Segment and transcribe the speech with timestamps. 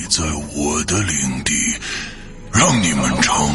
[0.00, 0.22] 你在
[0.54, 1.52] 我的领地，
[2.52, 3.52] 让你们尝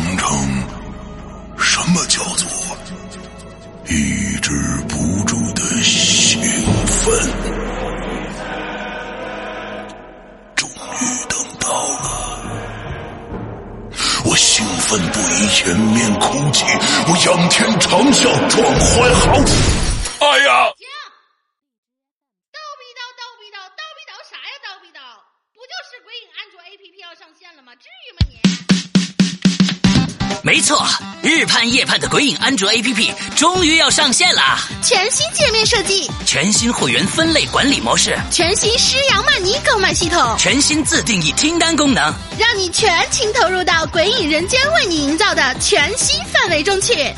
[31.84, 34.58] 夜盼的鬼影安卓 APP 终于要上线啦！
[34.82, 42.02] 全新界面设计，全新会员分类管理模式，全新施阳曼尼购买系统，全新自定义清单功能，
[42.40, 47.14] 让你全情投入到鬼影人间为你营造的全新氛围中去。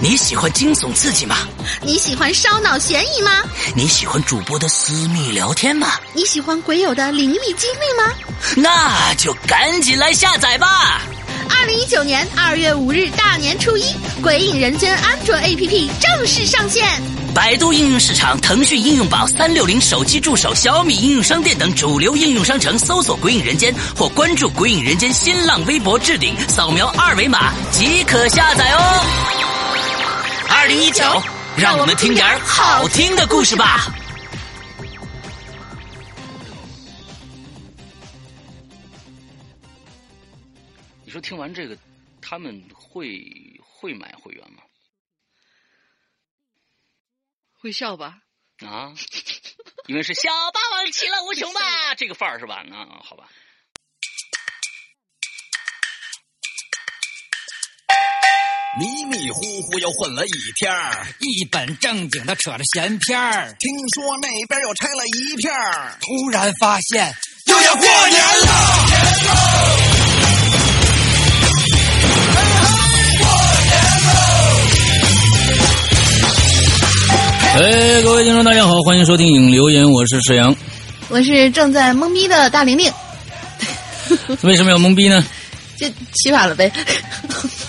[0.00, 1.36] 你喜欢惊悚刺激吗？
[1.80, 3.30] 你喜欢烧脑悬疑吗？
[3.76, 5.92] 你喜欢主播的私密聊天吗？
[6.12, 8.12] 你喜欢鬼友的灵异经历吗？
[8.56, 11.02] 那就赶紧来下载吧！
[11.48, 16.86] 二零一九年二月五日大年初一，鬼影人间安卓 APP 正式上线。
[17.34, 29.04] 百度应用市场、腾讯应用宝、三六零手机助手、小米应用商店等主流应用商城搜索“鬼影人间”或关注“鬼影人间”新浪微博置顶，扫描二维码即可下载哦。
[30.48, 31.04] 二零一九，
[31.56, 33.88] 让我们听点好听的故事吧。
[41.18, 41.76] 说听完这个，
[42.22, 43.20] 他们会
[43.60, 44.62] 会买会员吗？
[47.60, 48.18] 会笑吧？
[48.64, 48.94] 啊，
[49.88, 52.64] 因为是小霸王其乐无穷吧，这个范儿是吧？
[52.68, 53.28] 那，好吧。
[58.78, 63.52] 迷迷糊糊又混了一天儿，一本正经的扯着闲篇儿。
[63.58, 67.12] 听说那边又拆了一片儿，突然发现
[67.46, 70.07] 又要过年了。
[77.60, 80.54] 哎，各位听众，大家好，欢迎收听影留言，我是沈阳。
[81.08, 82.92] 我是正在懵逼的大玲玲，
[84.42, 85.24] 为什么要懵逼呢？
[85.76, 86.70] 就起码了呗。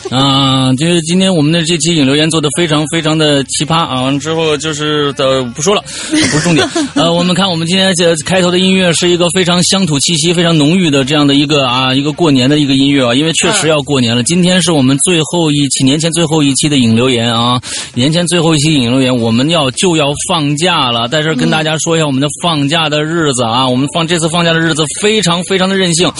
[0.09, 4.01] 啊， 就是今天我们的这期引留言做的非常非常的奇葩啊！
[4.01, 6.67] 完了之后就是的不说了， 不是重点。
[6.95, 14.23] 呃，我们看我们今天这开头的音乐是一个非常乡土气息非常浓郁的这样的一个啊一个过年的一个音乐啊，因为确实要过年了。
[14.23, 17.61] 今天是我们最后一期年前最后一期的引留言啊，
[17.93, 26.11] 年前最后一期引留言，我们要就要放假了，在这跟大家说一下我们的放假的日子啊，我们放这次放假的日子非常非常的任性，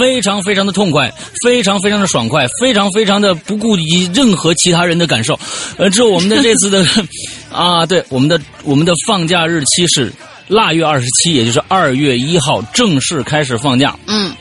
[0.00, 1.12] 非常非常的痛快，
[1.44, 3.35] 非常非常的爽快，非常非常的。
[3.44, 5.38] 不顾及任何其他人的感受，
[5.76, 6.84] 呃，之后我们的这次的
[7.52, 10.12] 啊，对，我们的我们的放假日期是
[10.48, 13.96] 腊月二十七，也就是二月一号正式开始放假。
[14.06, 14.34] 嗯，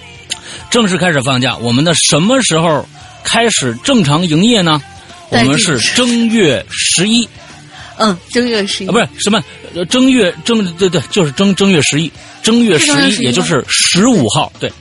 [0.70, 2.88] 正式开始放假，我们的什么时候
[3.24, 4.82] 开始正常营业呢？
[5.30, 7.28] 我们是正月十一。
[7.98, 9.42] 嗯，正月十一啊，不是什么
[9.90, 12.12] 正月正对对，就是正正月十一，
[12.44, 14.72] 正月十一，也就是十五号，对。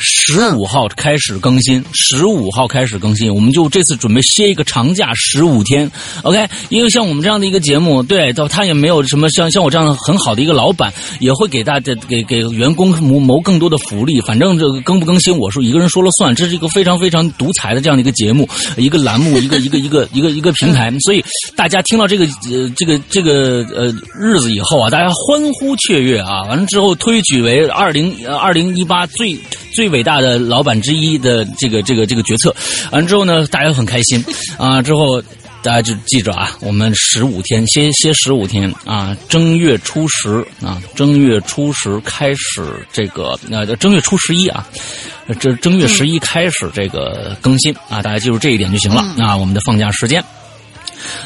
[0.00, 5.90] 十五号开始更新，十五号开始更新，我们就这次准备歇一个长假十五天
[6.22, 6.48] ，OK？
[6.70, 14.20] 因为像我们这样的一个节目，对，他也没有什么像像我这样很好的一个老板，也会给大家给给员工谋谋更多的福利。
[14.22, 20.90] 反正这个更不更新，我说一个人说了算，这是一个非常非常独裁的这样的一个节目，一个栏目，一个一个一个一个一个平台。
[21.00, 21.22] 所以
[21.54, 29.36] 大家听到这个呃这个这个呃日子以后啊，大家欢呼雀跃啊，完了之后推举为二零二零一八最。
[29.80, 32.54] 最伟大的老板之一的这个这个这个决策，
[32.92, 34.22] 完之后呢，大家很开心
[34.58, 34.82] 啊。
[34.82, 35.22] 之后
[35.62, 44.68] 大家就记着啊，我们十五天歇歇十五天啊，正月初十啊，正月初十开始这个呃，正月初十一啊，
[45.38, 49.34] 这正月十一开始这个更新啊，大家记住这一点就行了啊。
[49.34, 50.22] 我们的放假时间，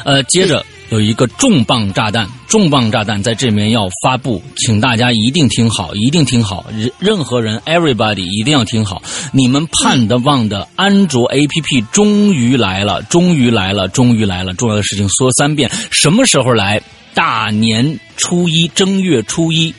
[0.05, 0.65] 呃，接着。
[0.89, 9.01] 有一个重磅炸弹，重磅炸弹在这边要发布，请大家一定听好，一定听好，任任何人，everybody 一定要听好。
[9.31, 14.53] 你们盼的望的安卓 APP 终于来了，终于来了，终于来了！
[14.53, 16.81] 重要的事情说三遍，什么时候来？
[17.13, 19.73] 大年初一，正月初一，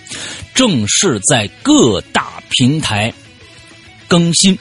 [0.54, 3.12] 正式在各大平台
[4.08, 4.58] 更新。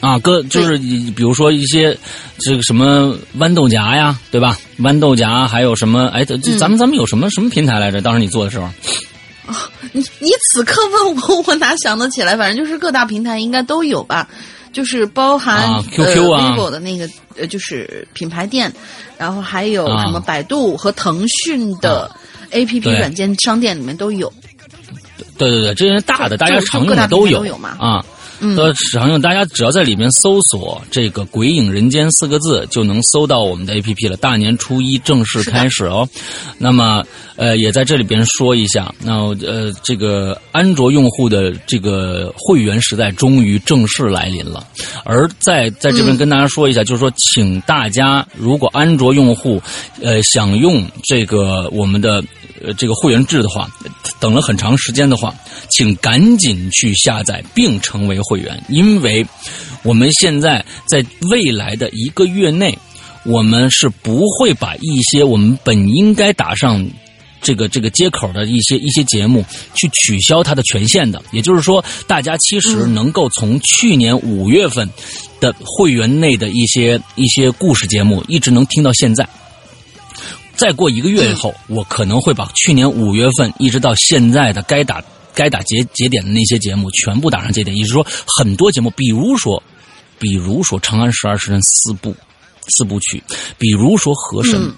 [0.00, 1.96] 啊，哥，就是比如说一些
[2.38, 4.56] 这个什么豌豆荚呀，对吧？
[4.78, 6.06] 豌豆荚还有什么？
[6.08, 8.00] 哎，这咱们咱们有什么什么平台来着？
[8.00, 8.64] 当时你做的时候，
[9.46, 9.54] 哦，
[9.92, 12.36] 你你此刻问我，我哪想得起来？
[12.36, 14.28] 反正就是各大平台应该都有吧。
[14.72, 18.72] 就是包含、啊 QQ 啊呃、vivo 的那个呃，就是品牌店，
[19.18, 22.08] 然后还有啊什么百度和腾讯的
[22.52, 24.32] A P P 软件商店里面都有。
[25.36, 27.96] 对对对，这些大的大家常用的有都有嘛啊。
[27.96, 28.04] 嗯，
[28.40, 34.16] 呃，常用大家只要在里面搜索这个“鬼影人间”四个字，就能搜到我们的 APP 了。
[34.16, 36.08] 大年初一正式开始哦。
[36.58, 37.04] 那么，
[37.36, 39.14] 呃，也在这里边说一下，那
[39.46, 44.66] 呃，这个安卓用户的这个会员时代终于正式来临了。
[45.04, 49.62] 而在在这边跟大家说一下，就是说，请大家如果安卓用户
[50.02, 52.22] 呃想用这个我们的
[52.62, 53.68] 呃这个会员制的话，
[54.18, 55.34] 等了很长时间的话，
[55.68, 59.26] 请赶紧去下载并成为会员，因为
[59.82, 62.78] 我们现在在未来的一个月内，
[63.24, 66.88] 我们是不会把一些我们本应该打上。
[67.42, 69.42] 这个这个接口的一些一些节目
[69.74, 74.86] 去取消它的权限的，也就是说，大家其实能够从去年五月份
[75.40, 79.26] 的会员内的一些一些故事节目，一直能听到现在。
[80.54, 85.02] 再过一个月以后，我可能会把去年五月份一直到现在的该打
[85.40, 89.62] 该打节节点的那些节目全部打上节点，也就是说，很多节目，比如说，
[90.18, 92.14] 比如说《长安十二时辰》四部
[92.68, 93.22] 四部曲，
[93.56, 94.74] 比如说《河神》嗯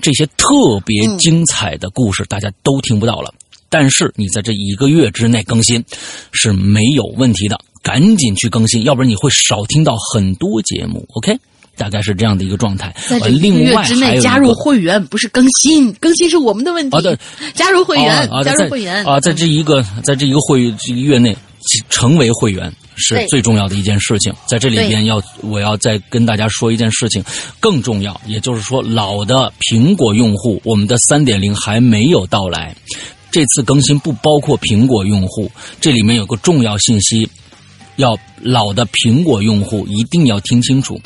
[0.00, 3.34] 这些特别精彩的故事，大家都听不到了。
[3.68, 5.84] 但是你在这一个月之内更新
[6.32, 11.06] 是没有问题的，赶紧去更新，要不然你会少听到很多节目。
[11.12, 11.38] OK，
[11.76, 12.94] 大概是这样的一个状态。
[13.10, 16.96] 呃在这一个另外加入会员，不是更新，更新是我们的问题。
[16.96, 17.18] 啊对
[17.54, 21.36] 加入会员，啊啊加入会员啊，在这一个在这一个会这个月内
[21.88, 24.32] 成为会员是最重要的一件事情。
[24.46, 27.22] 在这里边要我要再跟大家说一件事情，
[27.60, 32.74] 更重要，也就是说，老的苹果用户，我们的三点零还没有到来。
[33.30, 37.28] 这次更新不包括苹果用户，这里面有个重要信息，
[37.96, 41.00] 要老的苹果用户一定要听清楚。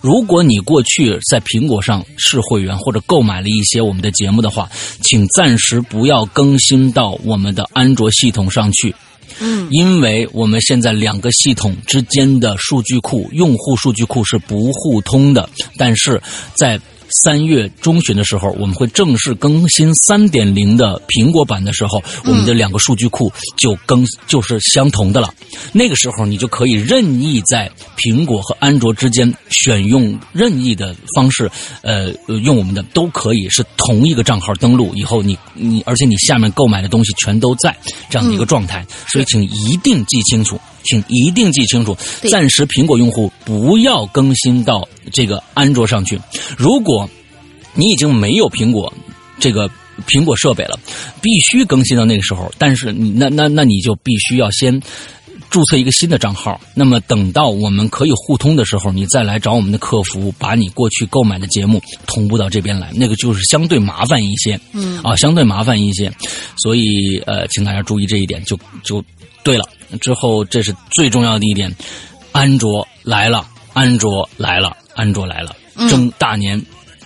[0.00, 4.68] 如果你过去在苹果上是会员或者购买了一些我们的节目的话，
[5.00, 8.94] 请暂时不要更新到我们的安卓系统上去。
[9.40, 16.22] 嗯，因为我们现在两个系统之间的数据库、用户数据库是不互通的，但是
[16.54, 16.78] 在
[17.22, 25.32] 三月中旬的时候，我们会正式更新三点零的苹果版的时候，我们的两个数据库就更就是相同的了。
[25.72, 31.48] 那个时候，你就可以任意在苹果和安卓之间选用任意的方式，
[31.82, 34.92] 呃，呃用我们的都可以是同一个账号登录。
[34.96, 37.76] 以后你你，而且你下面购买的东西全都在
[38.10, 40.58] 这样的一个状态，所以请一定记清楚。
[40.86, 41.96] 请一定记清楚，
[42.30, 46.20] 暂时苹果用户不要更新到这个安卓上去。
[46.58, 47.03] 如果
[47.74, 48.92] 你已经没有苹果
[49.38, 49.68] 这个
[50.06, 50.78] 苹果设备了，
[51.20, 52.52] 必须更新到那个时候。
[52.58, 54.80] 但是你那那那你就必须要先
[55.50, 56.60] 注册一个新的账号。
[56.74, 64.58] 那么等到我们可以互通的时候，你再来找我们的客服，把你过去购买的节目同步到这边来，那个就是相对麻烦一些。
[64.72, 66.12] 嗯啊，相对麻烦一些。
[66.56, 69.04] 所以呃，请大家注意这一点，就就
[69.44, 69.64] 对了。
[70.00, 71.72] 之后这是最重要的一点，
[72.32, 75.54] 安卓来了，安卓来了，安卓来了，
[75.88, 76.60] 正大年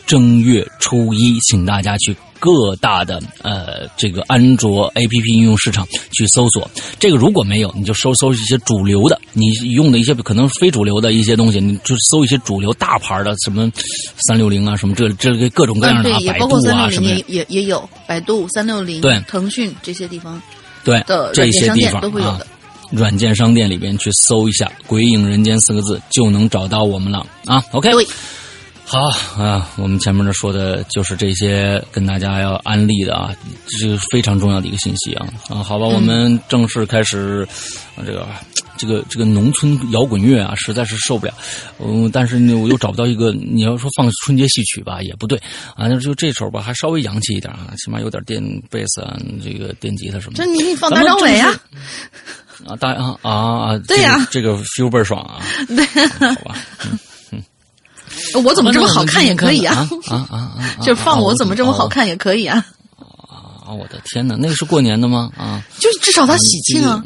[0.09, 6.69] 正月初一，请大家去各大的呃这个安卓 APP 应用市场去搜索。
[6.99, 13.71] 这个如果没有，你就搜搜一些主流的，你用的一些可能非主流的一些东西，你就搜一些主流大牌的，什么
[14.27, 20.41] 三六零啊，什么这这个各种各样嗯，的、对啊，，百度啊什么也，也也有百度、三六零、对腾讯这些地方
[20.83, 22.47] 对的这些地方啊都会有的。
[22.91, 27.62] 软件商店里边去搜一下“鬼影人间”四个字，就能找到我们了啊。
[27.73, 28.07] OK，对，
[28.88, 29.00] 好
[29.42, 33.35] 啊，我们前面呢说的就是这些跟大家要安利的啊，
[33.66, 35.62] 这是非常重要的一个信息啊啊。
[35.62, 37.47] 好吧，我们正式开始、
[37.97, 38.26] 啊、这个。
[38.80, 41.35] 这个这个农村摇滚乐啊，实在是受不了。
[41.80, 43.33] 嗯，但是呢，我又找不到一个。
[43.33, 45.37] 你要说放春节戏曲吧，也不对
[45.75, 45.88] 啊。
[45.88, 48.40] 那就这首吧，还稍微洋气一点啊，起码有点电
[48.71, 50.45] 贝斯啊，这个电吉他什么的。
[50.45, 51.52] 这你你放大张伟啊，
[52.68, 53.78] 啊，大啊啊啊！
[53.88, 55.42] 对呀这个、这个 feel 倍儿爽啊！
[55.66, 55.85] 对，
[56.37, 56.54] 好吧，
[58.45, 59.88] 我怎么这么好看也可以啊？
[60.09, 60.37] 啊啊啊！
[60.59, 62.65] 啊 就放我怎么这么好啊看也可以啊？
[63.67, 63.73] 啊！
[63.73, 65.31] 我的天哪，那个是过年的吗？
[65.37, 67.05] 啊就是至少它喜庆啊。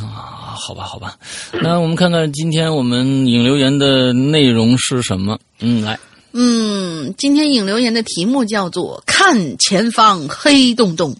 [0.00, 0.54] 啊！
[0.56, 1.16] 好吧，好吧，
[1.60, 5.38] 那我们看看今天我们引留言的内容是什么？
[5.60, 5.98] 嗯，来，
[6.32, 11.16] 嗯，今天引留言的题目叫做“看前方黑洞洞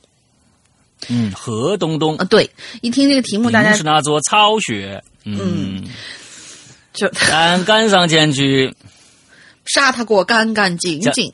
[1.08, 2.48] 嗯，何东东”啊。，对，
[2.82, 5.82] 一听这个题目，大家是那座草穴，嗯，
[6.92, 8.74] 就敢敢上前去
[9.66, 11.32] 杀他过干干净净。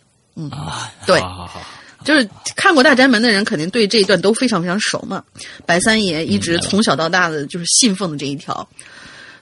[0.53, 0.93] 啊！
[1.05, 1.61] 对好好好，
[2.05, 5.25] 就是看过《大宅门》的人，肯定对这一段都非常非常熟嘛。
[5.67, 8.69] 白三爷一直从小到大的就是信奉的这一条，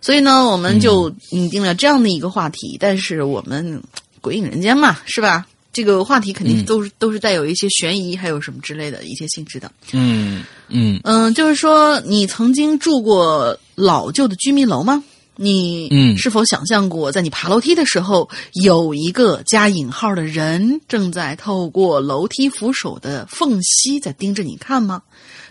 [0.01, 2.79] 所以呢，我们就拟定了这样的一个话题。
[2.81, 3.83] 但是我们
[4.23, 5.47] 鬼影人间嘛，是吧？
[5.71, 9.71] 这个话题肯定都是、都是带有一些悬疑，还有什么之类的一些性质的。
[9.93, 15.05] 嗯嗯嗯，就是说，你曾经住过老旧的居民楼吗？
[15.37, 18.29] 你嗯是否想象过，在你爬楼梯的时候，
[18.65, 25.03] 有一个加引号的人正在透过楼梯扶手的缝隙在盯着你看吗？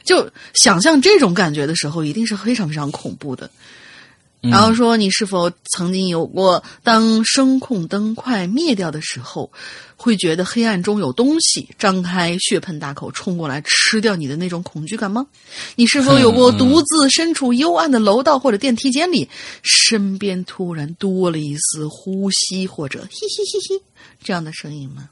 [0.03, 3.49] 就想象这种感觉的时候，一定是非常非常恐怖的。
[4.49, 9.51] 然后说，你是否曾经有过，当声控灯快灭掉的时候，
[9.95, 15.25] 会觉得黑暗中有东西张开血盆大口冲过来吃掉你的那种恐惧感吗？
[15.75, 19.29] 你是否有过独自身处幽暗的楼道或者电梯间里，
[19.63, 23.83] 身边突然多了一丝呼吸或者嘿嘿嘿嘿
[24.23, 25.09] 这样的声音吗？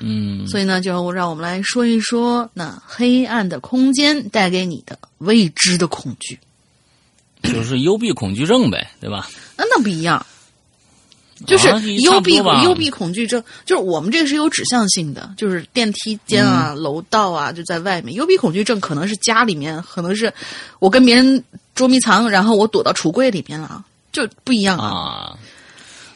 [0.00, 6.38] 嗯，所以呢，就让我们来说一说那黑暗的空间带给你的未知的恐惧。
[7.42, 9.28] 就是幽闭恐惧症呗，对吧？
[9.56, 10.24] 那那不一样，
[11.46, 11.68] 就是
[12.00, 18.14] 幽闭、幽闭恐惧症，就是我们这个是有指向性的，就是电梯间啊、嗯楼道啊，就在外面。
[18.14, 20.32] 幽闭恐惧症可能是家里面，可能是
[20.78, 21.42] 我跟别人
[21.74, 24.88] 捉迷藏，然后我躲到橱柜里面了，就不一样啊。
[24.88, 25.38] 啊。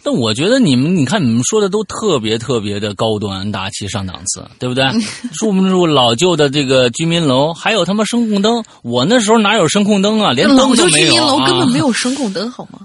[0.02, 4.84] 但我觉得你们，你看你们说的都特别特别的高端大气上档次，对不对？
[5.32, 8.64] 住不住老旧的这个居民楼，还有他妈声控灯。
[8.82, 10.32] 我那时候哪有声控灯啊？
[10.32, 11.08] 连灯都没有、啊。
[11.08, 12.80] 居民楼根本没有声控灯，好吗？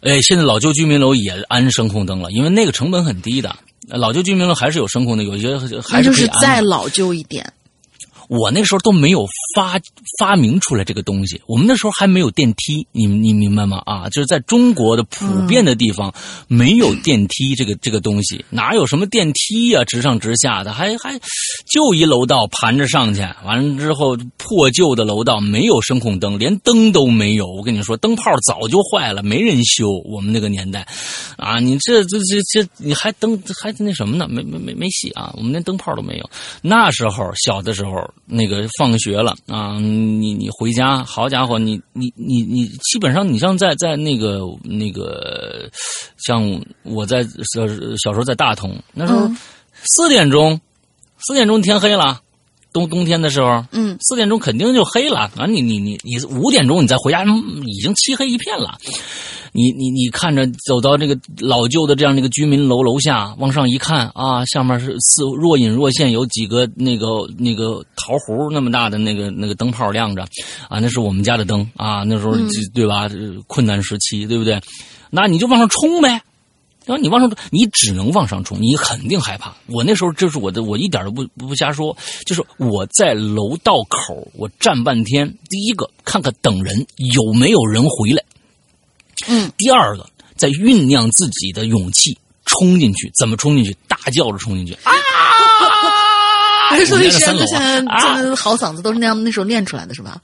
[0.00, 3.56] 哎，现在老旧居民楼也安声控灯了，因为那个成本很低的。
[3.88, 7.52] 老旧居民楼还是有声控的，有一些还是就是再老旧一点。
[8.28, 9.80] 我那时候都没有发
[10.18, 13.82] 发明出来这个东西，我们那时候还没有电梯，你你明白吗？
[13.86, 16.12] 啊，就是在中国的普遍的地方、
[16.46, 21.18] 没有电梯这个这个东西，哪有什么电梯呀、直上直下的，还还
[21.72, 27.46] 就一楼道盘着上去，完了之后破旧的楼道没有声控灯，连灯都没有。
[27.46, 29.88] 我跟你说，灯泡早就坏了，没人修。
[30.04, 30.86] 我们那个年代，
[31.38, 34.28] 啊，你这这这这你还灯还那什么呢？
[34.28, 35.32] 没没没没戏啊！
[35.36, 36.30] 我们连灯泡都没有。
[36.60, 38.12] 那时候小的时候。
[38.26, 45.70] 那个放学了啊，你你回家，好家伙，你你你你，基本上你像在在那个那个，
[46.26, 47.66] 像我在小
[48.02, 49.36] 小时候在大同那时候嗯
[49.84, 50.60] 四点钟，
[51.26, 52.20] 四点钟天黑了，
[52.72, 55.46] 冬冬天的时候，嗯，四点钟肯定就黑了啊！
[55.46, 58.78] 你你你你五点钟你再回家，嗯已经漆黑一片了。
[59.52, 67.06] 你你你看着走到这个老旧的这样的一个居民楼楼下，往上一看啊，下面是似若隐若现有几个那个
[67.38, 70.22] 那个桃核那么大的那个那个灯泡亮着，
[70.68, 72.34] 啊，那是我们家的灯啊，那时候、
[72.74, 73.08] 对吧？
[73.46, 74.60] 困难时期，对不对？
[75.10, 76.22] 那你就往上冲呗。
[76.84, 79.54] 然后你往上冲，你只能往上冲，你肯定害怕。
[79.66, 85.28] 我那时候这是我的，我一点都不不瞎说，就是我在楼道口，我站半天。
[85.50, 88.24] 第一个看看等人有没有人回来，
[89.26, 93.10] 嗯，第二个在酝酿自己的勇气，冲进去。
[93.18, 93.76] 怎么冲进去？
[93.88, 94.92] 大叫着冲进去啊！
[96.86, 100.20] 所以现在现在好嗓子都是那样那时候练出来的是吧？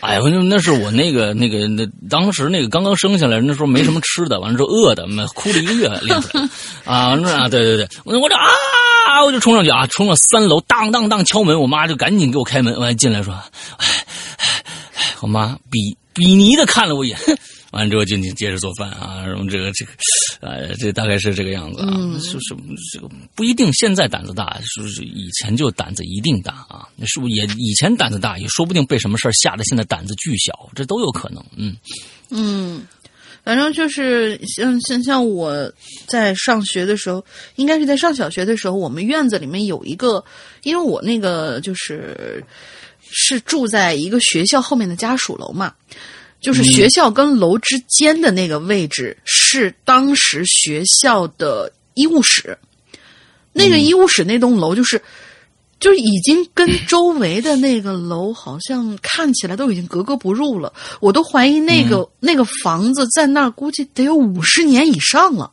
[0.00, 6.48] 哎呀，那那是我那个那个那当时那个刚刚生下来，那时候没什么吃的，完了之后饿的，妈哭了一个月练出来
[6.86, 13.86] 啊，完了啊，对对对，我我这啊，我就冲上去啊，冲了三楼，当当当敲门，我妈就赶紧给我开门，完了进来说，哎
[15.20, 17.18] 我妈比比尼的看了我一眼。
[17.70, 19.92] 完了之后就你接着做饭啊，什么这个这个，
[20.40, 22.56] 呃，这大概是这个样子啊，是是
[22.92, 26.88] 这个不一定现在胆子大，是不是以前就胆子一定大啊？
[27.06, 31.44] 是不是也以前胆子大，也说不定被什么事儿吓得现在胆子巨小，这都有可能。
[31.56, 31.76] 嗯
[32.30, 32.84] 嗯，
[33.44, 35.72] 反正就是像像像我
[36.06, 37.24] 在上学的时候，
[37.54, 40.24] 应该是在上小学的时候，我们院子里面有一个，
[40.64, 42.44] 因为我那个就是
[43.00, 45.72] 是住在一个学校后面的家属楼嘛。
[46.40, 52.58] 就是学校跟楼之间的那个位置是当时学校的医务室，
[53.52, 55.00] 那个医务室那栋楼就是。
[55.78, 60.70] 就是已经跟周围的那个楼好像看起来都已经格格不入了，
[61.00, 65.50] 我都怀疑那个、那个房子在那儿估计得有五十年以上了，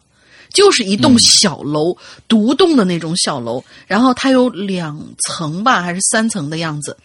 [0.51, 1.95] 就是一栋小楼，
[2.27, 6.97] 独栋的那种小楼，然后它有两层吧，还是三层的样子，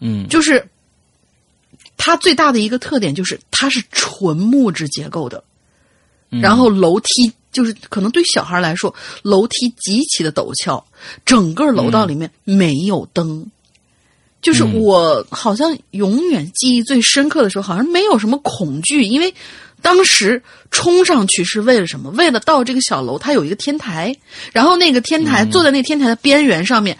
[0.00, 0.66] 嗯，就是
[1.96, 5.42] 它最大的一个特点就是它是纯木质结构的，
[6.30, 10.84] 然后楼梯就是可能对小孩来说，楼梯极其的陡峭，
[11.24, 13.50] 整个楼道里面没有灯。
[14.42, 19.34] 就是我好像永远记忆最深刻的时候，好像没有什么恐惧，因为
[19.82, 22.10] 当时冲上去是为了什么？
[22.10, 24.14] 为了到这个小楼，它有一个天台，
[24.52, 26.96] 然后那个天台、坐在那天台的边缘上面，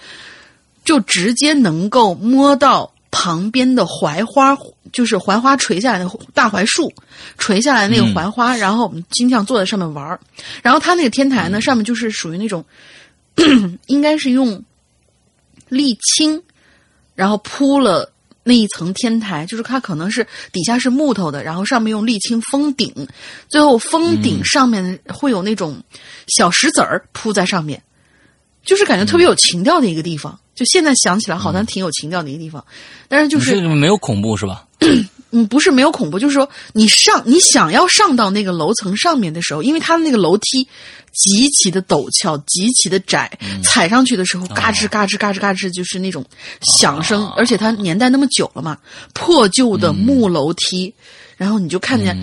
[0.84, 4.54] 就直接能够摸到旁边的槐花，
[4.92, 6.92] 就是槐花垂下来的大槐树，
[7.38, 10.20] 垂下来那个槐花，然后我们经常坐在上面玩儿
[10.62, 12.62] 然后它那个天台呢，上面就是属于那种，
[13.86, 14.62] 应该是用
[15.70, 16.42] 沥青，
[17.14, 18.12] 然后铺了。
[18.48, 22.94] 那一层天台，就是它可能是底下是木头的，然后上面用沥青封顶，
[23.48, 25.82] 最后封顶上面会有那种
[26.28, 27.82] 小石子儿铺在上面，
[28.64, 30.38] 就是感觉特别有情调的一个地方。
[30.56, 32.64] 就现在想起来，好像挺有情调的一个地方，
[33.06, 34.66] 但是就是没有恐怖是吧？
[35.32, 40.66] 嗯，不是没有恐怖，就是说你上你想要上到那个楼层上面的时候，因为它的那个楼梯
[41.12, 43.30] 极其的陡峭，极其的窄，
[43.62, 46.24] 踩上去的时候嘎吱嘎吱嘎吱嘎吱，就是那种
[46.78, 48.78] 响声，而且它年代那么久了嘛，
[49.14, 50.94] 破旧的木楼梯，
[51.36, 52.16] 然后你就看见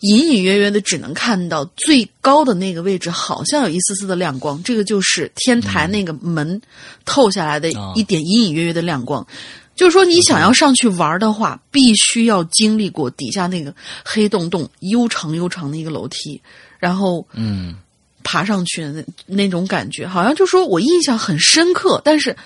[0.00, 6.60] 隐隐约约的，只能看到最高的那个位置，好像有一丝丝的亮光，这个就是天台那个门
[7.04, 9.26] 透下来的一点隐隐约约的亮光。
[9.74, 13.72] 就是说，你想要上去玩的话，必须要经历过底下那个
[14.04, 16.40] 黑洞洞、悠长悠长的一个楼梯，
[16.80, 17.76] 然后嗯，
[18.24, 22.02] 爬上去的那那种感觉，好像就说我印象很深刻。
[22.04, 22.36] 但是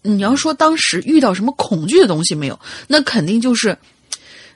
[0.00, 3.76] 你要说当时遇到什么恐惧的东西没有，那肯定就是，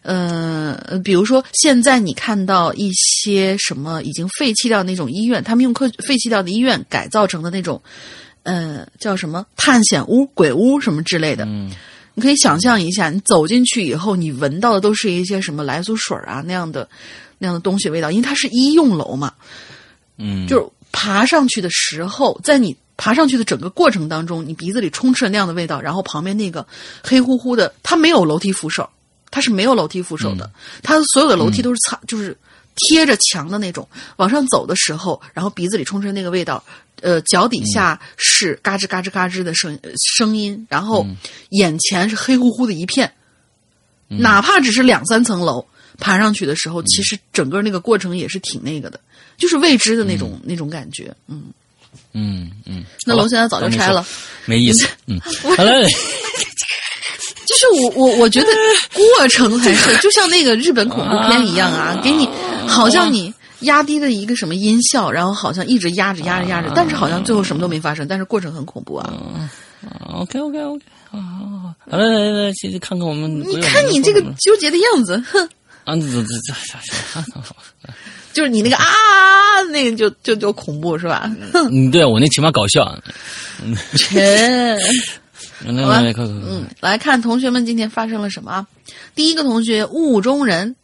[0.03, 7.81] 呃，比如说现在你看到一些什么已经废弃掉那种医院，他们用科废弃掉的医院改造成的那种，
[8.43, 11.45] 呃，叫什么探险屋、鬼屋什么之类的。
[11.47, 11.73] 嗯
[12.15, 16.87] 你可以想象一下，你走进去以后，你闻到的都是一些什么来苏水啊那样的
[17.39, 19.33] 那样的东西味道，因为它是医用楼嘛。
[20.19, 26.67] 嗯，就是爬上去的时候，在你爬上去的整个过程当中，你鼻子里充斥着那样的味道，然后旁边那个
[27.03, 28.87] 黑乎乎的，它没有楼梯扶手，
[29.33, 30.49] 它是没有楼梯扶手的，
[30.81, 32.37] 它所有的楼梯都是擦，就是
[32.77, 33.89] 贴着墙的那种。
[34.19, 36.63] 往上走的时候，然后鼻子里充斥那个味道。
[37.01, 39.77] 呃，脚底下是嘎吱嘎吱嘎吱的声
[40.17, 41.05] 声音，然后
[41.49, 43.13] 眼前是黑乎乎的一片，
[44.07, 45.67] 哪怕只是两三层楼，
[45.99, 49.01] 爬上去的时候，其实整个那个过程也是挺那个的，
[49.37, 51.47] 就是未知的那种那种感觉，嗯
[52.13, 52.85] 嗯嗯。
[53.05, 54.07] 那楼现在早就拆了，
[54.45, 54.87] 没意思。
[55.07, 55.19] 嗯，
[55.57, 55.73] 好了。
[57.63, 58.49] 就是我我我觉得
[59.17, 62.29] 过程才是就像那个日本恐怖片一样啊，给你
[62.67, 63.33] 好像你。
[63.63, 69.15] 压低的一个什么音效，然后好像一直压着压着压着，但是好像最后什么都没发生，但是过程很恐怖啊。
[70.13, 71.19] OK OK OK，好，
[71.89, 73.39] 好来来来，先看看我们。
[73.49, 75.49] 你看你这个纠结的样子，哼。
[75.85, 76.53] 啊，这这这
[77.15, 77.93] 这，
[78.33, 78.85] 就是你那个啊，
[79.71, 81.31] 那个就就就恐怖是吧？
[81.55, 82.93] 嗯，对我那起码搞笑。
[83.63, 84.77] 嗯，切。
[85.67, 88.67] 嗯，来看同学们今天发生了什么啊？
[89.15, 90.77] 第一个同学雾中人，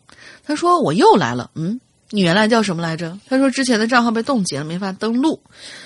[0.45, 1.81] 他说我又来了，嗯。
[2.11, 3.19] 你原来叫什么来着？
[3.29, 5.39] 他说之前的账号被冻结了，没法登录，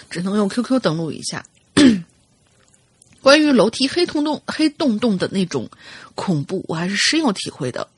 [0.09, 1.45] 只能用 QQ 登录一下。
[3.21, 5.69] 关于楼梯黑洞洞、黑洞洞的那种
[6.15, 7.89] 恐怖，我还是深有体会的。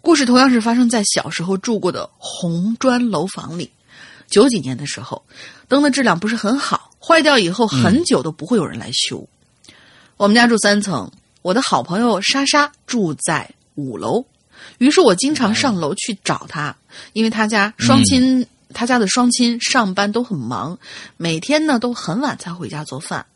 [0.00, 3.72] 故事同样是发生在小时候住过的红砖楼房里。
[4.28, 5.24] 九几年的时候，
[5.66, 9.28] 灯的质量不是很好，坏掉以后很久都不会有人来修。
[10.16, 11.10] 我们家住三层，
[11.42, 14.24] 我的好朋友莎莎住在五楼。
[14.78, 16.74] 于是我经常上楼去找她，
[17.14, 20.78] 因为她家双亲，她家的双亲上班都很忙，
[21.16, 23.26] 每天呢都很晚才回家做饭，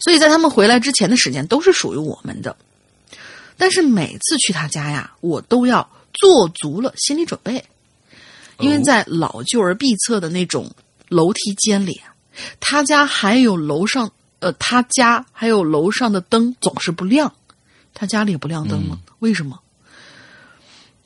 [0.00, 2.56] 所以在他们回来之前的时间都是属于我们的。
[3.58, 7.62] 但是每次去她家呀，我都要做足了心理准备，
[8.58, 10.70] 因为在老旧而闭塞的那种
[11.08, 12.00] 楼梯间里，
[12.58, 17.32] 他家还有楼上，呃，他家还有楼上的灯总是不亮，
[17.94, 18.98] 他家里也不亮灯吗？
[19.20, 19.58] 为什么？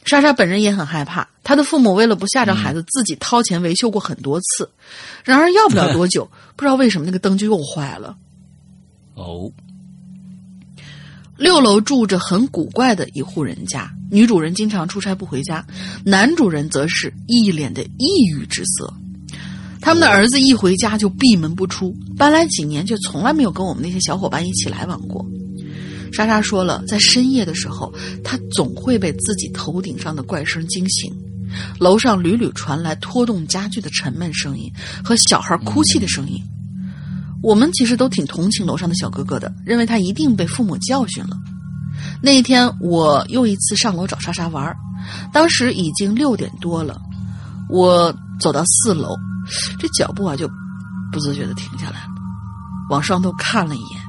[0.05, 4.69] 莎莎本人也很害怕，她的父母为了不吓着孩子，自己掏钱维修过很多次。
[5.25, 8.17] 然而要不了多久， 不知道为什么那个灯就又坏了。
[9.15, 9.53] 哦，
[11.37, 15.65] 六楼住着很古怪的一户人家，女主人经常出差不回家，
[16.05, 18.93] 男主人则是一脸的抑郁之色。
[19.81, 25.25] 他们的儿子一回家就闭门不出，搬来几年却从来没有跟我们那些小伙伴一起来往过。
[26.13, 31.13] 莎莎说了，在深夜的时候，她总会被自己头顶上的怪声惊醒。
[31.79, 34.71] 楼上屡屡传来拖动家具的沉闷声音
[35.03, 36.41] 和小孩哭泣的声音。
[37.43, 41.37] 我们其实都挺同情楼上的小哥哥的，认为他一定被父母教训了。
[42.23, 44.77] 那一天，我又一次上楼找莎莎玩，
[45.33, 47.01] 当时已经六点多了。
[47.69, 49.17] 我走到四楼，
[49.79, 50.49] 这脚步啊就
[51.13, 52.09] 不自觉的停下来了，
[52.91, 54.01] 往上头看了一眼。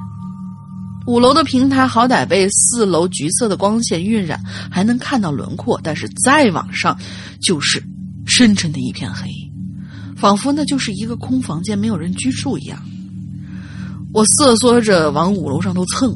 [1.07, 6.95] 五楼的平台好歹被四楼橘色的光线晕染，还能看到轮廓，但是再往上，
[7.41, 7.83] 就是
[8.27, 9.27] 深沉的一片黑，
[10.15, 12.79] 仿佛那就是一个空房间，没有人居住一样。
[14.13, 16.15] 我瑟缩着往五楼上头蹭，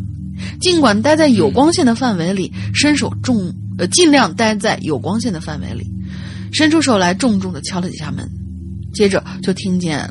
[0.62, 5.90] 尽管待在有光线的范围里，伸手重呃，尽量待在有光线的范围里，
[6.54, 8.30] 伸出手来重重的敲了几下门，
[8.96, 10.10] 接着就听见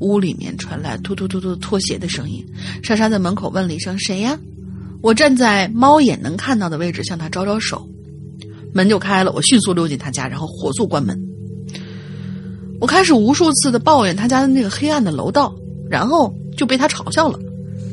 [0.00, 2.44] 屋里面传来突突突突拖鞋的声音。
[2.82, 4.38] 莎莎在门口问了一声：“谁呀？”
[5.00, 7.88] 我站在猫眼能看到的位置，向他招招手，
[8.74, 9.30] 门就开了。
[9.32, 11.16] 我迅速溜进他家，然后火速关门。
[12.80, 15.54] 我开始无数次的抱怨他家的那个黑暗的楼道，
[15.88, 17.38] 然后就被他嘲笑了。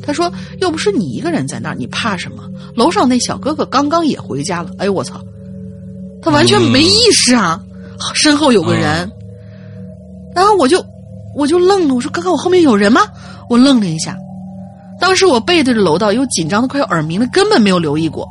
[0.02, 2.42] 他说：“又不是你一个人在那儿，你怕什么？
[2.74, 5.18] 楼上那小哥哥刚刚也回家了。”哎呦我操！
[6.20, 7.62] 他完全没意识啊，
[8.14, 9.10] 身后有个人。
[10.34, 10.84] 然后我就
[11.36, 13.00] 我就愣了，我说：“刚刚我后面有人吗？”
[13.48, 14.16] 我愣了一下。
[15.00, 18.26] 当时我背对着楼道，又紧张的快要耳鸣了，根本没有留意过。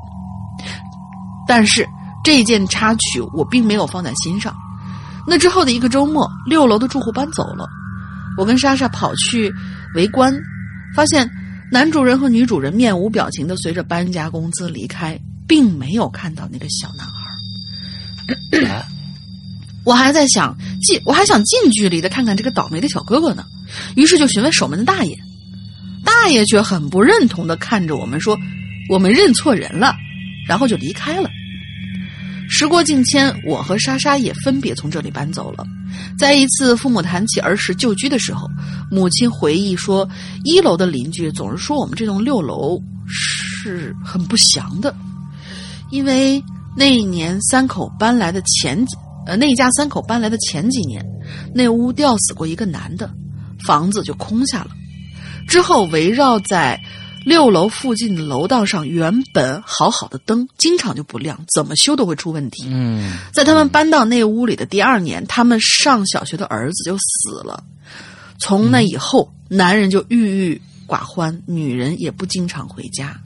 [1.48, 1.88] 但是
[2.24, 4.54] 这件插曲我并没有放在心上。
[5.28, 7.68] 那之后的一个周末，六楼的住户搬走了，
[8.38, 9.54] 我跟莎莎跑去
[9.96, 10.34] 围观，
[10.96, 11.30] 发现
[11.72, 18.86] 男主人和女主人面无表情的随着搬家公司离开，并没有看到那个小男孩。
[19.86, 23.46] 我还在想近，我还想近距离的看看这个倒霉的小哥哥呢，
[23.96, 25.18] 于是就询问守门的大爷。
[26.06, 28.38] 大爷却很不认同的看着我们说
[28.90, 29.96] ：“我们认错人了。”
[30.48, 31.30] 然后就离开了。
[32.50, 35.66] 时过境迁，我和莎莎也分别从这里搬走了。
[36.18, 38.50] 在一次父母谈起儿时旧居的时候，
[38.92, 40.08] 母亲回忆说，
[40.44, 44.94] 一楼的邻居总是说我们这栋六楼是很不祥的，
[45.90, 46.44] 因为
[46.76, 51.06] 那一年三口搬来的前几呃那一家三口搬来的前几年，
[51.54, 53.10] 那屋吊死过一个男的，
[53.66, 54.72] 房子就空下了。
[55.48, 56.80] 之后，围绕在
[57.26, 62.66] 六楼附近的楼道上，原本好好的灯，经常就不亮，怎么修都会出问题。
[62.68, 67.64] 嗯，在他们搬到那屋里的第二年，他们上小学的儿子就死了。
[68.40, 73.22] 从那以后，男人就郁郁寡欢，女人也不经常回家。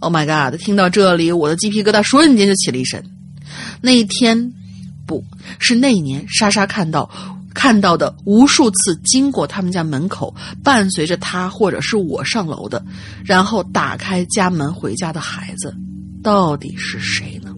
[0.00, 0.60] Oh my god！
[0.60, 3.02] 听到这里，我的鸡皮疙瘩瞬间就起了一身。
[3.80, 4.52] 那一天，
[5.06, 5.24] 不
[5.58, 7.10] 是那一年，莎莎看到。
[7.54, 10.34] 看到的无数次经过他们家门口，
[10.64, 12.82] 伴随着他或者是我上楼的，
[13.26, 15.76] 然后打开家门回家的孩子，
[16.22, 17.52] 到底是谁呢？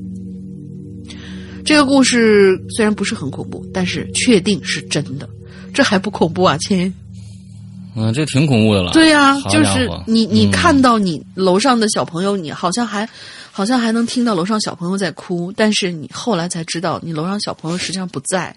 [1.65, 5.29] 这个故事虽然不是很恐怖，但是确定是真的，
[5.73, 6.93] 这还不恐怖啊，亲？
[7.95, 8.91] 嗯，这挺恐怖的了。
[8.91, 13.09] 对呀、好就是你你嗯看到你楼上的小朋友，你好像还
[13.57, 18.55] 好像还能听到楼上小朋友在哭，但是你后来才知道，你楼上小朋友实际上不在。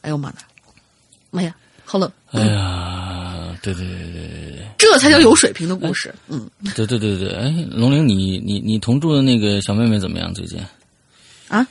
[0.00, 0.38] 哎呦妈的！
[1.30, 2.10] 妈呀，好冷！
[2.32, 4.66] 哎呀，对对对对对对。
[4.76, 6.12] 这才叫有水平的故事。
[6.26, 10.34] 嗯，对对对对，哎，龙玲，你你你同住的那个小妹妹怎么样？
[10.34, 10.58] 最近？
[11.46, 11.64] 啊，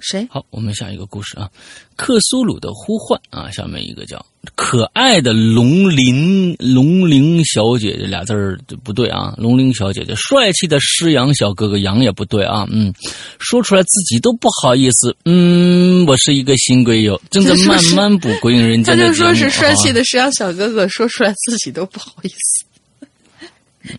[0.00, 0.26] 谁？
[0.30, 1.50] 好，我们下一个故事啊，
[1.94, 12.92] 克苏鲁的呼唤啊，下面一个叫可爱的龙鳞龙鳞小姐姐俩字儿不对啊，龙鳞小姐姐，帅气的狮羊小哥哥羊也不对啊，嗯，
[13.38, 22.64] 说出来自己都不好意思，嗯，我是一个新龟友，正在慢慢补《鬼影人他间》的他，就说是帅气啊的石羊小哥哥，说出来自己都不好意思。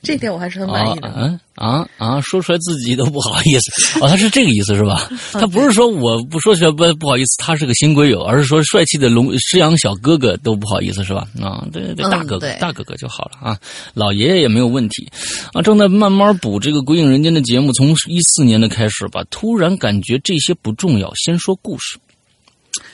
[0.04, 1.08] 这点我还是很满意的。
[1.08, 2.22] 啊啊啊！
[2.22, 5.10] 说出来自己都不好意思哦，他是这个意思是吧？
[5.34, 11.28] 他不是说我不说出来不不好意思，他是个新龟友，而是说帅气的龙狮羊小哥哥都不好意思是吧？
[11.42, 13.58] 啊，对对大哥哥、对大哥哥就好了啊，
[13.94, 15.10] 老爷爷也没有问题
[15.54, 15.62] 啊。
[15.62, 21.98] 正在慢慢补这个《鬼影人间》的节目，从一四年的开始吧，突然感觉这些不重要，先说故事。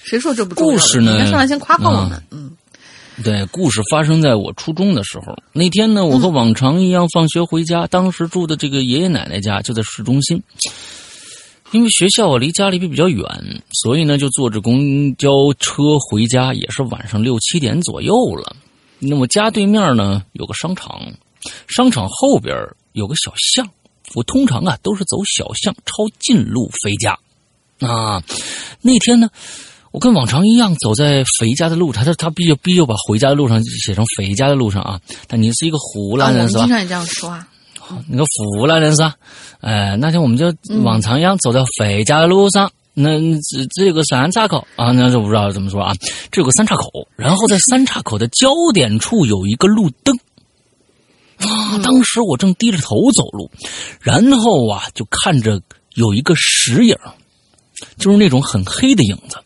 [0.03, 2.23] 谁说这不重要故事呢应该上来先夸夸我们。
[2.31, 2.51] 嗯，
[3.23, 5.37] 对，故事发生在我初中的时候。
[5.53, 10.41] 那天呢，我和往常一样放学回家，当时住的这个爷爷奶奶家就在市中心。
[11.71, 13.25] 因为学校离家里比较远，
[13.83, 18.55] 所以呢就坐着公交车回家，也是晚上六七点左右了。
[18.99, 21.01] 那么家对面呢有个商场，
[21.67, 22.55] 商场后边
[22.93, 23.67] 有个小巷。
[24.13, 27.17] 我通常啊都是走小巷抄近路回家。
[27.79, 28.23] 啊，
[28.81, 29.29] 那天呢，
[29.95, 34.99] 我跟往常一样走在回家的路上，他他必须必须把回家的路上写成回家的路上啊。
[35.25, 36.75] 但你是一个湖南人是吧们经？
[36.75, 37.47] 常也这样说啊。
[38.09, 39.15] 你个湖南人是吧？
[39.61, 40.53] 哎，那天我们就
[40.83, 42.69] 往常一样走在回家的路上。
[42.93, 45.93] 那这这有个三岔口啊，那就不知道怎么说啊。
[46.29, 50.13] 这有个三岔口，然后在三岔口的交点处有一个路灯。
[51.37, 53.49] 啊，当时我正低着头走路，
[54.01, 55.61] 然后啊，就看着
[55.93, 56.97] 有一个石影，
[57.97, 59.37] 就是那种很黑的影子，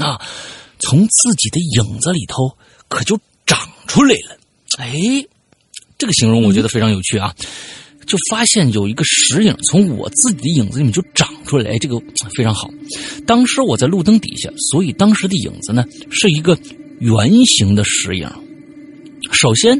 [0.00, 0.20] 啊，
[0.78, 2.56] 从自己的影子里头
[2.88, 4.38] 可就长出来了。
[4.78, 5.24] 哎，
[5.98, 7.34] 这个形容我觉得非常有趣啊！
[8.06, 12.00] 就发现有一个石影从我自己的影子里面就长出来，哎，这个
[12.36, 12.68] 非常好。
[13.26, 16.58] 当时我在路灯底下，所以当时的影子呢是一个
[16.98, 18.28] 圆形的石影。
[19.30, 19.78] 首先，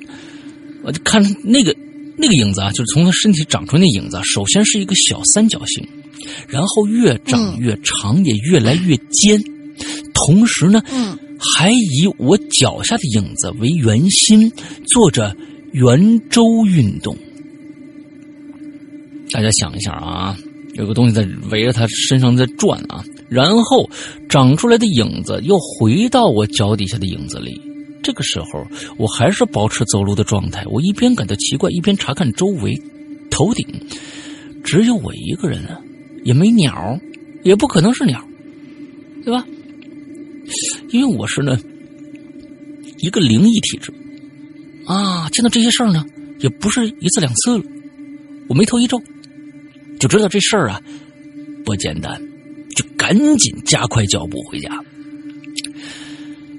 [0.85, 1.75] 我就看那个
[2.17, 5.89] 那个影子啊，就是从他身体长出那影子啊，首先是一个小三角形，
[6.47, 9.43] 然后越长越长，也越来越尖，
[10.15, 11.19] 同时呢，嗯
[11.57, 14.51] 还以我脚下的影子为圆心，
[14.87, 15.35] 做着
[15.73, 17.17] 圆周运动。
[19.33, 20.37] 大家想一下啊，
[20.75, 23.89] 有个东西在围着他身上在转啊，然后
[24.29, 27.61] 长出来的影子又回到我脚底下的影子里。
[28.03, 28.67] 这个时候，
[28.99, 32.75] 我还是保持走路的状态，我一边感到奇怪，一边查看周围。
[33.31, 33.65] 头顶
[34.65, 35.81] 只有我一个人啊，
[36.25, 36.99] 也没鸟，
[37.45, 38.21] 也不可能是鸟，
[39.25, 39.47] 对吧？
[40.91, 41.59] 因为我是呢
[42.99, 43.93] 一个灵异体质
[44.87, 46.05] 啊，见到这些事儿呢，
[46.41, 47.65] 也不是一次两次了。
[48.49, 49.01] 我眉头一皱，
[49.99, 50.81] 就知道这事儿啊
[51.65, 52.21] 不简单，
[52.75, 54.69] 就赶紧加快脚步回家。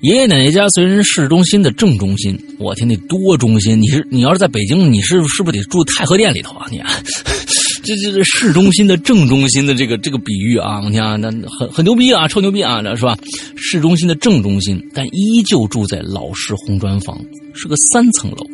[0.01, 3.80] 爷爷奶奶家虽然市中心的正中心，我天，那多中心！
[3.80, 6.65] 你是你要是在北京，你是是不是得住太和殿里头啊？
[6.71, 6.89] 你啊，
[7.84, 13.17] 这这这市中心的正中心的这个这个比喻啊，我天啊，那很很牛逼啊，臭牛逼啊，那是吧？
[13.56, 17.20] 市中心的正中心，但依旧住在老式红砖房，
[17.54, 18.46] 是个三层楼。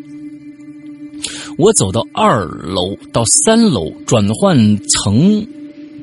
[1.58, 4.56] 我走到二楼到三楼转换
[4.88, 5.46] 层，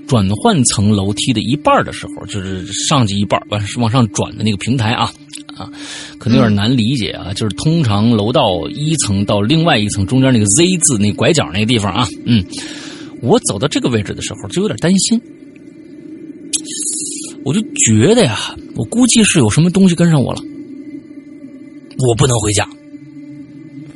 [0.08, 5.08] 转换层楼梯的一半的时候，就是上去一半往往上转的那个平台啊
[5.56, 5.70] 啊，
[6.18, 7.32] 可能有点难理解啊。
[7.32, 12.44] 就是通常楼道一层到另外一层中间那个 Z 字那拐角那个地方啊，嗯，
[13.24, 15.20] 我走到这个位置的时候就有点担心，
[17.44, 20.40] 我就觉得呀，我估计是有什么东西跟上我了，
[21.98, 22.68] 我不能回家。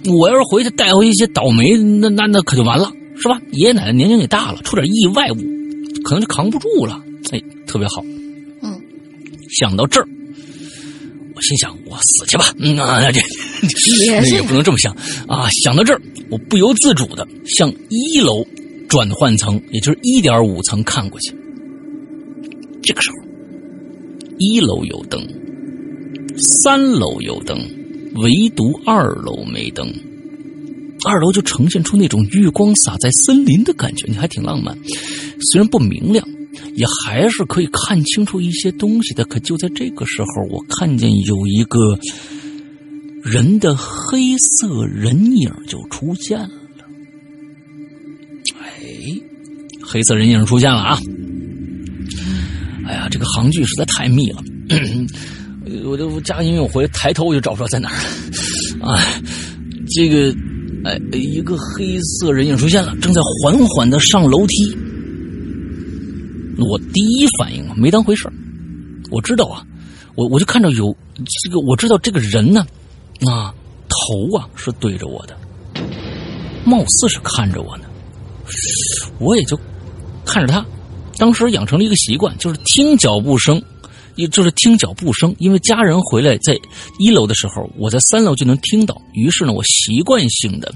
[0.07, 3.41] 我要是回去带回一些倒霉，那那那可就完了，是吧？
[3.53, 5.29] 爷爷奶奶年龄也大了，出点意外，
[6.05, 7.03] 可能就扛不住了。
[7.31, 8.03] 哎，特别好。
[8.63, 8.81] 嗯，
[9.59, 10.09] 想到这儿，
[11.35, 12.55] 我心想：我死去吧。
[12.59, 13.21] 嗯啊，这
[14.07, 15.49] 也是也不能这么想啊。
[15.51, 18.47] 想到这儿，我不由自主的向一楼
[18.89, 21.35] 转换层，也就是一点五层看过去。
[22.83, 23.17] 这个时候，
[24.39, 25.27] 一楼有灯，
[26.37, 27.59] 三楼有灯。
[28.15, 29.95] 唯独二楼没灯，
[31.07, 34.77] 二楼就呈现出那种月光洒在森林的感觉，你还挺浪漫。
[35.53, 36.27] 虽然不明亮，
[36.75, 39.25] 也还是可以看清楚一些东西的。
[39.27, 41.79] 可就在这个时候，我看见有一个
[43.23, 46.51] 人的黑色人影就出现了。
[49.91, 50.99] 黑色人影出现了啊！
[52.87, 54.43] 哎呀，这个行距实在太密了。
[55.85, 57.95] 我就加因为我回抬头我就找不着在哪儿
[58.81, 59.23] 了，哎，
[59.91, 60.35] 这个，
[60.85, 64.77] 哎，一个黑色人影出现了，正在缓缓的上楼梯。
[66.59, 68.31] 我第一反应啊，没当回事
[69.11, 69.63] 我知道啊，
[70.17, 72.67] 我我就看着有这个，我知道这个人呢，
[73.27, 73.55] 啊，
[73.89, 75.37] 头啊是对着我的，
[76.65, 77.85] 貌似是看着我呢，
[79.19, 79.59] 我也就
[80.29, 80.65] 看着他。
[81.17, 83.61] 当时养成了一个习惯，就是听脚步声。
[84.15, 86.59] 也就是听脚步声，因为家人回来在
[86.99, 89.01] 一楼的时候，我在三楼就能听到。
[89.13, 90.75] 于是呢，我习惯性的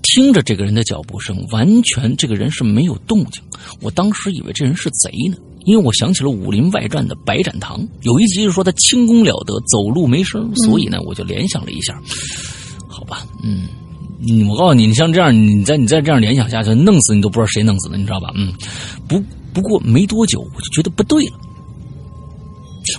[0.00, 3.42] 听着这个人的脚步声，完全这个人是没有动静。
[3.80, 12.00] 我当时以为这人是贼呢，因为我想起了《武林外传》的白展堂，有一集是说他轻功了得，走路没声，所以呢，我就联想了一下。
[12.88, 13.66] 好吧，嗯，
[14.20, 18.30] 嗯我告诉你，你像这样，你再你再这样联想下去，弄死你都不知道谁弄死的，你知道吧？
[18.34, 18.52] 嗯，
[19.06, 21.38] 不不过没多久，我就觉得不对了。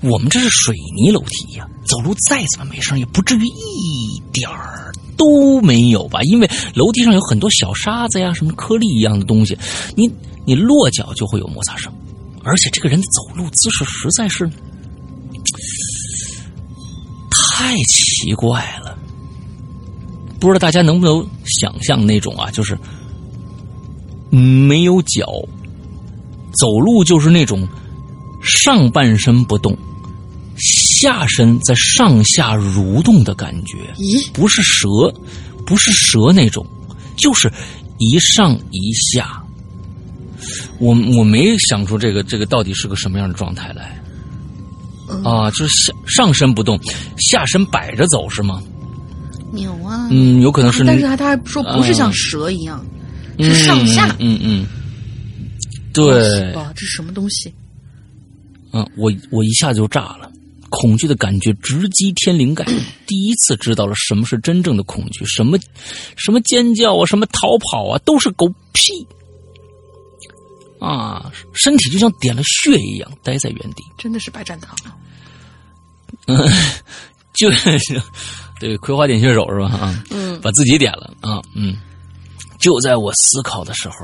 [0.04, 6.22] 我们这是水泥楼梯呀，走路再怎么没声，也不至于一点儿都没有吧？
[6.24, 9.58] 因为楼梯上有很多小沙子呀，什么颗粒一样的东西，
[9.96, 10.10] 你
[10.46, 11.92] 你落脚就会有摩擦声。
[12.44, 14.50] 而且这个人的走路姿势实在是
[17.58, 18.89] 太奇怪了，
[20.40, 22.78] 不知道大家能不能想象那种啊，就是
[24.30, 25.26] 没有脚，
[26.54, 27.68] 走路就是那种。
[28.42, 29.78] 上半身不动，
[30.56, 34.88] 下身在上下蠕动的感觉，咦，不是蛇，
[35.66, 36.66] 不是蛇那种，
[37.18, 37.52] 就是
[37.98, 39.44] 一上一下。
[40.80, 44.02] 我我没想出这个这个到底是个什么样的状态来，
[45.26, 46.80] 啊，就是下上身不动，
[47.18, 48.64] 下身摆着走是吗？
[49.56, 52.86] 有啊，嗯，有可能是，但是他他还说不是像蛇一样，
[53.40, 54.68] 是上下，嗯嗯，
[55.94, 57.54] 对，哇，这是什么东西？
[58.72, 60.32] 嗯，我我一下就炸了，
[60.70, 62.64] 恐惧的感觉直击天灵盖。
[63.08, 65.58] 第一次知道了什么是真正的恐惧，什么
[66.16, 68.92] 什么尖叫啊，什么逃跑啊，都是狗屁
[70.80, 71.32] 啊！
[71.54, 73.84] 身体就像点了穴一样，待在原地。
[73.98, 74.76] 真的是白展堂。
[76.28, 76.38] 嗯，
[77.34, 78.02] 就是
[78.60, 79.68] 对葵花点穴手是吧？
[79.68, 81.76] 啊，嗯，把自己点了啊，嗯。
[82.60, 83.96] 就在我思考的时候，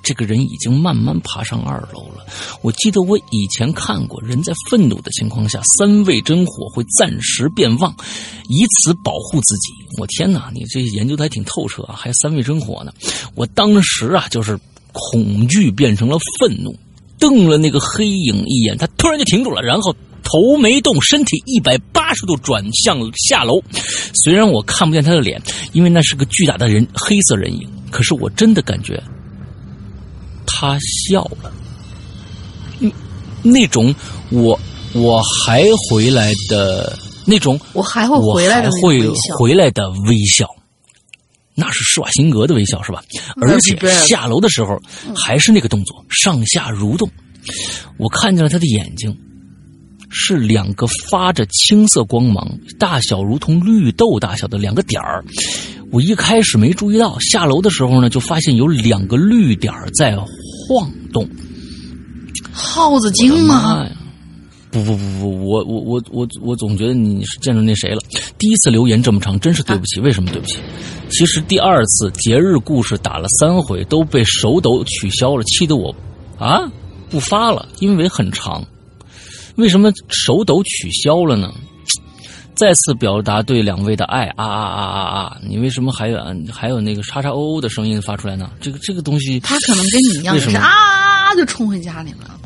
[0.00, 2.24] 这个人已经慢慢爬上二楼了。
[2.62, 7.92] 我记得我以前看过，人在愤怒的情况下，三味真火会暂时变旺，
[8.48, 9.72] 以此保护自己。
[9.98, 12.92] 我天哪，你这研究的还挺透彻啊，还三味真火呢！
[13.34, 14.56] 我当时啊，就是
[14.92, 16.72] 恐惧变成了愤怒，
[17.18, 19.92] 瞪了那个黑影一眼，他突然就停住了，然后。
[20.24, 23.62] 头没动，身体一百八十度转向下楼。
[24.24, 25.40] 虽然我看不见他的脸，
[25.72, 29.00] 因为那是个巨大的人黑色人影，可是我真的感觉
[30.46, 31.52] 他笑了。
[32.80, 32.90] 嗯，
[33.42, 33.94] 那种
[34.30, 34.58] 我
[34.94, 39.08] 我还回来的那种，我还会回来的我还会
[39.38, 40.48] 回来的微笑，
[41.54, 43.04] 那是施瓦辛格的微笑是吧？
[43.40, 44.80] 而且下楼的时候
[45.14, 47.08] 还是那个动作，上下蠕动。
[47.98, 49.16] 我看见了他的眼睛。
[50.14, 52.48] 是两个发着青色光芒、
[52.78, 55.24] 大小如同绿豆大小的两个点儿。
[55.90, 61.28] 我一开始没注意到，下楼的时候呢，就发现有两个绿点儿在晃动。
[62.52, 63.86] 耗子精吗？
[64.70, 68.00] 不不不不，我我我我我总觉得你是见着那谁了。
[68.38, 70.00] 第一次留言这么长，真是对不起。
[70.00, 70.58] 为什么对不起？
[71.10, 75.94] 其实第二次节日故事打了三回都被手抖取消了，气得我
[76.38, 76.68] 啊
[77.08, 78.64] 不发了，因为很长。
[79.56, 81.52] 为什么手抖取消了呢？
[82.54, 85.38] 再次表达对两位的爱啊啊啊啊啊！
[85.42, 86.18] 你为什么还有
[86.52, 88.48] 还有那个叉叉哦哦的声音发出来呢？
[88.60, 92.38] 这个这个东西，他可能跟你一样，是啊就冲回家里了，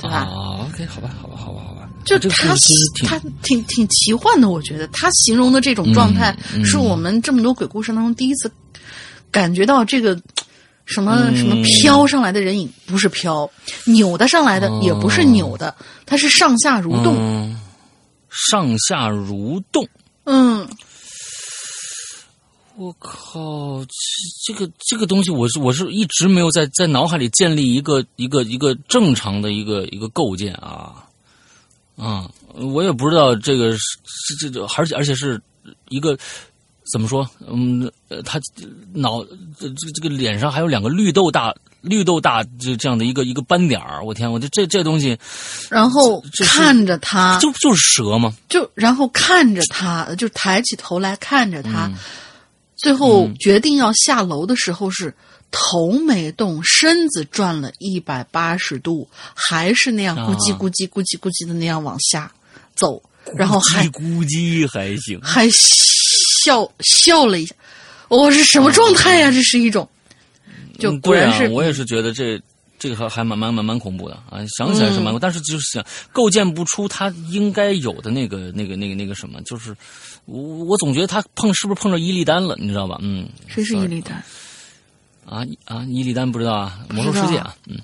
[0.00, 0.16] 对吧？
[0.16, 1.88] 啊，OK，好吧，好吧，好吧，好吧。
[2.04, 2.56] 就他
[3.04, 8.50] 他挺挺奇幻的，我觉得他形容的这种状态，是我们这么多鬼故事当中第一次
[9.30, 10.20] 感觉到这个。
[10.86, 13.50] 什么什么飘上来的人影不是飘，
[13.86, 15.74] 扭的上来的也不是扭的，
[16.06, 17.54] 它是上下蠕动，
[18.30, 19.86] 上下蠕动。
[20.24, 20.66] 嗯，
[22.76, 31.04] 我靠，这这个这个东西，我是我是一直没有在在脑海里建立一个一个一个正常的一个一个构建啊。
[31.96, 35.40] 啊，我也不知道这个是这这，而且而且是
[35.88, 36.16] 一个。
[36.92, 37.28] 怎么说？
[37.48, 38.40] 嗯，呃，他
[38.92, 39.24] 脑
[39.58, 44.04] 这这这个脸上还有两个绿豆大绿豆大就这样的一个一个斑点儿。
[44.04, 45.18] 我天，我这这这东西，
[45.68, 48.32] 然后看着他，就就是蛇吗？
[48.48, 51.90] 就然后看着他，就抬起头来看着他，
[52.76, 55.12] 最后决定要下楼的时候是
[55.50, 62.30] 头没动，身子转了一百八十度，还是那样咕叽咕叽咕叽咕叽的那样往下
[62.76, 63.02] 走，
[63.34, 65.48] 然后还咕叽还行，还。
[66.46, 67.54] 笑笑了一下，
[68.06, 69.32] 我是什么状态呀？
[69.32, 69.88] 这是一种，
[70.78, 72.40] 就果然是我也是觉得这
[72.78, 74.38] 这个还还蛮蛮蛮蛮恐怖的啊！
[74.56, 79.74] 想起来是蛮，但是就是想构建不出他应该有的那个那个那个那个什么，就是
[80.26, 82.54] 我我总觉得他碰是不是碰着伊利丹了？
[82.60, 82.98] 你知道吧？
[83.02, 84.22] 嗯，谁是伊利丹？
[85.24, 85.84] 啊啊！
[85.88, 86.78] 伊利丹不知道啊？
[86.90, 87.56] 魔兽世界啊？
[87.66, 87.76] 嗯，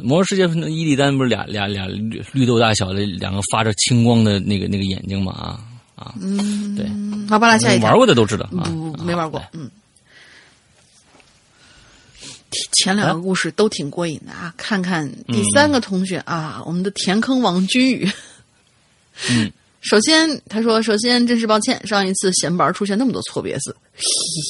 [0.00, 5.32] 魔兽世界伊利丹不是俩俩俩绿绿豆大小的两个发着青光的那个那个眼睛吗？
[5.32, 5.60] 啊？
[5.98, 6.86] 啊，嗯，对，
[7.28, 9.70] 好吧，来下一玩过的都知道，不，没玩过，嗯。
[12.72, 18.10] 前两个故事都挺过瘾的啊，看看第三个同学啊，我们的填坑王君宇，
[19.28, 19.52] 嗯。
[19.80, 23.74] 首先，他说：“首先，真是抱歉，上一次闲班出现那么多错别字。
[23.94, 24.02] 嘿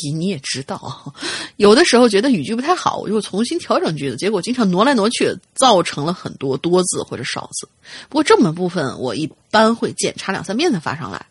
[0.02, 1.12] 嘿，你也知道，
[1.56, 7.68] 有的时候觉得语句不太好，我就重新调整句子，结果经常挪来挪去，造成了很多多字或者少字。
[8.08, 11.24] 不过这么部分，我一般会检查两三遍才发上来。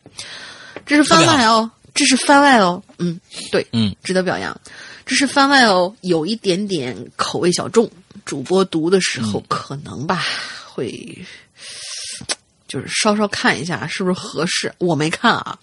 [0.86, 2.82] 这是番外哦，这是番外哦。
[3.00, 3.20] 嗯，
[3.52, 4.56] 对，嗯，值得表扬。
[5.08, 7.90] 这是番外哦，有一点点口味小众，
[8.26, 10.24] 主播读的时候可能吧
[10.68, 11.18] 会。”
[12.68, 15.58] 就是稍稍看一下是不是合适，我没看啊，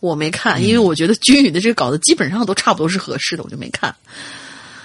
[0.00, 3.94] 我没看，因为我觉得君宇的这个稿子基本上都差不多是合适的，我就没看。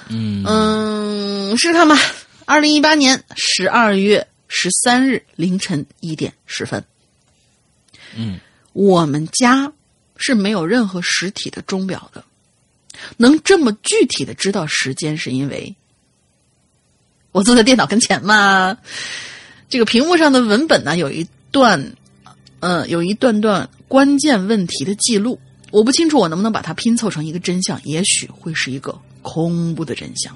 [0.10, 1.98] 嗯嗯，试试看吧。
[2.46, 6.84] 二零一八年十二月十三日凌晨一点十分。
[8.16, 8.39] 嗯，
[8.74, 9.72] 我们家
[10.18, 12.24] 是没有任何实体的钟表的，
[13.18, 15.76] 能这么具体的知道时间，是因为
[17.32, 18.78] 我坐在电脑跟前嘛。
[19.68, 21.26] 这个屏幕上的文本呢，有一。
[21.56, 21.95] 段，
[22.60, 25.39] 嗯，有一段段关键问题的记录，
[25.72, 30.36] 我不清楚我能不能把它拼凑成一个真相，也许会是一个恐怖的真相。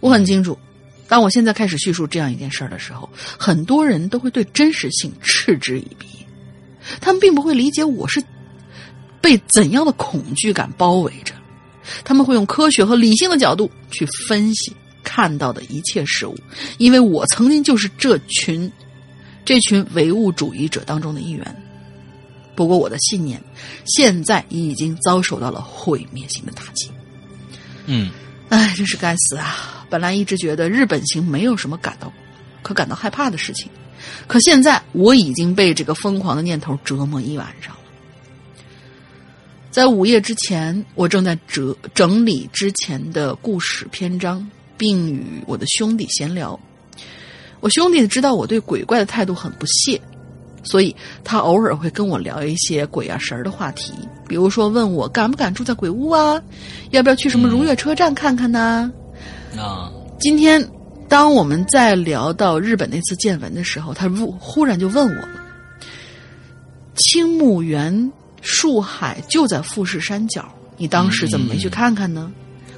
[0.00, 0.58] 我很清楚，
[1.08, 3.08] 当我现在开始叙述这样一件事儿的时候，
[3.38, 6.06] 很多人都会对真实性嗤之以鼻，
[7.00, 8.22] 他们并不会理解我是
[9.22, 11.32] 被怎样的恐惧感包围着，
[12.04, 14.70] 他们会用科学和理性的角度去分析
[15.02, 16.36] 看到的一切事物，
[16.76, 18.70] 因为我曾经就是这群。
[19.48, 21.56] 这群唯物主义者当中的一员，
[22.54, 23.42] 不过我的信念
[23.86, 26.90] 现在已经遭受到了毁灭性的打击。
[27.86, 28.10] 嗯
[28.50, 29.86] 哎，真是该死啊！
[29.88, 32.12] 本来一直觉得日本行没有什么感到
[32.62, 33.70] 可感到害怕的事情，
[34.26, 37.80] 可现在我已经被这个疯狂的念头折磨一晚上了。
[39.70, 44.46] 在午夜之前，我正在折整理之前的故事篇章，
[44.76, 46.60] 并与我的兄弟闲聊。
[47.60, 50.00] 我兄弟知道我对鬼怪的态度很不屑，
[50.62, 50.94] 所以
[51.24, 53.92] 他偶尔会跟我聊一些鬼啊神儿的话题，
[54.28, 56.40] 比如说问我敢不敢住在鬼屋啊，
[56.90, 58.90] 要不要去什么如月车站看看呢？
[59.56, 59.90] 啊，
[60.20, 60.64] 今天，
[61.08, 65.40] 当我们在聊到日本那次见闻的时候，他忽忽然就问我了
[66.96, 72.30] ：“青木原树海就在富士山脚，你当时怎么没去看看呢？”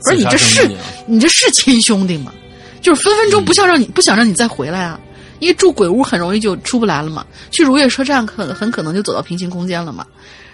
[0.04, 0.70] 我说：“你这是
[1.06, 2.32] 你这是亲兄弟吗？
[2.80, 5.00] 就是分分钟不想让你、不想让你再回来啊！
[5.38, 10.06] 因为住鬼屋很容易就出不来了嘛，去如月车站可很可能就走到平行空间了嘛，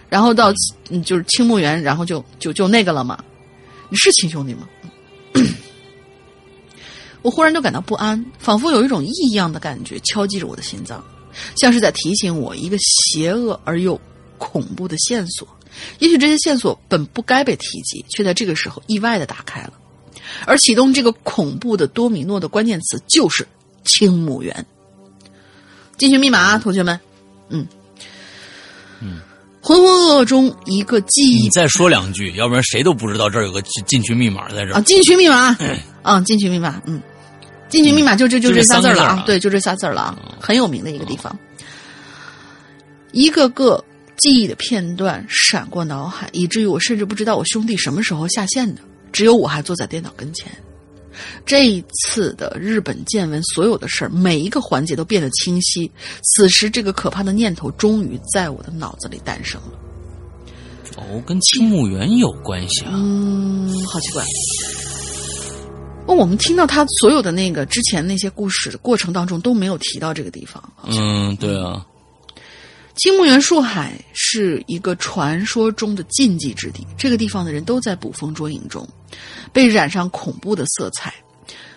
[0.09, 0.53] 然后到
[0.91, 3.19] 嗯就是青木园，然后就就就那个了嘛。
[3.89, 4.69] 你是亲兄弟吗？”
[7.23, 11.05] 我忽然就感到不安，仿佛有一种异样的感觉敲击着我的心脏，
[11.57, 14.01] 像是在提醒我一个邪恶而又
[14.39, 15.49] 恐怖的线索。
[15.99, 19.73] 也许这些线索本不该被提及，却在这个时候意外的打开了。
[20.47, 23.47] 而启动这个恐怖的多米诺的关键词就是
[23.85, 24.67] 青木园。
[25.97, 26.99] 进群密码啊，同学们，
[27.49, 27.67] 嗯
[29.01, 29.21] 嗯，
[29.63, 34.83] 浑浑噩噩中一个记忆你再说两句，要不然谁都不知道这儿有个进进群密码在这啊，儿。
[34.83, 35.57] 进群密码，
[36.03, 37.01] 啊，进群密码，嗯，
[37.69, 41.37] 进群密码就这就就这这仨字儿了啊，啊对，就这仨字儿了啊，很有名的一个地方。
[43.13, 43.83] 一个个
[44.19, 48.83] 记忆的片段闪过脑海，以至于我甚至不知道我兄弟什么时候下线的，
[49.17, 50.47] 只有我还坐在电脑跟前。
[51.47, 55.91] 这一次的日本见闻，所有的事儿，每一个环节都变得清晰。
[56.23, 59.79] 此时，这个可怕的念头终于在我的脑子里诞生了。
[60.99, 62.91] 哦，跟青木原有关系啊。
[62.93, 64.23] 嗯，好奇怪。
[66.07, 70.63] 哦，我们听到他所有的那个之前那些故事的过程当中都没有提到这个地方。
[70.87, 71.83] 嗯，对啊，
[72.97, 78.89] 青木原树海是一个传说中的禁忌之地，这个地方的人都在捕风捉影中，
[79.53, 81.13] 被染上恐怖的色彩。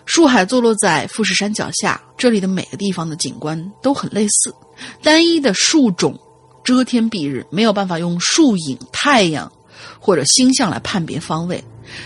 [0.06, 4.56] 树海坐落在富士山脚下，这里的每个地方的景观都很类似，
[5.04, 6.18] 单一的树种
[6.64, 9.52] 遮天蔽日，没有办法用树影、太阳
[10.00, 11.62] 或者星象来判别方位。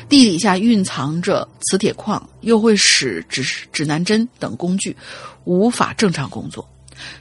[0.09, 4.95] 地底下蕴藏着磁铁矿，又会使指指南针等工具
[5.43, 6.67] 无法正常工作。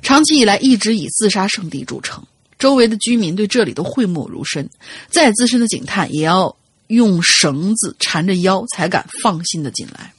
[0.03, 2.25] 长期以来一直以自杀圣地著称，
[2.59, 4.69] 周围的居民对这里都讳莫如深。
[5.09, 6.55] 再资深的警探也要
[6.89, 10.13] 用绳子缠着腰才敢放心的进来。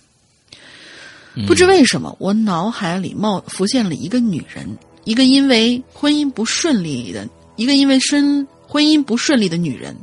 [1.48, 9.98] 不知为什么，我脑海里冒浮现了一个女人，一个因为婚姻不顺利的，一个因为身婚姻不顺利的女人。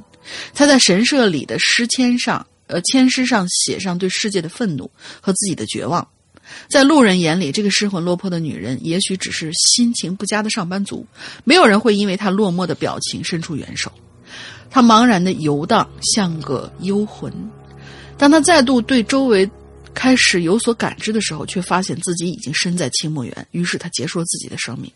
[0.55, 4.91] 她在神社里的诗签上，呃，签诗上写上对世界的愤怒
[5.21, 6.07] 和自己的绝望。
[6.69, 11.07] 在路人眼里，这个失魂落魄的女人也许只是心情不佳的上班族，
[11.45, 13.91] 没有人会因为她落寞的表情伸出援手。
[14.71, 17.33] 她茫然的游荡，像个幽魂。
[18.17, 19.51] 当她再度对周围
[19.93, 24.91] 开始有所感知的时候，却发现自己已经身在青木园，于是她结束了自己的生命。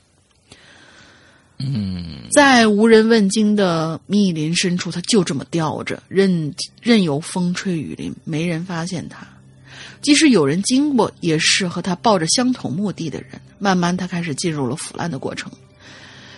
[1.59, 6.53] 嗯，在无人问津的密林深处，他就这么吊着，任
[6.83, 9.25] 任由风吹雨淋，没人发现他。
[10.05, 13.31] 即使有人经过，也是和他抱着相同目的的人。
[13.59, 15.51] 慢慢，他开始进入了腐烂的过程。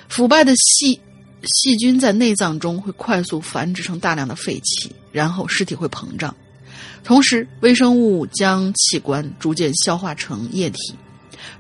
[0.09, 1.01] 腐败的细
[1.43, 6.33] 细菌在内脏中会快速繁殖成大量的废气，然后尸体会膨胀，
[7.03, 10.95] 同时微生物将器官逐渐消化成液体。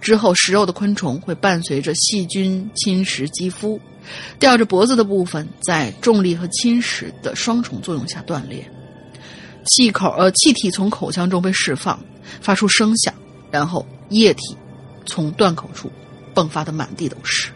[0.01, 3.81] 之后，食肉的昆虫会伴随着细菌侵蚀肌肤，
[4.39, 8.65] 吊着脖子的部分在重力和侵蚀的双重作用下断裂。
[9.67, 11.99] 气口呃气体从口腔中被释放，
[12.41, 13.13] 发出声响，
[13.51, 14.57] 然后液体
[15.05, 15.91] 从断口处
[16.35, 17.51] 迸发的满地都是。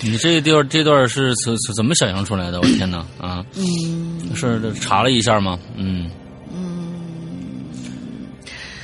[0.00, 2.60] 你这地方这段是怎怎怎么想象出来的？
[2.60, 3.44] 我天哪啊！
[3.54, 5.58] 嗯是查了一下吗？
[5.74, 6.10] 嗯，
[6.52, 6.92] 嗯，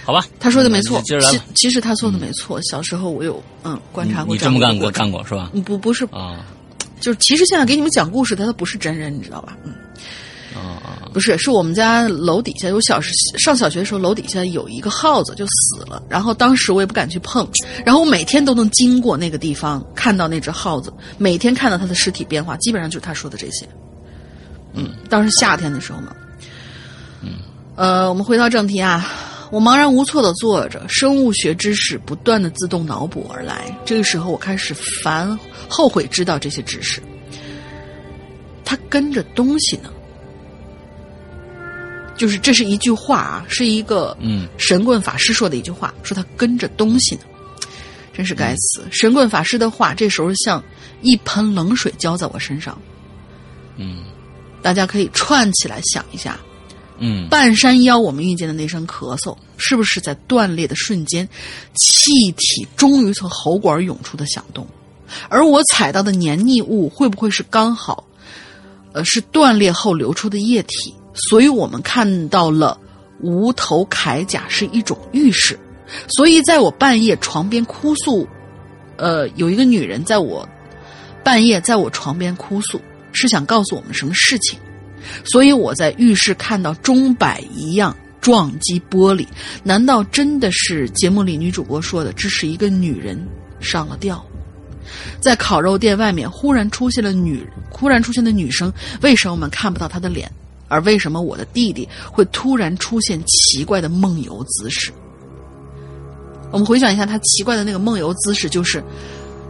[0.04, 1.40] 好吧，他说的没错，其接着来。
[1.54, 2.58] 其实他说的没错。
[2.62, 5.50] 小时候我有嗯观察过你这么干过干过是吧？
[5.52, 6.46] 嗯不不是，啊
[6.98, 9.54] 就是其实现在给你们讲故事的他不是真人，你知道吧？
[9.64, 9.74] 嗯。
[10.54, 11.10] 啊啊！
[11.12, 17.46] 不是，是我们家楼底下我小时上小学的时候，楼底下有一个耗子就死了，然后当时我也不敢去碰，
[17.84, 23.68] 然后我每天都能经过那个地方看到那只耗子，每天看到它的尸体变化，基本上就是他说的这些。
[24.74, 26.14] 嗯，当时夏天的时候嘛。
[27.20, 27.34] 嗯，
[27.76, 29.06] 呃，我们回到正题啊，
[29.50, 33.76] 我茫然无措的坐着，生物学知识不断的自动脑补而来。
[33.84, 35.38] 这个时候，我开始烦，
[35.68, 37.02] 后悔知道这些知识。
[38.64, 39.90] 它跟着东西呢？
[42.22, 47.22] 就是这是一句话啊，是一个嗯神棍法师说的一句话，说他跟着东西呢，
[48.14, 48.86] 真是该死！
[48.92, 50.62] 神棍法师的话，这时候像
[51.00, 52.80] 一盆冷水浇在我身上，
[53.76, 54.04] 嗯
[54.62, 56.38] 大家可以串起来想一下，
[57.00, 61.28] 嗯半山腰我们遇见的那声咳嗽，是不是在断裂的瞬间，
[61.74, 64.64] 气体终于从喉管涌出的响动？
[65.28, 68.06] 而我踩到的黏腻物，会不会是刚好，
[68.92, 70.94] 呃，是断裂后流出的液体？
[71.14, 72.78] 所以我们看到了
[73.20, 75.58] 无头铠甲是一种预示。
[76.08, 78.26] 所以在我半夜床边哭诉，
[78.96, 80.48] 呃，有一个女人在我
[81.22, 82.80] 半夜在我床边哭诉，
[83.12, 84.58] 是想告诉我们什么事情？
[85.24, 89.26] 所以我在浴室看到钟摆一样撞击玻璃，
[89.62, 93.20] 难道真的是节目里女主播说的，这是一个女人
[93.60, 94.24] 上了吊？
[95.20, 100.30] 在烤肉店外面忽然出现了女，忽然出现的女生，为什么我们看不到她的脸？
[100.72, 104.90] 而为什么我的弟弟会突然出现奇怪的梦游姿势？
[106.50, 108.82] 我们回想一下，他奇怪的那个梦游姿势，就是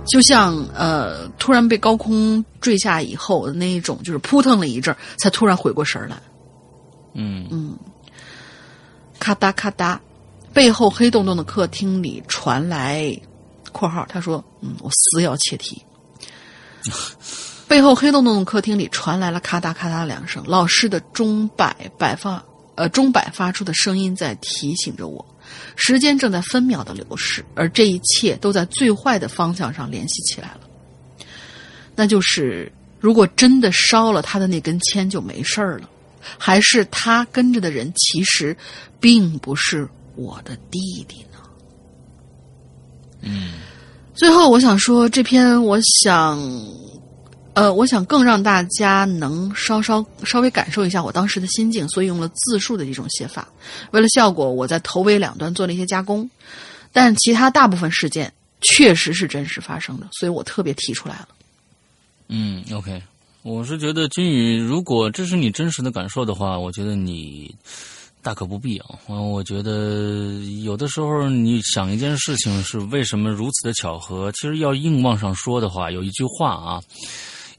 [0.07, 6.21] 就像呃，突然被高空坠下以后的那一种，就是扑腾了一阵儿，才突然回过神儿来。
[7.15, 7.77] 嗯嗯，
[9.19, 9.99] 咔嗒咔嗒，
[10.53, 13.17] 背后黑洞洞的客厅里传来
[13.73, 15.83] （括号）他说：“嗯，我死要切题。
[17.73, 22.45] ”背后黑洞洞的客厅里传来了咔嗒咔嗒两声，老师的钟摆摆放
[22.75, 25.25] 呃钟摆发出的声音在提醒着我，
[25.75, 30.61] 时间正在分秒的流逝，而这一切都在最坏的方向上联系起来了。
[31.97, 32.71] 那就是，
[33.01, 35.89] 如果真的烧了他的那根签就没事儿了，
[36.37, 38.55] 还是他跟着的人其实
[39.01, 41.39] 并不是我的弟弟呢？
[43.23, 43.55] 嗯
[44.15, 46.39] 最后，我想说，这篇我想，
[47.55, 53.47] 呃，我想更让大家能稍稍稍微感受一下我当时的心境，所以用了自述的一种写法。
[53.91, 56.29] 为了效果，我在头尾两端做了一些加工，
[56.93, 58.33] 但其他大部分事件
[58.63, 61.29] 确实是真实发生的，所以我特别提出来了。
[62.29, 63.03] 嗯，OK，
[63.43, 67.55] 我是觉得君宇，如果这是你真实的感受的话，我觉得你
[68.23, 68.87] 大可不必啊。
[69.09, 76.81] 嗯，我觉得有的时候你想一件事情是为什么如此的巧合，其实要硬往上说的话，有一句话啊。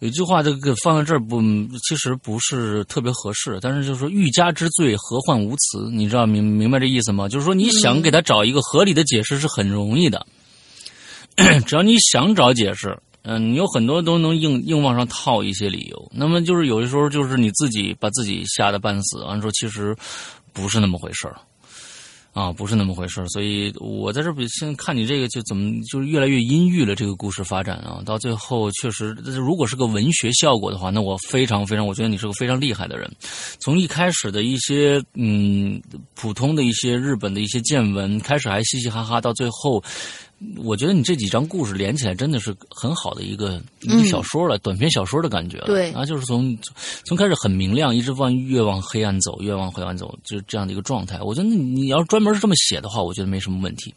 [0.04, 1.42] 有一句话，这个放在这儿不，
[1.88, 3.58] 其实不是特别合适。
[3.62, 5.90] 但是就是说，欲加之罪，何患无辞？
[5.94, 7.30] 你知道明明白这意思吗？
[7.30, 10.28] 就是说，你想给他找一个合理的解释是很容易的，
[11.66, 16.12] 只要你想找解释，嗯，你有很多都能硬硬往上套一些理由。
[16.14, 19.96] 那么就是有的时候就是你自己把自己吓得半死，完之后其实
[20.52, 21.38] 不是那么回事儿。
[22.34, 33.10] 啊，不是那么回事所以我在这比现看你这个就怎么就是越来越阴郁了，这个故事发展啊，到最后确实，如果是个文学效果的话，那我非常非常，我觉得你是个非常厉害的人。
[33.60, 35.80] 从一开始的一些嗯
[36.16, 39.84] 普通的一些日本的一些见闻，开始还嘻嘻哈哈，到最后。
[40.58, 45.68] 我觉得你这几张故事连起来真的是很好的一个一个小说了，短篇小说的感觉了。
[45.68, 46.58] 对啊，就是从
[47.06, 51.20] 从开始很明亮，一直往越往黑暗走，越往黑暗走，就是这样的一个状态。
[51.22, 53.94] 我觉得你你要专门是这么写的话，我觉得没什么问题。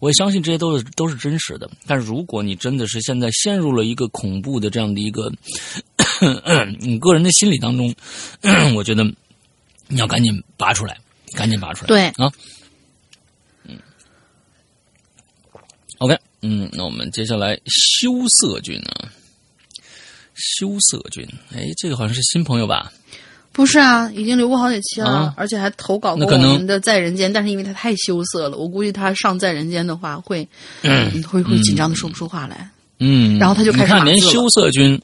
[0.00, 1.68] 我也相信这些都是都是真实的。
[1.86, 5.32] 但是如果你真的是现在陷入了一个恐怖的这样的一个
[6.80, 7.94] 你个人的心理当中，
[8.76, 9.04] 我觉得
[9.88, 10.98] 你要赶紧拔出来，
[11.32, 11.88] 赶紧拔出来。
[11.88, 12.30] 对啊。
[15.98, 19.08] OK，嗯，那我们接下来羞涩君啊，
[20.34, 22.92] 羞涩君，哎，这个好像是新朋友吧？
[23.52, 25.34] 不是啊，已经留过好几期了，啊？
[25.34, 30.46] 而且还投稿过我们的《在人间》，但是因为他太羞涩了，我估计他上《在人间》的话会，
[30.82, 32.68] 嗯、会会紧张的说不出话来。
[32.98, 35.00] 嗯，然后他就开始羞涩君，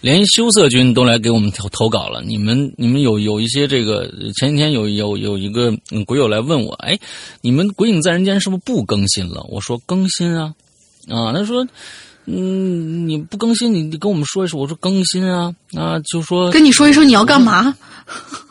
[0.00, 2.22] 连羞涩君都来给我们投投稿了。
[2.22, 6.98] 你们你们有有一些这个前几天有有有一个嗯鬼友来问我，哎，
[7.40, 9.44] 你们《鬼影在人间》是不是不更新了？
[9.48, 10.54] 我说更新啊，
[11.08, 11.66] 啊，他说。
[12.30, 14.60] 嗯，你不更新，你你跟我们说一说。
[14.60, 17.74] 我说更新啊，啊，就说跟你说一说你要干嘛？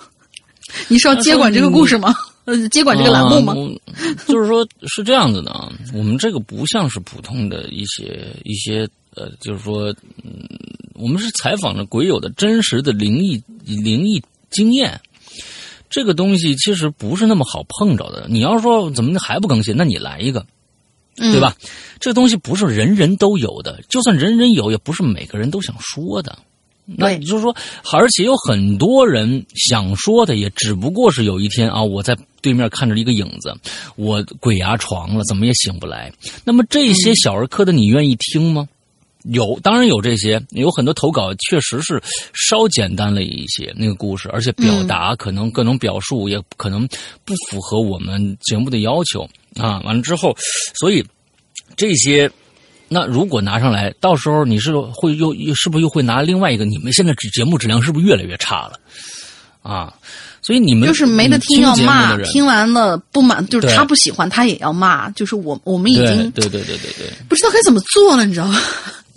[0.90, 2.12] 你是要接管这个故事吗？
[2.46, 3.54] 呃，接管这个栏目吗？
[3.54, 3.94] 啊
[4.28, 9.94] 就是说，是这样子的啊，我们这个不像是普通的一些一些呃，就是说，
[10.24, 10.42] 嗯，
[10.98, 15.00] 我们是采访了鬼友的真实的灵异灵异经验。
[15.90, 18.28] 这个东西其实不是那么好碰着的。
[18.30, 20.46] 你要说怎么还不更新，那你来一个，
[21.16, 21.56] 对吧？
[21.62, 21.70] 嗯
[22.00, 26.38] 这个东西不是人人都有的，就算人人有，也不是每个人都想说的。
[26.86, 27.56] 那对也就是说，
[27.92, 33.52] 而且有很多人想说的，也只不过是有一天啊，我在对面看着一个影子，
[33.96, 36.14] 我鬼压床了，怎么也醒不来。
[36.44, 38.70] 那么这些小儿科的，你愿意听吗？
[39.32, 42.02] 有，当然有这些，有很多投稿确实是
[42.34, 46.88] 稍简单了一些那个故事，而且表达可能各种表述也可能
[47.24, 49.80] 不符合我们节目的要求啊。
[49.86, 50.36] 完了之后，
[50.80, 51.06] 所以
[51.76, 52.30] 这些。
[52.90, 56.64] 那如果拿上来，到时候你是会又又是不是又会拿另外一个？
[56.64, 58.80] 你们现在节目质量是不是越来越差了？
[59.62, 59.94] 啊，
[60.42, 68.58] 所以你们就是没得听要骂，听听完了不满，就是他不喜欢他也要骂，就是我我们已经对对对对对，不知道该怎么做了，你知道吗？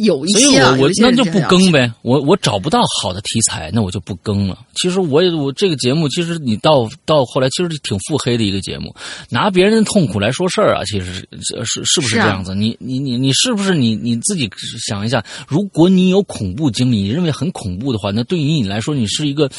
[0.05, 1.91] 有一些啊，我我那就不更呗。
[2.03, 4.59] 我我找不到好的题材，那我就不更了。
[4.75, 8.95] 其实我也我这个节目，其实你到到后来，其实挺腹黑的一个节目，
[9.29, 10.83] 拿别人的痛苦来说事儿啊。
[10.87, 12.55] 其实是是是不是这样子？
[12.55, 14.51] 你你你你是不是你你自己
[14.87, 15.23] 想一下？
[15.47, 19.51] 如果你有恐怖经历，你认为很恐怖的话，那对于你来说，你是一个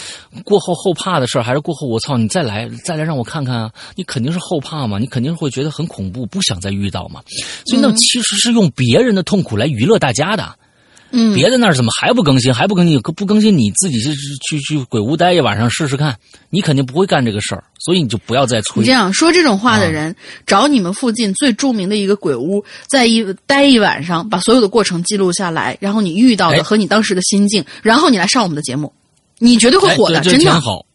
[0.43, 3.71] 过后后怕的事儿，还是过后我操你再来再来让我看看啊？
[3.95, 7.21] 你肯定是后怕嘛，你肯定会觉得很恐怖，不想再遇到嘛。
[7.67, 10.30] 所以那其实是用别人的痛苦来娱乐大家。
[10.35, 10.55] 的，
[11.11, 12.53] 嗯，别的那儿怎么还不更新？
[12.53, 13.01] 还不更新？
[13.01, 14.13] 不更新，你自己去
[14.47, 16.17] 去去鬼屋待一晚上试试看，
[16.49, 18.83] 你肯定不会干这个事儿，所以你就不要再催。
[18.83, 20.15] 这样说这种话的人，
[20.47, 28.91] 找你们附近最著名的一个鬼屋，在一待一晚上，把所有的过程记录下来，然后你遇到的和你当时的心境，然后你来上我们的节目，
[29.37, 30.61] 你绝对会火的，真的。
[30.61, 30.85] 好，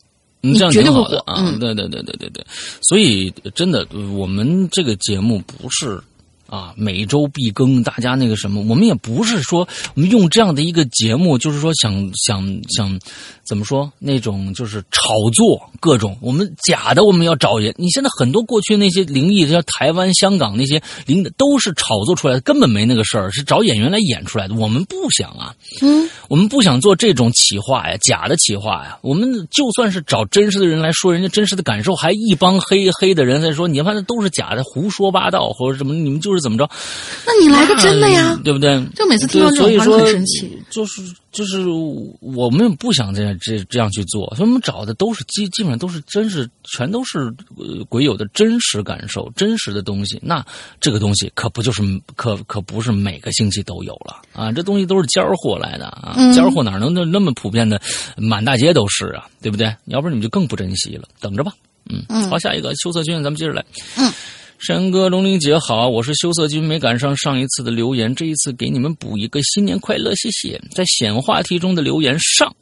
[0.40, 1.42] 你这样挺好的啊！
[1.60, 2.46] 对对对对对对，
[2.80, 6.00] 所以真的，我们这个节目不是。
[6.48, 12.98] 啊，每周必更，大家那个什么，我们也不是说我们用这样的一个节目，就是说想想想
[13.44, 17.74] 怎么说那种就是炒作各种，我们假的我们要找人。
[17.76, 24.54] 你现在很多过去那些灵异，像台湾、香港那些灵的，都是炒作出来的，根本没那个事儿，是找演员来演出来的。
[24.54, 28.98] 我们不想啊，嗯，我们不想做这种企划呀，假的企划呀。
[29.02, 36.35] 我们就算是找真实的人来说人家真实的感受，还一帮黑黑的人在说，你反正都是假的，胡说八道或者什么，你们就是。
[36.36, 36.68] 是怎么着？
[37.26, 38.80] 那你来个真的呀，对不对？
[38.94, 40.58] 就每次听到这种话很生气。
[40.70, 41.64] 就是就是
[42.20, 50.18] 我们不想这样这这样去做，所以我们找的都是基基本上都是真是全都是呃鬼友的真实感受、真实的东西。
[50.22, 50.44] 那
[50.80, 51.82] 这个东西可不就是
[52.14, 54.52] 可可不是每个星期都有了啊？
[54.52, 56.14] 这东西都是尖儿货来的啊！
[56.32, 57.80] 尖儿货哪能那那么普遍的
[58.16, 59.26] 满大街都是啊？
[59.40, 59.74] 对不对？
[59.86, 61.06] 要不然你们就更不珍惜了。
[61.20, 61.52] 等着吧，
[61.88, 63.64] 嗯，好，下一个秋色君，咱们接着来，
[63.96, 64.12] 嗯。
[64.58, 70.60] 山哥、龙玲姐好，我是羞涩君，没赶上上一次的留言，这一次给你们补一个新年快乐，谢谢。
[70.70, 72.54] 在显话题中的留言上。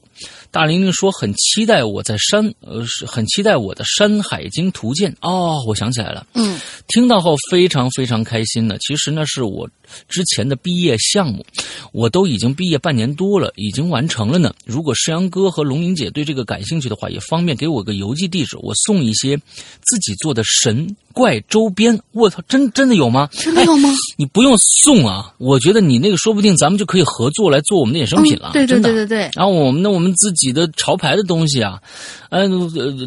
[0.50, 8.76] 大玲玲说：“很期待我在山，呃，是很期待我的《山海经图鉴》哦。”我想起来了，嗯，听到后非常非常开心呢。
[8.78, 9.68] 其实那是我
[10.08, 11.44] 之前的毕业项目，
[11.92, 14.54] 我都已经毕业半年多了，已经完成了呢。
[14.64, 21.98] 如果石阳哥和龙玲姐对这个感兴趣的话，也方便给我个邮寄地址，我送一些自己做的神怪周边。
[22.12, 23.28] 我操，真真的有吗？
[23.32, 23.90] 真的有吗？
[24.16, 28.50] 你不用送啊，我觉得你那个说不定咱们就可以合作来做我们的衍生品了。
[28.52, 29.30] 对对对对对。
[29.34, 30.54] 然后我们那我们自己。
[30.54, 31.80] 的潮牌的东西啊，
[32.28, 32.46] 呃，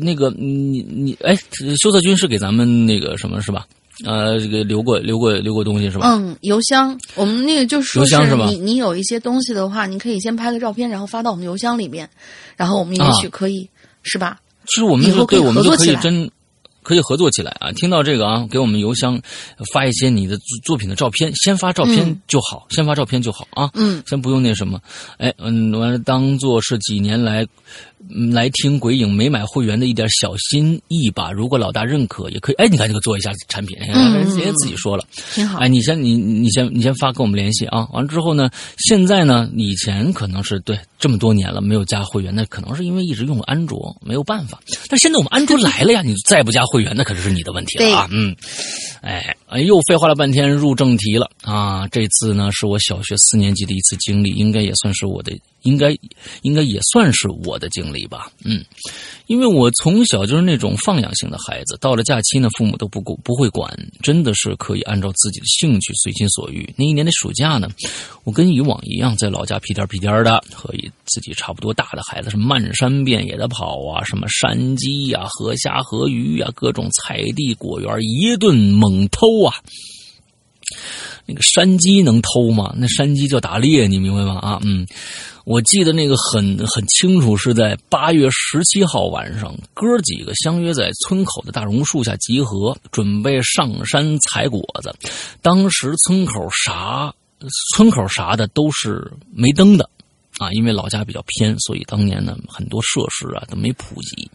[0.02, 1.34] 那个你你哎，
[1.82, 3.66] 修策军是给咱们那个什么是吧？
[4.06, 6.14] 呃，这个留过留过留过东西是吧？
[6.14, 8.48] 嗯，邮箱，我们那个就是邮箱是吧？
[8.50, 12.10] 你你有一些东西的话，你可以先拍个照片，然后发到我们邮箱里面，
[12.58, 13.70] 然后我们也许可以
[14.04, 14.40] 是吧？
[14.66, 16.30] 其实我们以后对我们就可以真。
[16.88, 17.70] 可以合作起来啊！
[17.74, 19.22] 听到这个啊，给我们邮箱
[19.74, 23.70] 发一些你的作品的照片，先发照片就好，先发照片就好啊。
[23.74, 24.80] 嗯，先不用那什么，
[25.18, 27.46] 哎，嗯，完了当做是几年来。
[28.32, 31.32] 来听鬼影没买会员的一点小心意吧。
[31.32, 32.56] 如果老大认可，也可以。
[32.56, 33.94] 哎，你看这个做一下产品，人
[34.38, 35.60] 家自己说了，挺好。
[35.60, 37.88] 哎，你先，你你先，你先发跟我们联系啊。
[37.92, 44.60] 完了之后呢，现在呢，以前可能是对这么多年了没有加会员，那可能是因为一直用安卓，没有办法。
[44.90, 48.08] 但现在我们安卓来了呀，你再不加会员，那可是你的问题了啊。
[48.12, 48.36] 嗯，
[49.02, 51.88] 哎，哎，又废话了半天，入正题了啊。
[51.90, 55.38] 这次呢，是我小学四年级的一次经历，应该也算是我的。
[55.68, 55.96] 应该，
[56.44, 58.32] 应该也算是我的经历吧。
[58.46, 58.64] 嗯，
[59.28, 63.70] 因为我从小就是那种放养型的孩子，到了假期呢，父母都不顾不会管，
[64.02, 66.74] 真的是可以按照自己的兴趣随心所欲。
[66.78, 67.68] 那一年的暑假呢，
[68.24, 70.74] 我跟以往一样，在老家屁颠屁颠的，和
[71.06, 79.56] 自己差不多大的孩子是漫山遍野的跑啊，什么山鸡呀、河虾、河鱼呀，各种菜地果园一顿猛偷啊。
[81.28, 82.74] 那个山鸡能偷吗？
[82.78, 84.40] 那山鸡叫打猎，你明白吗？
[84.40, 84.88] 啊，嗯。
[85.44, 94.94] 我记得那个很很清楚，是在八月十七号晚上，哥几个相约在村口的大榕树下集合，准备上山采果子。
[95.42, 97.14] 当时村口啥
[97.78, 99.90] 村口啥的都是没灯的，
[100.38, 104.30] 啊，因为老家比较偏，所以当年呢很多设施啊都没普及。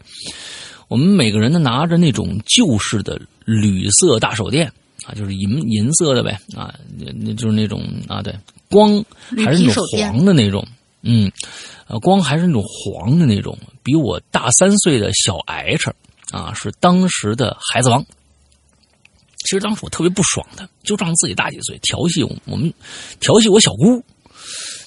[0.87, 4.73] 我们每个人呢拿着那种旧式的铝色大手电。
[5.05, 8.33] 啊，就是银银色的呗啊，那那就是那种啊，对，
[8.69, 9.03] 光
[9.43, 10.65] 还是那种黄的那种，
[11.01, 11.31] 嗯，
[11.87, 15.93] 呃，光还是那种黄的那种，比我大三岁的小 H
[16.31, 18.05] 啊，是当时的孩子王。
[19.45, 22.73] 其实当时我特别不爽他，就仗自己大几岁调戏我，我们
[23.19, 24.01] 调戏我小姑。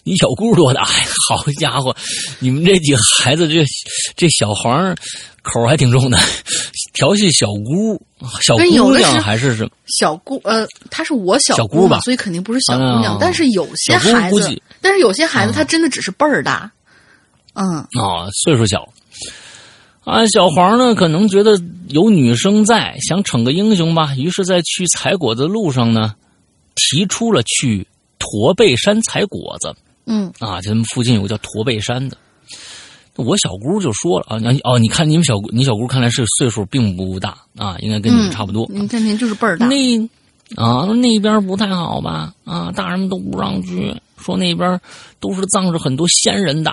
[0.07, 0.89] 你小姑多大呀？
[1.29, 1.95] 好家伙，
[2.39, 3.65] 你们这几个孩子，这
[4.15, 4.95] 这小黄
[5.43, 6.17] 口还挺重的，
[6.95, 8.01] 调戏小姑，
[8.41, 9.71] 小姑娘还是什么？
[9.99, 13.19] 小姑呃，她是我小小姑吧，所以肯定不是小姑娘。
[13.21, 16.71] 但是有些孩子，但是有些孩子他真的只是辈儿大，
[17.55, 18.89] 嗯，哦，岁数小。
[20.05, 26.15] 啊，小黄呢，可能觉得有女生在，想逞个英雄吧，于是，在去采果子的路上呢，
[26.77, 27.89] 提出了去
[28.21, 29.75] 驼背山采果子。
[30.07, 32.17] 嗯，啊，咱们附近有个叫驼背山的，
[33.17, 38.67] 我小姑就说了啊，你哦，你看你们小姑，你小姑看来是岁数并不大啊，应该跟你们差不多。
[38.71, 39.67] 你看您就是辈儿大。
[39.67, 39.99] 那
[40.55, 42.33] 啊，那边不太好吧？
[42.45, 44.81] 啊，大人们都不让去，说那边
[45.19, 46.71] 都是葬着很多仙人的。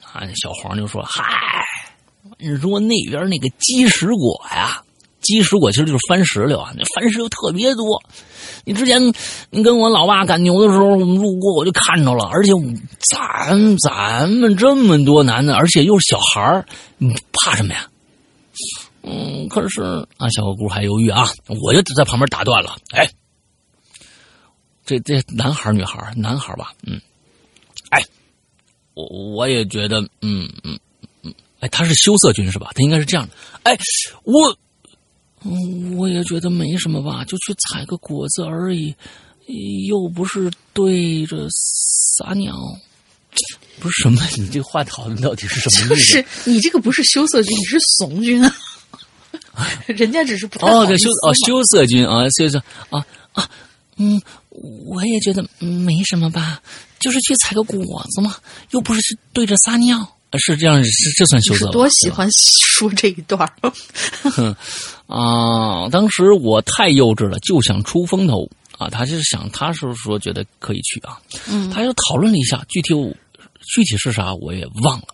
[0.00, 1.24] 啊，小黄就说：“嗨。”
[2.38, 4.82] 你说那边那个鸡石果呀，
[5.22, 8.02] 鸡石果其实就是番石榴啊，那番石榴特别多。
[8.66, 9.00] 你之前
[9.50, 12.50] 你跟我老爸赶牛的时候，我们路过我就看着了，而且
[12.98, 16.66] 咱咱们这么多男的，而且又是小孩儿，
[17.32, 17.88] 怕什么呀？
[19.04, 19.82] 嗯，可是
[20.16, 21.28] 啊，小姑还犹豫啊，
[21.62, 22.76] 我就在旁边打断了。
[22.90, 23.08] 哎，
[24.84, 26.72] 这这男孩女孩男孩吧？
[26.84, 27.00] 嗯，
[27.90, 28.02] 哎，
[28.94, 30.76] 我我也觉得，嗯嗯。
[31.60, 32.70] 哎，他是羞涩君是吧？
[32.74, 33.32] 他应该是这样的。
[33.62, 33.78] 哎，
[34.24, 34.58] 我，
[35.96, 38.94] 我也觉得没什么吧，就去采个果子而已，
[39.86, 42.54] 又不是对着撒尿。
[43.78, 44.22] 不是什么？
[44.38, 46.04] 你这话讨论到底是什么意思？
[46.04, 48.56] 是你这个不是羞涩君，你是怂君啊！
[49.86, 52.58] 人家只是不哦，对羞哦羞涩君啊，羞涩
[52.88, 53.48] 啊啊
[53.98, 54.20] 嗯，
[54.86, 56.62] 我也觉得没什么吧，
[56.98, 58.36] 就是去采个果子嘛，
[58.70, 60.15] 又不是去对着撒尿。
[60.38, 63.50] 是这样，是这算羞涩多喜欢说这一段
[64.22, 64.54] 哼
[65.06, 65.88] 啊！
[65.88, 68.88] 当时我太幼稚了，就想出风头啊！
[68.90, 71.18] 他就是想，他是说觉得可以去啊。
[71.48, 73.08] 嗯，他又讨论了一下，具体我
[73.74, 75.06] 具体是啥我也忘了。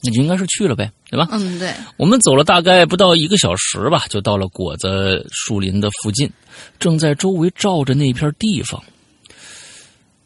[0.00, 1.26] 那就应该是去了呗，对吧？
[1.32, 1.74] 嗯，对。
[1.96, 6.30] 我们走了大概不到一个小时吧，就到了果子树林的附近，
[6.78, 8.80] 正在周围照着那片地方。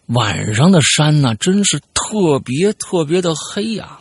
[0.06, 3.98] 晚上的山呢，真是特别特别的黑呀！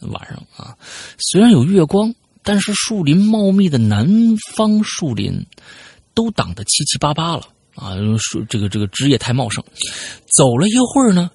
[0.00, 0.76] 晚上啊，
[1.18, 4.08] 虽然有月光，但是树林茂密的南
[4.54, 5.46] 方树林
[6.14, 7.42] 都挡得七七八八了
[7.74, 7.94] 啊！
[8.18, 9.62] 树这个这个枝叶太茂盛。
[10.36, 11.30] 走了一会儿呢，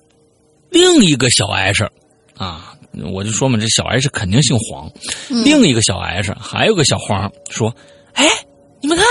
[0.71, 1.87] 另一个小 H
[2.35, 2.75] 啊，
[3.13, 4.91] 我就说嘛，这小 H 肯定姓黄。
[5.29, 7.73] 另一个小 H 还有个小黄说
[8.13, 8.25] ：“哎，
[8.81, 9.05] 你们看。”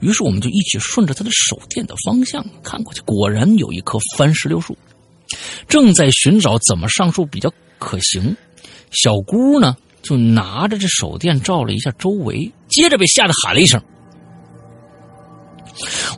[0.00, 4.76] 于是我们就一起顺着他的手电的方向看过去，果然有一棵番石榴树，
[5.68, 8.36] 正在寻找怎么上树比较可行。
[8.90, 13.80] 小姑呢，就拿着这手电照了一下周围，接着被吓得喊了一声。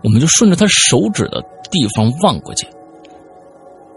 [0.03, 2.67] 我们就顺着他手指的地方望过去，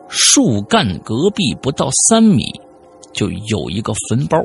[0.10, 2.44] 树干隔壁不到三米，
[3.14, 4.44] 就有一个坟包。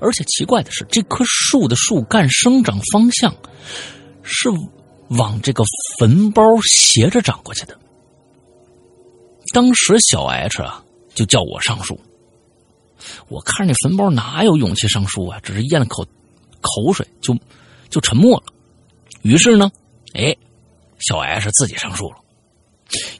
[0.00, 3.34] 而且奇怪的是，这棵树的树干生长方向
[4.22, 4.48] 是
[5.10, 5.62] 往这个
[5.98, 7.78] 坟包斜着长过去的。
[9.52, 10.84] 当时小 H 啊
[11.14, 12.00] 就叫我上树，
[13.28, 15.40] 我看着那坟包哪有勇气上树啊？
[15.40, 16.04] 只是咽了口
[16.60, 17.36] 口水就
[17.88, 18.44] 就沉默了。
[19.22, 19.70] 于是呢，
[20.14, 20.36] 哎，
[21.00, 22.16] 小 H 自己上树了。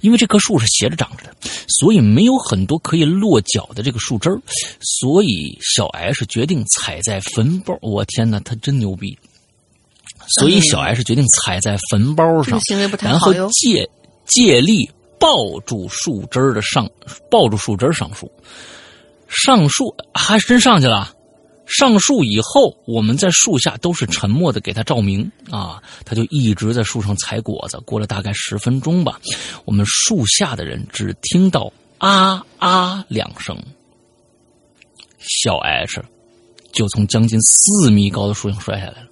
[0.01, 1.35] 因为这棵树是斜着长着的，
[1.68, 4.41] 所以没有很多可以落脚的这个树枝儿，
[4.81, 7.79] 所以小 S 决定踩在坟包。
[7.83, 9.16] 我天哪，他真牛逼！
[10.39, 12.61] 所以小 S 决定踩在坟包上，
[13.01, 13.89] 然后借
[14.27, 16.89] 借力抱住树枝的上，
[17.31, 18.31] 抱住树枝上树，
[19.29, 21.14] 上树还真上去了。
[21.71, 27.79] 上树以后，我们在树下都是沉默的，给他照明啊，他就一直在树上采果子。
[27.87, 29.21] 过了大概十分钟吧，
[29.64, 33.57] 我们树下的人只听到啊啊两声，
[35.18, 36.03] 小 H
[36.73, 39.09] 就从将近四米高的树上摔下来了，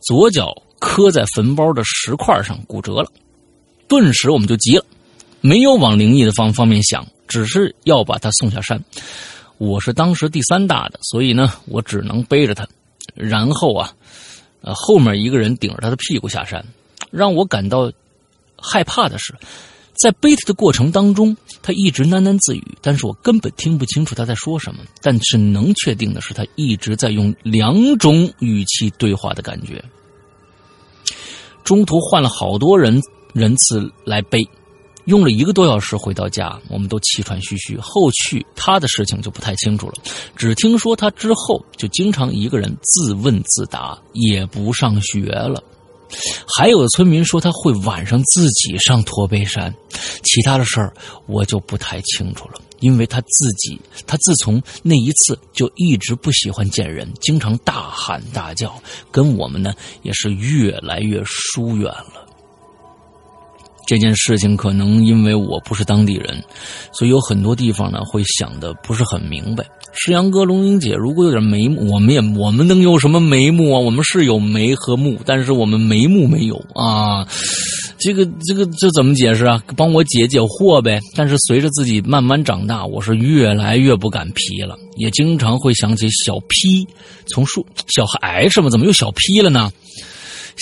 [0.00, 3.12] 左脚磕在坟包的石块上骨折了。
[3.86, 4.84] 顿时我们就急了，
[5.42, 8.82] 没有往灵异的方方面想，只是要把他送下山。
[9.60, 12.66] 我是当时第三大的，所以呢，我只能背着他。
[13.14, 13.92] 然后啊，
[14.62, 16.64] 呃，后面一个人顶着他的屁股下山。
[17.10, 17.92] 让我感到
[18.56, 19.34] 害怕的是，
[19.92, 24.80] 在背他的过程当中，他一直喃喃自语，但是我根本听不清楚他在说什么。
[25.02, 29.84] 但是能确定的是，他一直在用两种语气对话的感觉。
[31.64, 32.98] 中途换了好多人
[33.34, 34.42] 人次来背，
[35.06, 37.76] 用了一个多小时回到家，我们都气喘吁吁。
[37.78, 39.94] 后续他的事情就不太清楚了，
[40.36, 45.62] 只听说他之后就经常一个人自问自答，也不上学了。
[46.56, 49.72] 还有的村民说他会晚上自己上驼背山，
[50.24, 50.92] 其他的事儿
[51.26, 58.74] 我就不太清楚了，因为他自己，他自从那一次就一直不喜欢见人，经常大喊大叫，
[59.12, 59.72] 跟我们呢
[60.02, 62.19] 也是越来越疏远了。
[63.90, 66.40] 这件事情可能因为我不是当地人，
[66.92, 69.66] 所以有很多地方呢会想的不是很明白。
[69.92, 73.80] 石阳哥、龙英姐，如果有点眉目，我们也我们能有什么眉目啊？
[73.80, 77.26] 我们是有眉和目，但是我们眉目没有啊。
[77.98, 79.60] 这个这个这怎么解释啊？
[79.76, 81.00] 帮我解解惑呗。
[81.16, 86.86] 但是随着自己慢慢长大，我是越来越不敢皮了，也经常会想起小 P
[87.26, 88.70] 从树小孩是吗？
[88.70, 89.72] 怎么又小 P 了呢？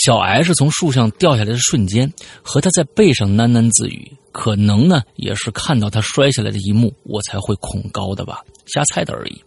[0.05, 9.43] 小 S 从树上掉下来的瞬间，和他在背上喃喃自语，可能呢也是看到他摔下来的一幕，我才会恐高的吧，瞎猜的而已。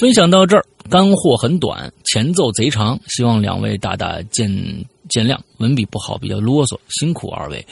[0.00, 4.48] 分享到这儿，干货很短，前奏贼长，希望两位大大见
[5.08, 7.66] 见谅，文笔不好，比较啰嗦，辛苦二位。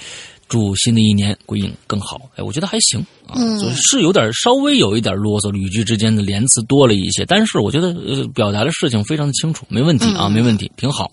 [0.49, 2.21] 祝新的一年鬼影更好。
[2.37, 11.11] 哎，我觉得还行啊，嗯是有点稍微有一点啰嗦，语句之间的连词多了一些，但是我觉得呃表达的事情非常的清楚，没问题啊，没问题，挺好。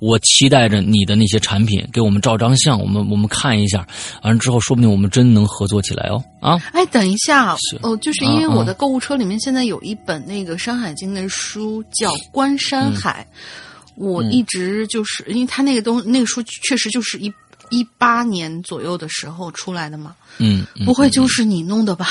[0.00, 3.86] 我期待着你的那些产品给我们照张相，我们我们看一下，
[4.22, 6.58] 完了之后说不定我们真能合作起来哦啊！
[6.72, 13.26] 哎，等一下是哦，就是因为我的购物车里面现在有一本那个《山海经》的书，叫《观山海》。
[13.94, 17.30] 我一直就是，因为他那个东那个书确实就是一
[17.72, 22.06] 一八年左右的时候出来的嘛，嗯，嗯不会就是你弄的吧？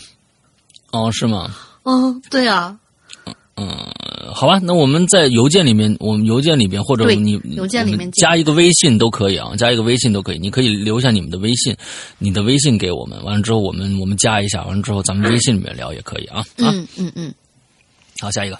[0.92, 1.50] 哦是吗？
[1.84, 2.78] 嗯，对啊，
[3.56, 3.66] 嗯，
[4.34, 11.74] 好吧，那我们在邮件里面，我们邮件里边或者你邮件里面加一个微信都可以啊，加一个微信都可以，你可以留下你们的微信，
[12.18, 16.44] 你的微信给我们，完了之后我们我们加一下，完了之后咱们微信里面聊也可以啊啊。
[16.58, 17.34] 嗯嗯嗯。
[18.18, 18.58] 好，下一个，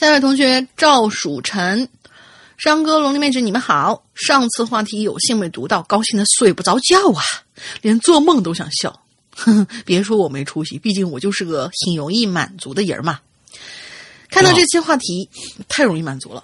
[0.00, 1.86] 下一位同学赵曙晨，
[2.58, 4.02] 山哥、龙鳞妹纸，你们好。
[4.14, 7.22] 上次话题有幸没读到，高兴的睡不着觉啊，
[7.82, 8.90] 连做梦都想笑。
[9.36, 13.20] 呵呵，别说我没出息，毕竟我就是个挺容易满足的人嘛。
[14.30, 15.28] 看到这期话题，
[15.68, 16.42] 太容易满足了。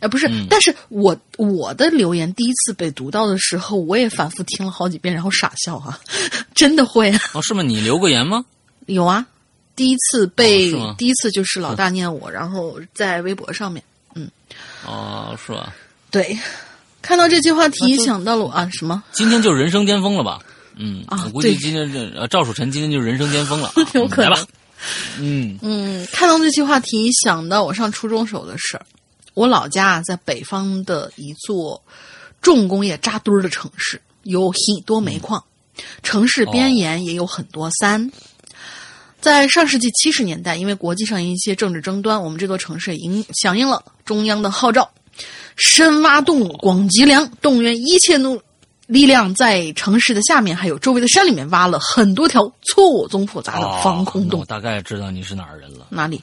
[0.00, 5.98] 呃，不是，嗯但是我我的留言第一次被读到的时候，我也反复听了好几遍，然后傻笑啊，
[6.54, 7.20] 真的会啊。
[7.32, 7.62] 哦，是吗？
[7.62, 8.44] 你留过言吗？
[8.84, 9.26] 有啊，
[9.74, 13.82] 第一次被、哦第一次就是老大念我，然后在微博上面，
[14.86, 15.74] 哦，是吧？
[16.10, 16.38] 对，
[17.02, 19.02] 看到这期话题想到了我啊什么？
[19.12, 20.38] 今天就是人生巅峰了吧？
[20.76, 24.46] 嗯，啊我估计今天这呃赵蜀臣今天就是人生巅峰了啊， 有可能吧。
[25.18, 28.86] 嗯嗯，看到这期话题想到我上初中时候的事儿。
[29.34, 31.82] 我老家啊在北方的一座
[32.40, 35.42] 重工业扎堆儿的城市，有很多煤矿，
[36.02, 38.10] 城市边沿也有很多山。
[39.20, 44.90] 在上世纪七十年代，因为国际上一些政治争端，我们这座城市应响应了中央的号召，
[45.56, 48.40] 深挖洞、广积粮，动员一切努
[48.86, 54.40] 力量，在城市的下面还有周围的山里面挖了很多条错综复杂的防空洞。
[54.40, 55.86] 哦我大概知道你是哪儿人了。
[55.90, 56.20] 哪里？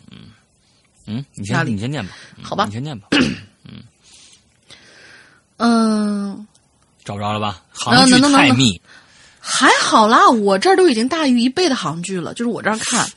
[1.06, 2.14] 嗯，你先你先念吧。
[2.36, 3.08] 嗯好吧你先念吧。
[5.58, 6.46] 嗯，
[7.04, 7.64] 找不着了吧？
[7.86, 8.82] 能行距能能能太密。
[9.50, 13.08] 还好啦，我这儿都已经大于一倍的航距了，就是我这儿看。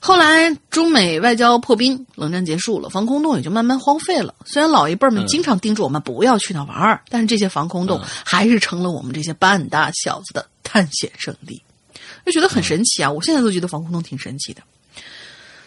[0.00, 4.34] 后来中美外交破冰，冷战结束了，防空洞也就慢慢荒废了。
[4.44, 11.62] 虽然老一辈儿们嗯经常叮嘱我们不要去那玩儿，但是这些防空洞还是成了我们这些半大小子的探险圣地，
[12.26, 13.10] 就觉得很神奇啊！
[13.10, 14.62] 我现在都觉得防空洞挺神奇的。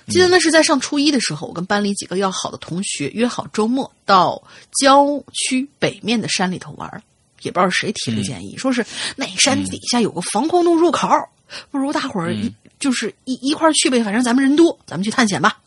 [0.08, 4.42] 记得那是在上初一的时候，我跟班里几个要好的同学约好周末到
[4.80, 7.02] 郊区北面的山里头玩儿，
[7.42, 8.86] 也不知道谁提的建议，说是
[9.16, 11.08] 那山底下有个防空洞入口，
[11.70, 15.60] 不如大伙儿一、就是一一块去呗，反正咱们人多，咱们去探险吧。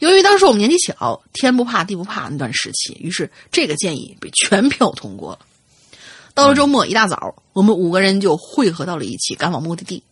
[0.00, 5.38] 由于当时我们年纪小，天不怕地不怕那段时期，于是这个建议被全票通过了。
[6.34, 10.02] 到了周末一大早，我们五个人就汇合到了一起，赶往目的地。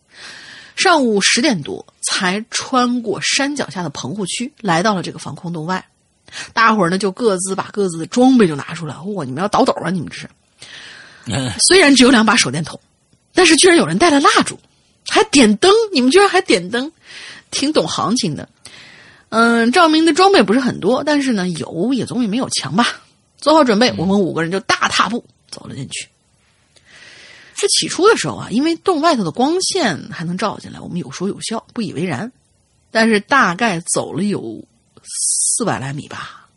[0.75, 5.85] 上午十点多才穿过山脚下的棚户区，来到了这个防空洞外。
[6.53, 9.91] 大伙儿呢就各自把各自的装备就拿出来，哇，你们要倒斗啊！
[9.91, 10.29] 你们这是。
[11.25, 12.79] 嗯 虽然只有两把手电筒，
[13.33, 14.59] 但是居然有人带了蜡烛，
[15.07, 16.91] 还点灯，你们居然还点灯，
[17.51, 18.49] 挺懂行情的。
[19.29, 23.01] 嗯，照明的装备不是很多，但是呢，有也总比没有强吧。
[23.37, 26.07] 做好准备，我们五个人就大踏步走了进去。
[27.55, 32.31] 这起初的时候啊，因为洞外头的光线还能照进来，我们有说有笑，不以为然。
[32.91, 34.63] 但是大概走了有
[35.03, 36.47] 四百来米吧，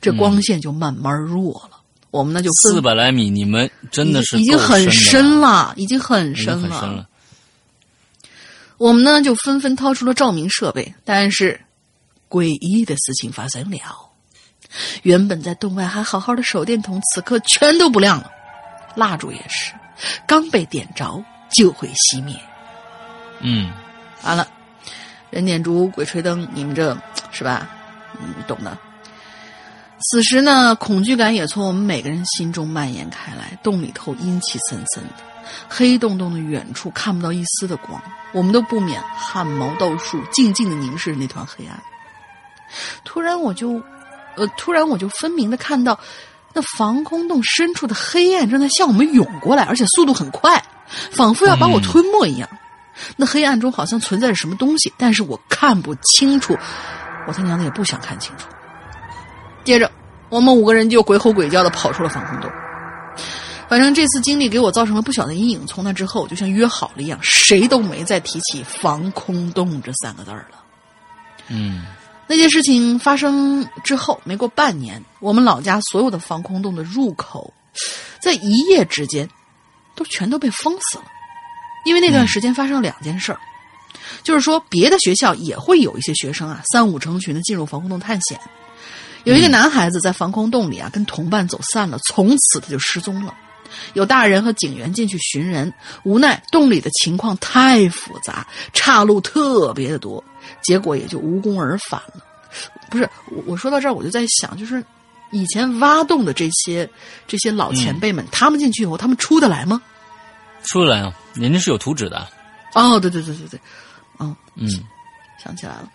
[0.00, 1.77] 这光线就慢慢弱了。
[2.10, 7.06] 我们呢就分四百来米，你们真的是已经很深深了，已经很深了。
[8.78, 11.60] 我们呢就纷纷掏出了照明设备，但是
[12.28, 14.10] 诡异的事情发生了。
[15.02, 18.30] 原本在洞外还好好的手电筒，此刻全都不亮了，
[18.94, 19.72] 蜡烛也是，
[20.26, 22.34] 刚被点着就会熄灭。
[23.40, 23.70] 嗯，
[24.22, 24.46] 完了，
[25.30, 26.96] 人点烛、鬼吹灯，你们这
[27.32, 27.68] 是吧？
[28.20, 28.78] 嗯，懂的。
[30.00, 33.58] 此时呢，恐惧感也从我们每个人心中蔓延开来。
[33.62, 35.14] 洞里头阴气森森的，
[35.68, 38.00] 黑洞洞的远处看不到一丝的光，
[38.32, 41.76] 我们都不免汗毛倒竖，静静的凝视那团黑暗。
[43.04, 43.82] 突然，我就，
[44.36, 45.98] 呃，突然我就分明的看到，
[46.54, 50.62] 那防空洞深处的黑暗正在向我们涌过来，而且速度很快，
[51.10, 52.48] 仿佛要把我吞没一样。
[53.16, 56.56] 那黑暗中好像存在着什么东西，但是我看不清楚，
[57.26, 58.46] 我他娘的也不想看清楚。
[59.68, 59.92] 接着，
[60.30, 62.50] 我们五个人就鬼吼鬼叫的跑出了防空洞。
[63.68, 65.66] 反正这次经历给我造成了不小的阴影。
[65.66, 70.64] 从那之后，就像约好了一样，谁都没再提起防空洞这三个字儿了。
[71.48, 71.84] 嗯，
[72.26, 77.52] 那件事情发生之后，没过半年，我们老家所有的防空洞的入口，
[78.22, 79.28] 在一夜之间，
[79.94, 81.04] 都全都被封死了。
[81.84, 83.40] 因为那段时间发生了两件事儿，
[84.22, 88.40] 就是说别的学校也会有一些学生啊，三五成群的进入防空洞探险。
[89.28, 93.34] 有一个男孩子在防空洞里啊，跟同伴走散了，从此他就失踪了。
[93.92, 95.70] 有大人和警员进去寻人，
[96.02, 100.24] 无奈洞里的情况太复杂，岔路特别的多，
[100.62, 102.24] 结果也就无功而返了。
[102.88, 104.82] 不是我，我说到这儿，我就在想，就是
[105.30, 106.88] 以前挖洞的这些
[107.26, 109.82] 这些老前辈们，他们进去以后，他们出得来吗？
[110.64, 112.26] 出得来啊，人家是有图纸的。
[112.72, 113.60] 哦，对对对对对，
[114.18, 114.66] 嗯嗯，
[115.44, 115.90] 想起来了。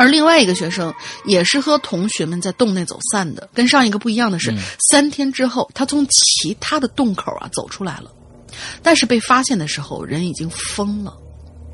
[0.00, 0.94] 而另外一个学生
[1.26, 4.50] 也是和同学们在洞内走散的，跟上一个不一样的是，
[4.90, 8.10] 三天之后他从其他的洞口啊走出来了，
[8.82, 11.14] 但是被发现的时候人已经疯了，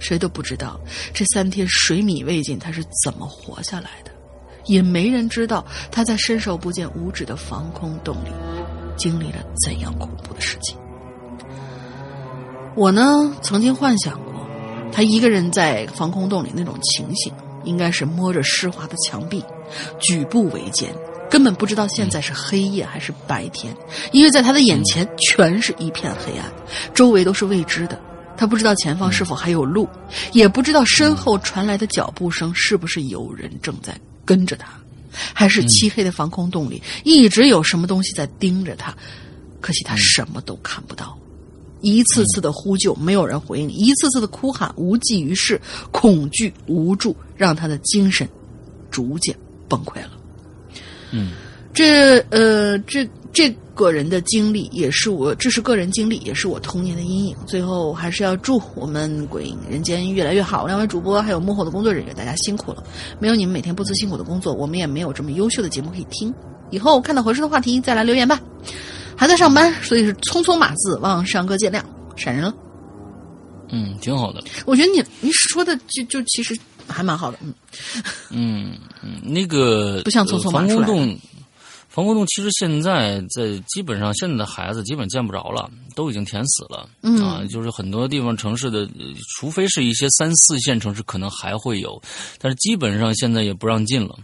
[0.00, 0.80] 谁都不知道
[1.14, 4.10] 这三天水米未进他是怎么活下来的，
[4.64, 8.30] 也没人知道他在伸手不见五指的防空洞里
[8.96, 10.76] 经历了怎样恐怖的事情。
[12.74, 14.32] 我呢，曾经幻想过
[14.90, 17.32] 他一个人在防空洞里那种情形。
[17.66, 19.44] 应该是摸着湿滑的墙壁，
[20.00, 20.90] 举步维艰，
[21.28, 23.76] 根本不知道现在是黑夜还是白天，
[24.12, 26.50] 因为在他的眼前全是一片黑暗，
[26.94, 28.00] 周围都是未知的。
[28.38, 29.88] 他不知道前方是否还有路，
[30.32, 34.68] 也不知道身后传来的脚步声是不是有人正在跟着他，
[35.32, 38.94] 还是漆黑的防空洞里一直有什么东西在盯着他。
[39.60, 41.18] 可惜他什么都看不到。
[41.86, 45.60] 一次次的呼救，没有人回应；一次次的哭喊，无济于事。
[45.92, 48.28] 恐惧、无助，让他的精神
[48.90, 49.32] 逐渐
[49.68, 50.10] 崩溃了。
[51.12, 51.30] 嗯，
[51.72, 57.36] 这呃，这这个人的经历，也是我，这是个人经历，也是我童年的阴影。
[57.46, 60.66] 最后，还是要祝我们鬼影人间越来越好。
[60.66, 62.82] 两位主播还有幕后的工作人员，大家辛苦了。
[63.20, 66.34] 没有你们每天不辞辛苦的工作，我们也没有这么优秀的节目可以听。
[66.70, 68.40] 以后看到合适的话题，再来留言吧。
[69.16, 71.82] 还在上班，所以是匆匆码字，望上哥见谅，
[72.16, 72.54] 闪人了。
[73.70, 74.40] 嗯，挺好的。
[74.64, 76.56] 我觉得你你说的就就其实
[76.86, 77.52] 还蛮好的，嗯
[78.30, 81.18] 嗯嗯，那个不像匆匆防空洞，
[81.88, 86.88] 防空洞其实现在在基本上现在的孩子基本见不着了，都已经填死了。
[87.02, 89.06] 嗯啊，就是很多地方城市的，呃
[89.36, 92.00] 除非是一些三四线城市可能还会有，
[92.38, 94.16] 但是基本上现在也不让进了。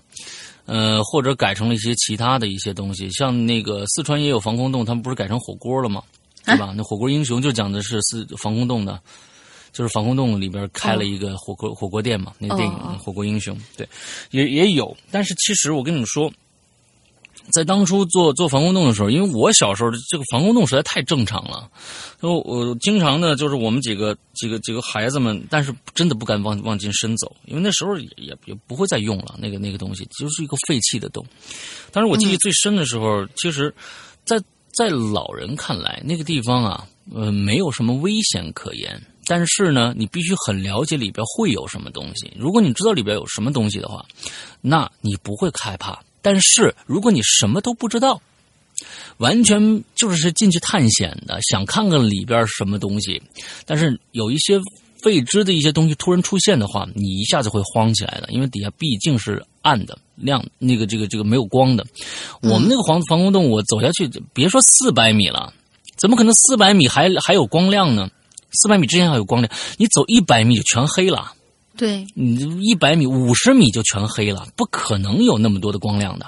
[0.72, 6.02] 呃，或者改成了一些其他的一些东西，像那个四川也有防空洞，他们不是改成火锅了吗？
[6.46, 6.72] 对吧？
[6.74, 8.98] 那火锅英雄就讲的是四防空洞的，
[9.70, 13.86] 就是防空洞里边开了一个火锅、火锅店嘛，那个电影火锅英雄》对，
[14.30, 14.96] 也也有。
[15.10, 16.32] 但是其实我跟你们说，
[17.50, 21.68] 在当初做做防空洞的时候，因为我小时候这个防空洞实在太正常了，
[22.20, 31.24] 就我经常呢就是我们几个几个几个孩子们，但是真的不敢往往进深走，因为那时候也也也不会再用了，那个那个东西就是一个废弃的洞。
[31.90, 33.74] 但是我记忆最深的时候，其实，
[34.24, 34.40] 在
[34.74, 39.00] 在老人看来，那个地方啊，呃，没有什么危险可言。
[39.26, 42.32] 但是呢，你必须很了解里边会有什么东西。
[42.36, 44.04] 如果你知道里边有什么东西的话，
[44.60, 46.02] 那你不会害怕。
[46.22, 48.22] 但是如果你什么都不知道，
[49.18, 53.20] 完全就是进去探险的，想看看里边什么东西，
[53.66, 54.58] 但是有一些
[55.04, 61.84] 未知的一些东西突然出现的话，你一下子会慌起来的，因为底下毕竟是暗的、亮，那个这个这个没有光的。
[62.40, 65.52] 我们那个防防空洞，我走下去，别说四百米了。
[65.98, 68.08] 怎么可能四百米还还有光亮呢？
[68.60, 71.32] 四百米之前还有光亮，你走一百米就全黑了。
[71.82, 76.24] 对，你一百米、五十米就全黑了，不可能有那么多的光亮的，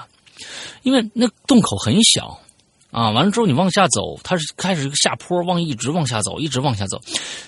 [0.83, 2.37] 因为那洞口很小
[2.91, 3.09] 啊。
[3.11, 6.99] 完了之后你往下走，它是开始一个下坡，往一直往下走，一直往下走，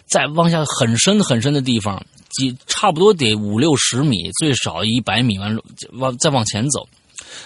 [0.05, 6.87] 再往下很深很深的地方，几差不多得五六十米，最少一百米，完了往再往前走。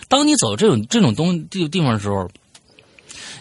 [0.07, 2.30] 当你走这种这种东地地方的时候，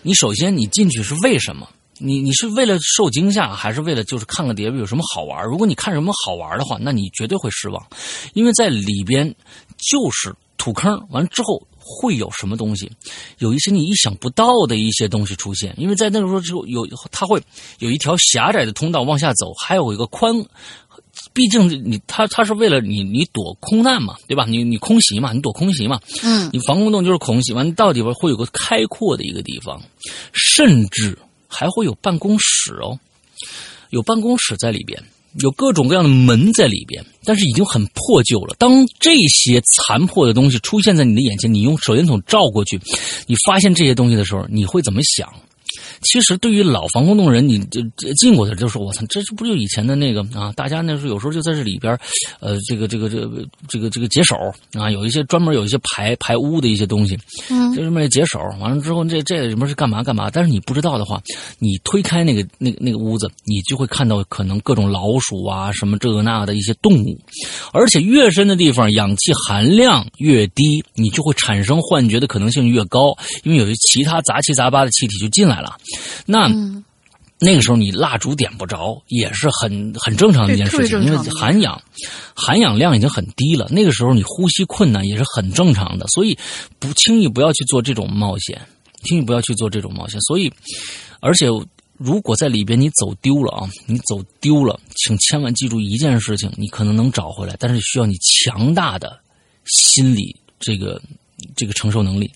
[0.00, 1.68] 你首先你进去是为什么？
[2.00, 5.44] 你你是为了受惊吓，还是为了就是看看底下有什么好玩？
[5.46, 7.86] 如果你看什么好玩的话，那你绝对会失望，
[8.34, 9.34] 因为在里边
[9.76, 12.90] 就是土坑，完之后会有什么东西，
[13.38, 17.42] 有一些你意想不到的一些东西出现，因为在那个时候就有它会
[17.78, 20.44] 有一条狭窄的通道往下走，还有一个宽。
[21.32, 24.46] 毕竟你它它是为了你你躲空难嘛，对吧？
[24.46, 26.00] 你你空袭嘛，你躲空袭嘛。
[26.22, 29.82] 嗯，你防空洞就是空袭，完到底边会有个开阔的一个地方，
[30.32, 31.18] 甚至
[31.50, 32.98] 还会有办公室哦，
[33.90, 35.02] 有办公室在里边，
[35.40, 38.54] 有各种各样的门在里边，但是已经很破旧了。
[38.58, 42.80] 当这些残破的东西出现在你的眼前，你用手电筒照过去，
[43.26, 45.28] 你发现这些东西的时候，你会怎么想？
[46.02, 47.80] 其实对于老防空洞人，你就
[48.14, 50.52] 进过去就说：“我操，这这不就以前的那个啊？
[50.56, 51.98] 大家那时候有时候就在这里边，
[52.40, 54.36] 呃，这个这个这个这个这个解手
[54.72, 57.18] 啊，有一些专门有一些排排污的一些东西，
[57.50, 58.40] 嗯，就这么解手。
[58.60, 60.30] 完了之后，这这里面是干嘛干嘛？
[60.30, 61.20] 但是你不知道的话，
[61.58, 67.18] 你推开那个那个那个屋子，你就会看到可能各种老鼠啊，什么这个那的一些动物，
[67.72, 75.76] 而且越深的地方，氧气含量越低，你就会产生幻觉的可能性越高，因为有些其他杂七杂八的气体就进来了。
[76.26, 76.48] 那、
[77.38, 81.80] 那个时候你蜡烛点不着，也是很很正常的一件事情，因为含氧
[82.34, 83.66] 含氧量已经很低了。
[83.70, 86.36] 那个时候你呼吸困难也是很正常的，所以
[86.78, 88.60] 不轻易不要去做这种冒险，
[89.04, 90.20] 轻易不要去做这种冒险。
[90.20, 90.52] 所以，
[91.20, 91.46] 而且
[91.96, 99.18] 如果在里边你走丢了啊，你走丢了，请千万记住一件事情：你可能能找回来，但是需要你强大的
[99.64, 101.00] 心理这个
[101.56, 102.30] 这个承受能力。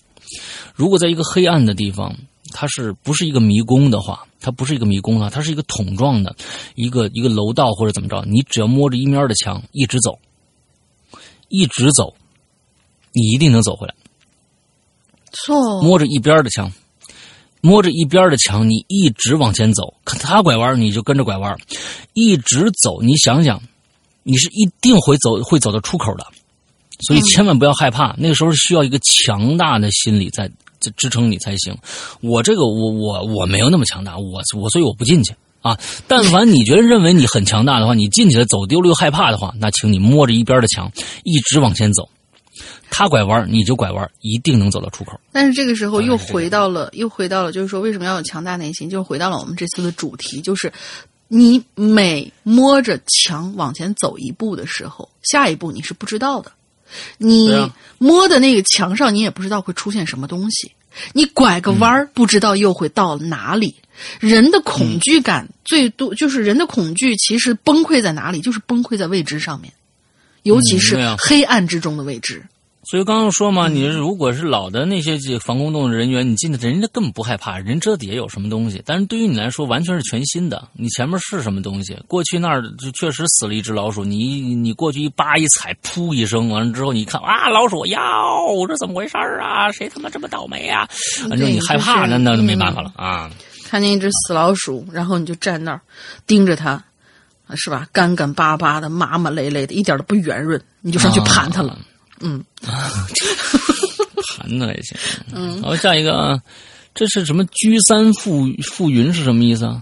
[0.73, 2.15] 如果在一个黑暗的地方，
[2.57, 6.33] 它是不是一个迷宫的话，它不是一个迷宫啊，它是一个桶状的，
[6.75, 10.17] 一个一个楼道或者怎么着，你只要摸着一面的墙，一直走，
[11.49, 12.15] 一直走，
[13.11, 13.93] 你一定能走回来。
[15.33, 16.71] 错，摸着一边的墙，
[17.59, 21.57] 摸着一边的墙，你一直往前走，可他拐弯，你就跟着拐弯，
[22.13, 23.01] 一直走。
[23.01, 23.61] 你想想，
[24.23, 26.25] 你是一定会走，会走到出口的，
[27.01, 28.15] 所以千万不要害怕。
[28.17, 30.49] 那个时候需要一个强大的心理在。
[30.91, 31.77] 支撑你才行，
[32.21, 35.79] 我这个我我我没有那么强大，我我所以我不进去啊。
[36.07, 40.91] 但凡你觉得认为你很强大的话，你进去了走丢了又害怕的话，那请你摸着一边的墙
[41.23, 42.09] 一直往前走，
[42.89, 45.19] 他拐弯你就拐弯，一定能走到出口。
[45.31, 48.89] 但是这个时候又回到了，又回到了，就是说为什么要有强大内心？
[48.89, 50.71] 就是回到了我们这次的主题，就是
[51.27, 56.51] 你每摸着墙往前走一步的时候，下一步你是不知道的。
[57.17, 60.71] 你摸的那个墙上，你也不知道会出现什么东西。
[61.13, 63.75] 你拐个弯儿，不知道又会到哪里。
[64.19, 68.41] 人的恐惧感最多，就是人的恐惧其实崩溃在哪里？
[68.41, 69.73] 就是崩溃在未知上面，
[70.43, 72.45] 尤其是黑暗之中的未知。
[72.89, 78.81] 所以刚刚说嘛，你如果是老的那些防空洞的人员，你进去，人家根本不害怕，人知道底下有什么东西。
[78.85, 80.67] 但是对于你来说，完全是全新的。
[80.73, 81.97] 你前面是什么东西？
[82.07, 87.97] 过去那儿就确实死了一只老鼠，你你过去一扒一踩，噗一声，完了之后你一看啊，老鼠哟，
[88.67, 89.71] 这怎么回事啊？
[89.71, 90.87] 谁他妈这么倒霉啊？
[91.27, 93.31] 反正你害怕，那那就没办法了啊。
[93.63, 95.81] 看见一只死老鼠，然后你就站那儿
[96.27, 96.83] 盯着它，
[97.55, 97.87] 是吧？
[97.91, 101.75] 干干巴巴的，麻麻累累的，一点都不圆润，你就上去盘它了。
[102.21, 102.43] 嗯，
[104.37, 104.97] 盘子还行。
[105.33, 106.39] 嗯，好，下一个啊，
[106.93, 107.43] 这是什么？
[107.45, 109.81] 居三覆覆云是什么意思啊？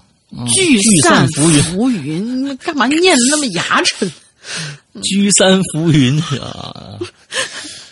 [0.56, 4.12] 聚散浮云，浮云，干嘛念的那么牙碜？
[5.04, 7.00] 居三浮云啊，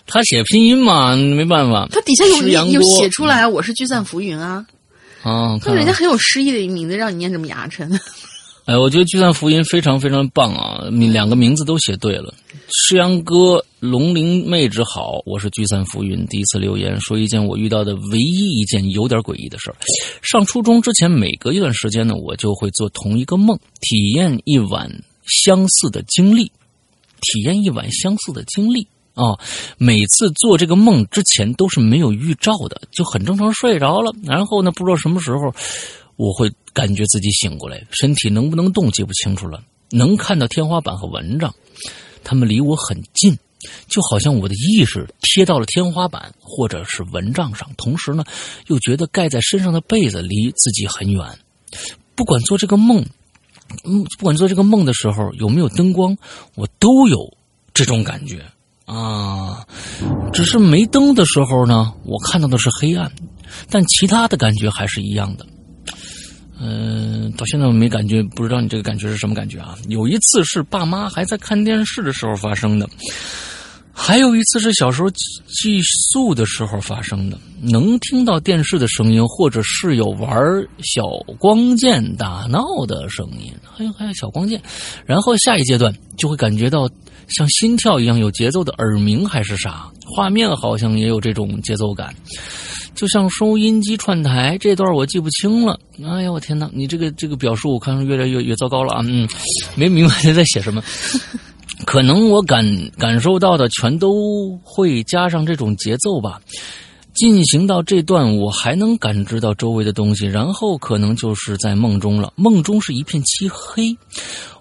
[0.05, 1.88] 他写拼音嘛，没办法。
[1.91, 4.65] 他底下有有写出来，我是聚散浮云啊。
[5.23, 7.88] 啊，那人家很有诗意的一名字，让你念这么牙碜。
[8.65, 10.88] 哎，我觉得聚散浮云非常非常棒啊！
[10.91, 12.31] 你两个名字都写对了。
[12.69, 16.23] 诗阳哥，龙鳞妹纸好，我是聚散浮云。
[16.27, 19.75] 第一次留言说一件我遇到的唯一一件有点诡异的事儿。
[20.21, 26.43] 上初中之前，每隔一段时间呢，我就会做同一个梦，体验一晚相似的经历，
[27.19, 29.33] 体验一晚相似的经历啊！
[29.79, 34.13] 每次做这个梦之前都是没有预兆的，就很正常睡着了。
[34.23, 35.51] 然后呢，不知道什么时候
[36.15, 36.49] 我会。
[36.73, 41.53] 感觉自己醒过来，身体能不能动记不清楚了，能看到天花板和蚊帐，
[42.23, 43.38] 他们离我很近，
[43.88, 48.23] 就好像我的意识贴到了天花板或者是蚊帐上，同时呢，
[48.68, 51.23] 又觉得盖在身上的被子离自己很远。
[52.15, 53.06] 不管做这个梦，
[53.84, 56.18] 嗯，不管做这个梦的时候有没有灯光，
[56.56, 57.38] 我都有
[57.73, 58.45] 这种感觉
[58.85, 59.65] 啊。
[60.34, 63.11] 只是没灯的时候呢，我看到的是黑暗，
[63.69, 65.45] 但其他的感觉还是一样的。
[66.63, 69.75] 嗯、到现在我没感觉，不知道你这个感觉是什么感觉啊？
[69.88, 72.88] 有一次是爸妈还在看电视的时候发生的，
[74.03, 75.80] 还有一次是小时候寄
[76.11, 80.34] 宿的时候发生的，能听到电视的声音，或者室友玩
[80.84, 81.03] 小
[81.38, 84.60] 光剑打闹的声音，还有还有小光剑，
[85.06, 86.90] 然后下一阶段就会感觉到
[87.28, 92.14] 像心跳一样有节奏的耳鸣还是啥，画面好像也有这种节奏感。
[92.94, 95.80] 就像收音机串台这段我记不清了。
[96.03, 96.69] 哎呀，我天哪！
[96.73, 99.02] 你这个这个表述我看越来越越糟糕了啊！
[99.06, 99.28] 嗯，
[99.76, 100.84] 没明白你在写什么。
[101.85, 102.65] 可能我感
[102.98, 106.41] 感受到的全都会加上这种节奏吧。
[107.14, 112.31] 进行到这段，我还能感知到周围的东西，然后可能就是在梦中了。
[112.38, 113.98] 梦中是一片漆黑，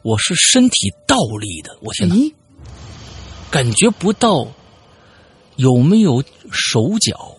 [0.02, 1.78] 我是身体倒立的。
[1.80, 2.16] 我天哪！
[2.16, 2.32] 咦，
[3.52, 4.48] 感觉不到
[5.54, 7.36] 有没有手脚，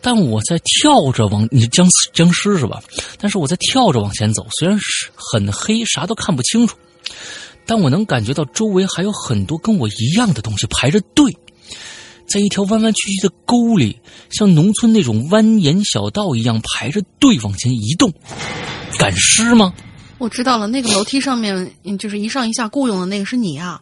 [0.00, 2.80] 但我在跳着往你僵尸僵尸是吧？
[3.18, 6.76] 但是我在跳着往前走，虽然是很黑，啥都看不清楚，
[7.66, 11.36] 但我能感觉到周围还有很多跟我一样的东西排着队，
[12.26, 13.98] 在一条弯弯曲曲的沟里，
[14.30, 18.12] 像农村那种蜿蜒小道一样排着队往前移动。
[18.98, 19.72] 赶尸吗？
[20.18, 23.80] 我知道了，那个楼梯上面，嗯就是一上一下雇佣的那个是你啊，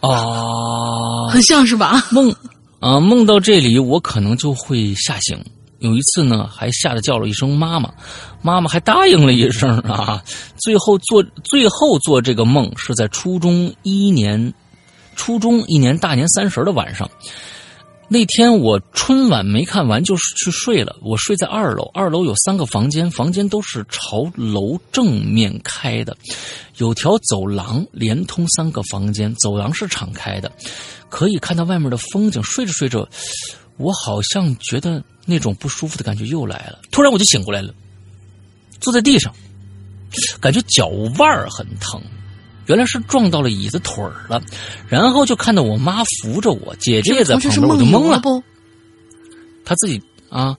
[0.00, 2.06] 啊，很像是吧？
[2.12, 2.30] 梦
[2.78, 5.42] 啊，梦到这里，我可能就会吓醒。
[5.78, 7.90] 有一次呢，还吓得叫了一声妈妈，
[8.46, 10.22] 妈妈还答应了一声啊。
[10.56, 14.54] 最后做最后做这个梦是在初中一年，
[15.16, 17.10] 初中一年大年三十的晚上。
[18.08, 26.16] 那天我春晚没看完就去睡了，我睡在二楼，二楼有三个房间，房间都是朝楼正面开的，
[26.76, 30.52] 有条走廊连通三个房间，走廊是敞开的，
[31.08, 32.40] 可以看到外面的风景。
[32.44, 33.08] 睡着睡着，
[33.76, 37.74] 我好像觉得那种不舒服的感觉又来了，突然我就醒过来了，
[38.80, 39.32] 坐在地上，
[40.40, 40.88] 感觉脚
[41.18, 42.00] 腕儿很疼。
[42.66, 44.42] 原来是撞到了椅子腿儿了，
[44.88, 48.20] 然后就看到我妈扶着我，姐姐也在旁边，我就懵了。
[49.64, 50.56] 他自己啊，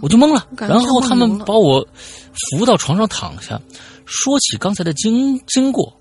[0.00, 0.46] 我就懵了。
[0.56, 1.86] 然后他们把我
[2.50, 3.60] 扶到床上躺下，
[4.04, 5.96] 说起刚才的经经过。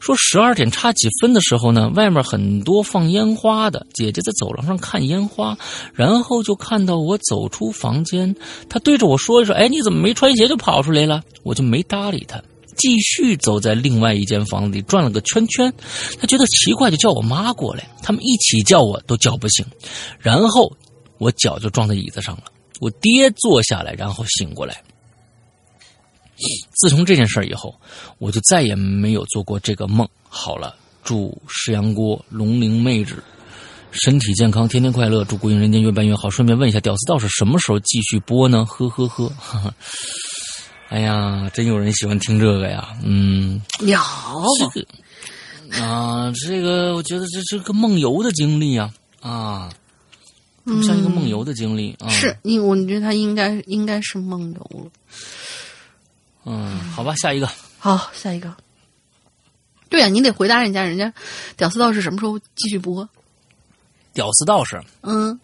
[0.00, 5.56] 说十二点差几分的时候呢，外面很多放烟花的，姐姐在走廊上看烟花，
[5.92, 8.34] 然后就看到我走出房间，
[8.68, 12.40] 她对着我说一说：“哎，你怎么没穿鞋就跑出来了？”我就没搭理她，
[12.76, 15.72] 继续走在另外一间房子里转了个圈圈。
[16.20, 19.64] 她觉得奇怪，就叫我妈过来，他们一起叫我都叫不醒，
[20.20, 20.70] 然后
[21.18, 22.44] 我脚就撞在椅子上了，
[22.80, 24.82] 我爹坐下来，然后醒过来。
[26.74, 27.74] 自从这件事儿以后，
[28.18, 30.08] 我就再也没有做过这个梦。
[30.28, 30.74] 好了，
[31.04, 33.22] 祝石阳锅龙灵妹纸
[33.90, 36.28] 身体健康，天天快乐，祝孤影人间越办越好。
[36.28, 38.64] 顺便问一下，屌丝道士什么时候继续播呢？
[38.64, 39.32] 呵呵呵。
[40.90, 43.98] 哎呀，真有人喜欢听这个呀，嗯，有，
[44.58, 48.90] 这个啊，这个我觉得这是个梦游的经历啊
[49.20, 49.70] 啊，
[50.86, 52.08] 像一个梦游的经历啊。
[52.08, 54.90] 是你，我觉得他应该应该是梦游了。
[56.48, 57.48] 嗯，好吧，下一个。
[57.78, 58.52] 好，下一个。
[59.90, 61.12] 对呀、你得回答人家，人家
[61.56, 63.08] 屌丝道士什么时候继续播？
[64.12, 65.38] 屌丝道士，嗯，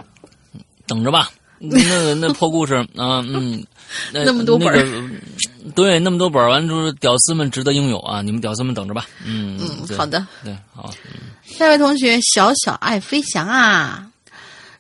[0.87, 1.31] 等着吧。
[1.59, 3.65] 那那破故事 啊，嗯，
[4.13, 8.21] 那那么多本儿那个对，那么多本儿，完之后，屌丝们值得拥有啊！
[8.21, 9.07] 你们屌丝们等着吧。
[9.25, 10.93] 嗯嗯好的，对，好，
[11.45, 14.11] 下一位同学小小爱飞翔啊，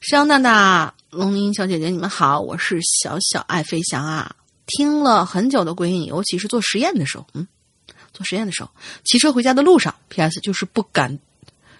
[0.00, 4.34] 山羊大大、龙吟小姐姐，你们好，我是小小爱飞翔啊。
[4.66, 7.46] 听了很久的鬼影，尤其是做实验的时候，嗯，
[8.12, 8.70] 做实验的时候，
[9.04, 10.40] 骑车回家的路上，P.S.
[10.40, 11.18] 就是不敢，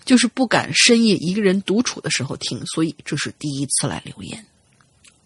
[0.04, 4.44] 就是不敢深夜一个人独处的时候听，所以这是第一次来留言。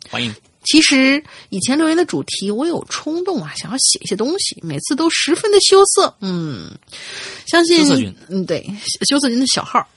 [0.09, 0.35] 欢迎。
[0.65, 6.15] 其实以前留言的主题，我有冲动啊，想要写一些东西，每次都十分的羞涩。
[6.21, 6.71] 嗯，
[7.47, 8.65] 相信嗯，对，
[9.09, 9.89] 羞涩您的小号。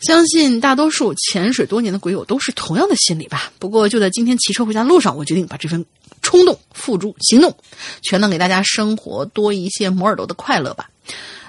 [0.00, 3.52] 相信大多数潜水多年的鬼友都是同样的心理吧。
[3.60, 5.84] 不过就在今天骑车回家的路上，我决定把这份
[6.22, 7.54] 冲动付诸行动，
[8.02, 10.88] 全能给大家生活多一些摩尔多的快乐吧，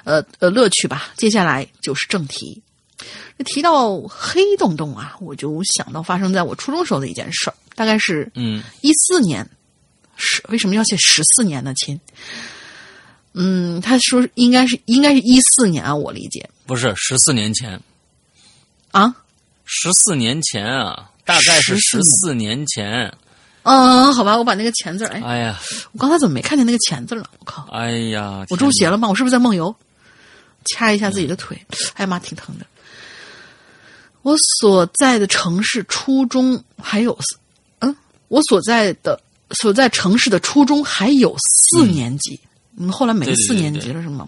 [0.04, 1.14] 呃呃乐趣吧。
[1.16, 2.62] 接下来就是正题。
[3.46, 9.48] 提到黑洞洞啊，我就想到发生在我初中时候的一件事儿，大概是嗯一四年，
[10.16, 11.74] 十为什么要写十四年呢？
[11.74, 12.00] 亲，
[13.34, 16.50] 嗯，他说应该是应该是一四年啊，我理解。
[16.66, 17.82] 不是十四年前，
[18.92, 19.14] 啊，
[19.66, 23.14] 十四年前啊，大概是十14四年前。
[23.64, 25.60] 嗯，好吧，我把那个钱字，哎，哎呀，
[25.94, 27.26] 我刚才怎么没看见那个钱字了？
[27.40, 29.08] 我靠，哎呀，我中邪了吗？
[29.08, 29.74] 我是不是在梦游？
[30.66, 31.58] 掐一下自己的腿，
[31.96, 32.66] 哎呀妈，挺疼的。
[34.22, 37.18] 我所在的城市初中还有，
[37.80, 37.94] 嗯，
[38.30, 39.20] 我所在的
[39.52, 42.40] 所在城市的初中还有四年级，
[42.78, 44.28] 嗯，后来没四年级了是吗？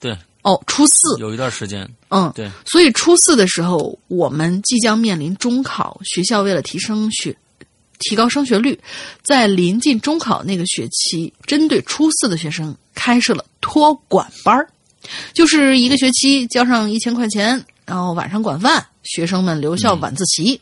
[0.00, 7.36] 对，哦，初四，有一段时间，嗯，对，所以初四的时候，我们即将面临中考，学校为了提升学。
[7.98, 8.78] 提高升学率，
[9.24, 14.68] 在临近中考那个学期，针对初四的学生开设了托管班儿
[15.32, 20.60] 就是一个学期交上一千块钱，然后晚上管饭，学生们留校晚自习，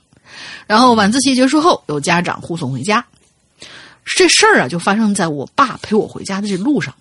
[0.66, 3.04] 然后晚自习结束后有家长护送回家。
[4.04, 6.94] 这事儿啊，就发生在我爸陪我回家的这路上。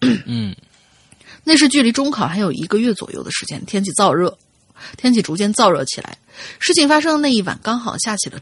[0.00, 0.56] 嗯
[1.44, 4.36] 那是距离中考还有一个月左右的时间，天气燥热，
[4.96, 6.16] 天气逐渐燥热起来。
[6.58, 8.38] 事情发生的那一晚，刚好下起了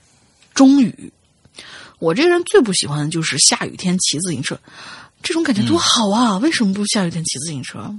[0.54, 1.12] 中雨。
[1.98, 4.58] 我这个人最不喜欢的就是下雨天骑自行车，
[5.22, 6.38] 这种感觉多好啊！
[6.38, 7.94] 为什么不下雨天骑自行车？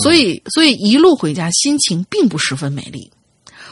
[0.00, 3.10] 所以，所以一路回家，心情并不十分美丽。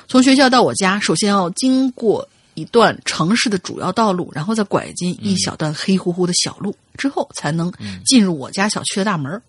[0.08, 7.72] 从学校到我家，首先要经过一段城市的主要道路，然后再拐进一小段黑乎乎的小路，之后才能
[8.04, 9.40] 进入我家小区的大门。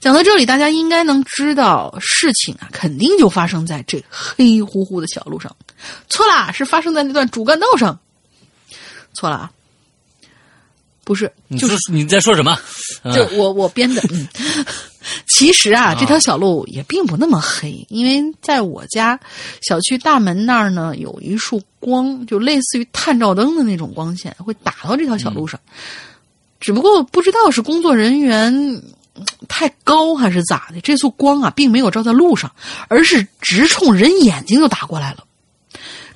[0.00, 5.54] 讲到这里，大家应该能知道事情啊，肯定就发生在这黑乎乎的小路上。
[6.08, 7.98] 错啦，是发生在那段主干道上。
[9.14, 9.50] 错了啊，
[11.04, 12.56] 不是，就是说你在说什么？
[13.02, 14.02] 嗯就我我编的。
[14.10, 14.26] 嗯，
[15.26, 19.18] 其实啊，这条小路也并不那么黑，因为在我家
[19.60, 25.60] 小区大门那儿呢，有一束光，就类似于探照灯的那种光线，会打到这条小路上。
[26.58, 28.82] 只不过不知道是工作人员嗯
[29.48, 32.50] 太高还是咋的，这束光啊，并没有照在路上，
[32.88, 35.24] 而是直冲人眼睛就打过来了。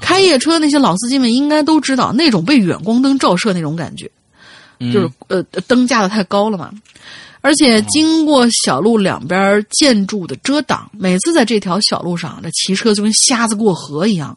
[0.00, 4.10] 开夜车那些老司机们应该都知道那种被远光灯照射那种感觉，
[4.92, 6.72] 就是呃灯架的太高了嘛。
[7.40, 14.36] 而且经过小路两边建筑的遮挡，每次在这条小路上，这骑车就跟瞎子过河一样。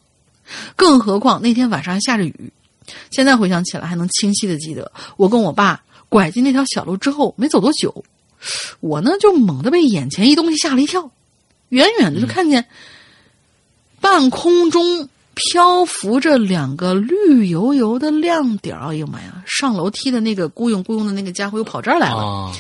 [0.76, 2.54] 更何况那天晚上还下着雨。
[3.10, 8.04] 现在回想起来，还能清晰的记得，我跟我爸拐进那条小路之后，没走多久，
[8.82, 11.10] 我呢就猛地被眼前一东西吓了一跳，
[11.70, 12.68] 远远的就看见
[14.00, 15.08] 半空中
[15.44, 18.92] 漂浮着两个绿油油的亮点儿。
[18.92, 19.44] 哎呦妈呀！
[19.46, 22.18] 上楼梯的那个雇佣雇佣的那个家伙又跑这儿来了。
[22.18, 22.52] 啊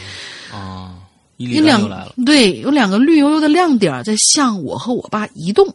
[0.52, 0.96] 啊，
[1.38, 2.14] 有两又来了。
[2.26, 5.74] 对，有两个绿油油的亮点儿在向我和我爸移动。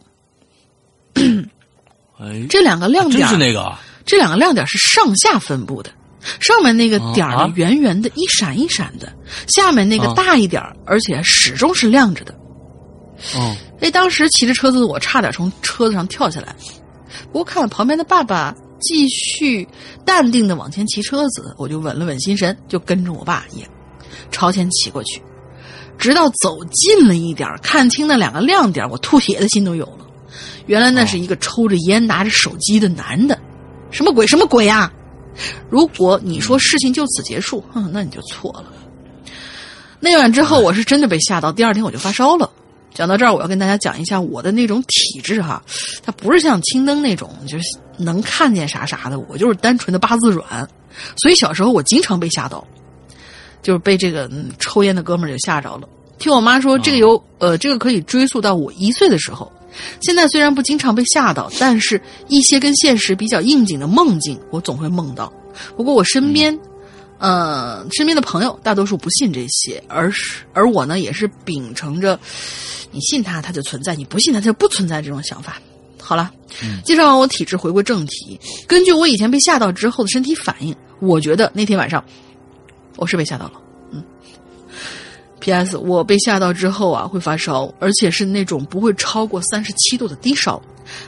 [2.19, 5.91] 哎， 这两个亮点儿是那个啊这两个亮点是上下分布的，
[6.39, 9.07] 上面那个点圆圆的，一闪一闪的；
[9.47, 12.33] 下面那个啊大一点儿，而且始终是亮着的。
[13.35, 16.55] 嗯哎，当时骑着车子的我差点从车子上跳下来，
[17.31, 19.67] 不过看旁边的爸爸继续
[20.05, 23.67] 淡定的往前骑车子，我就稳了稳心神，就跟着我爸也
[24.31, 25.21] 朝前骑过去，
[25.97, 30.05] 直到走近了一点，看清那两个亮点，我吐血的心都有了。
[30.67, 33.39] 原来那是一个抽着烟、拿着手机的男的，
[33.89, 34.27] 什么鬼？
[34.27, 34.91] 什么鬼啊！
[35.69, 38.65] 如果你说事情就此结束，哼， 那你就错了。
[39.99, 42.51] 那晚之后，我是真的被吓到，第二天我就发烧了。
[42.97, 45.61] 讲到这儿，我要跟大家讲一下我的那种体质哈，
[46.01, 47.63] 它不是像青灯那种，就是
[47.95, 50.67] 能看见啥啥的，我就是单纯的八字软，
[51.17, 52.65] 所以小时候我经常被吓到，
[53.61, 55.87] 就是被这个、嗯、抽烟的哥们儿就吓着了。
[56.17, 59.51] 听我妈说，这个有、呃，这个可以追溯到我一岁的时候。
[60.01, 65.31] 现在虽然不经常被吓到，但是一些跟现实比较应景的梦境，我总会梦到。
[65.75, 66.59] 不过我身边，
[67.19, 72.19] 呃，身边的朋友大多数不信这些，而是而我呢，也是秉承着
[72.91, 75.61] 你信它它就存在，你不信它就不存在这种想法。
[75.99, 76.31] 好了，
[76.85, 78.39] 介绍完我体质，回归正题。
[78.67, 82.03] 根据我以前被吓到之后的身体反应，我觉得那天晚上
[82.95, 83.53] 我是被吓到了。
[83.91, 84.03] 嗯。
[85.39, 85.77] P.S.
[85.77, 90.61] 我被吓到之后啊，会发烧，而且是那种不会超过三十七度的低烧，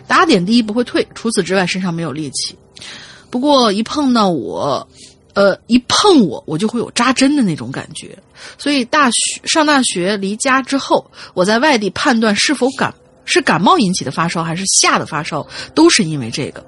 [0.08, 1.06] 打点滴不会退。
[1.16, 2.56] 除此之外，身上没有力气。
[3.30, 4.88] 不过一碰到我，
[5.40, 8.14] 呃，一碰我，我就会有扎针的那种感觉。
[8.58, 12.94] 所以大学上大学离家之后，我在外地判断是否感
[13.24, 16.62] 是感冒引起的发烧还是吓的发烧，都是因为这个，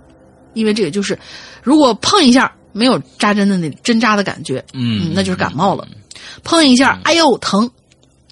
[0.54, 1.20] 因为这个就是，
[1.62, 5.86] 如果碰一下没有扎针的那针扎的感觉，嗯那就是感冒了。
[6.42, 7.70] 碰一下，哎呦疼，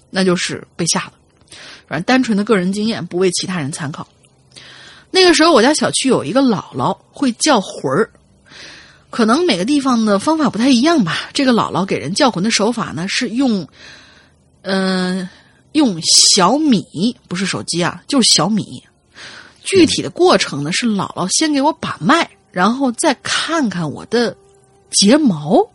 [0.08, 1.12] 那就是被吓了。
[1.86, 4.08] 反正单纯的个人经验，不为其他人参考。
[5.10, 8.10] 那个时候，我家小区有一个姥姥会叫魂儿，
[9.10, 11.28] 可能每个地方的方法不太一样吧。
[11.32, 13.66] 这个姥姥给人叫魂的手法呢，是用，
[14.62, 15.28] 嗯、
[15.72, 18.82] 用小米，不是手机啊，就是小米，
[19.62, 24.36] 具体的过程呢，是姥姥先给我把脉，然后再看看我的
[24.90, 25.68] 睫毛。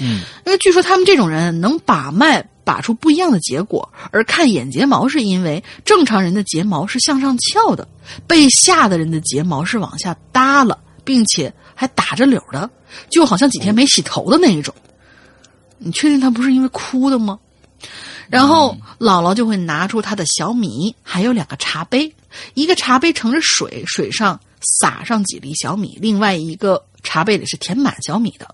[0.00, 7.88] 嗯因为据说他们这种人能把脉把出不一样的结果，而看眼睫毛是因为正常人的睫毛是向上翘的，
[8.26, 12.68] 被吓的人的睫毛是往下耷了，并且还打着绺的，
[13.08, 14.74] 就好像几天没洗头的那一种。
[15.78, 17.38] 你确定他不是因为哭的吗？
[18.28, 22.12] 然后姥姥就会拿出她的小米，还有两个茶杯，
[22.54, 24.40] 一个茶杯盛着水，水上
[24.80, 28.52] 撒上几粒小米，另外一个茶杯里是填满小米的。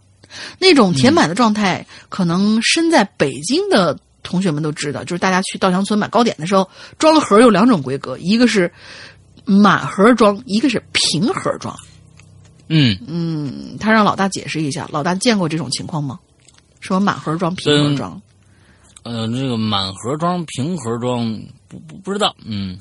[0.58, 6.68] 那种填满的状态，可能身在北京的同学们都知道，就是大家去稻香村买糕点的时候，
[6.98, 8.70] 装盒有两种规格，一个是
[9.46, 11.74] 满盒装，一个是平盒装。
[12.68, 16.18] 嗯，嗯，他让老大解释一下，老大见过这种情况吗？
[16.80, 18.20] 说满盒装、平盒装。
[19.04, 21.30] 呃，这个满盒装、平盒装
[21.68, 22.78] 不不不知道，嗯，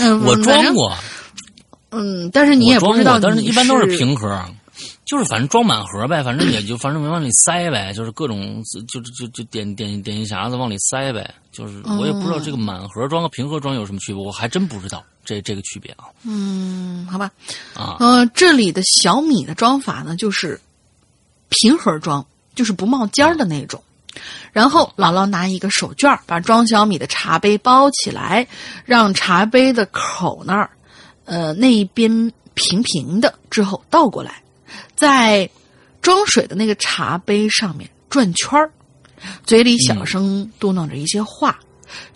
[0.00, 0.36] 嗯， 我。
[0.36, 0.94] 装过，
[1.90, 4.42] 嗯，但是你也不知道但是一般都是平盒，
[5.06, 17.30] 就是反正装满盒呗，反正也就反正往里塞呗， 就是各种就就就就点点点一匣子往里塞呗，就是我也不知道这个满盒装和平盒装有什么区别，我还真不知道这这个区别啊嗯，好吧，
[17.74, 20.60] 啊，呃，这里的小米的装法呢，就是
[21.48, 22.24] 平盒装，
[22.54, 23.82] 就是不冒尖儿的那种。
[24.52, 28.46] 然后姥姥拿一个手绢儿把装小米的茶杯包起来，
[28.84, 30.70] 让茶杯的口那儿，
[31.24, 34.42] 呃，那一边平平的，之后倒过来，
[34.94, 35.50] 在
[36.00, 38.70] 装水的那个茶杯上面转圈儿，
[39.44, 41.58] 嘴里小声嘟囔着一些话。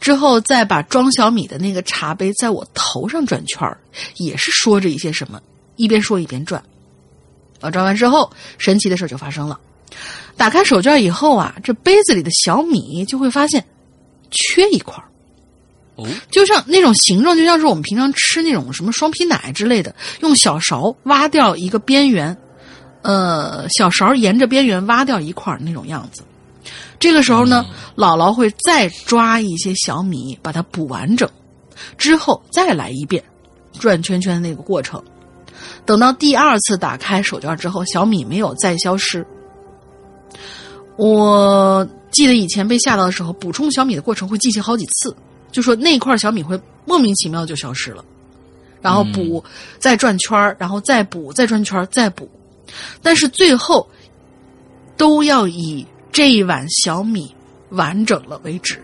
[0.01, 3.79] 之后再把装小米的那个茶杯在我头上转圈儿，
[4.17, 5.41] 也是说着一些什么，
[5.77, 6.63] 一边说一边转。
[7.61, 9.59] 啊，转完之后，神奇的事儿就发生了。
[10.37, 13.65] 打开手绢以后啊，这杯子里的小米就会发现
[14.31, 15.09] 缺一块儿
[15.97, 22.37] 哦，就像那种形状，就像是我们平常吃那种什么双皮奶之类的，用小勺挖掉一个边缘，
[23.03, 26.23] 呃，小勺沿着边缘挖掉一块儿那种样子。
[26.99, 27.65] 这个时候呢，
[27.97, 31.29] 姥姥会再抓一些小米，把它补完整，
[31.97, 33.23] 之后再来一遍
[33.79, 35.03] 转圈圈的那个过程。
[35.85, 39.27] 等到第二次打开手绢之后，小米没有再消失。
[40.97, 45.17] 我记得以前被吓到的时候，补充小米的过程会进行好几次，
[45.53, 48.05] 就说那块小米会莫名其妙就消失了，
[48.83, 49.43] 然后补，
[49.79, 52.29] 再转圈儿然后再补，再转圈儿再补，
[53.03, 53.89] 但是最后
[54.97, 55.87] 都要以
[56.19, 57.33] 这一碗小米
[57.69, 58.83] 完整了为止，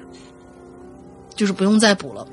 [1.34, 2.24] 就是不用再补了。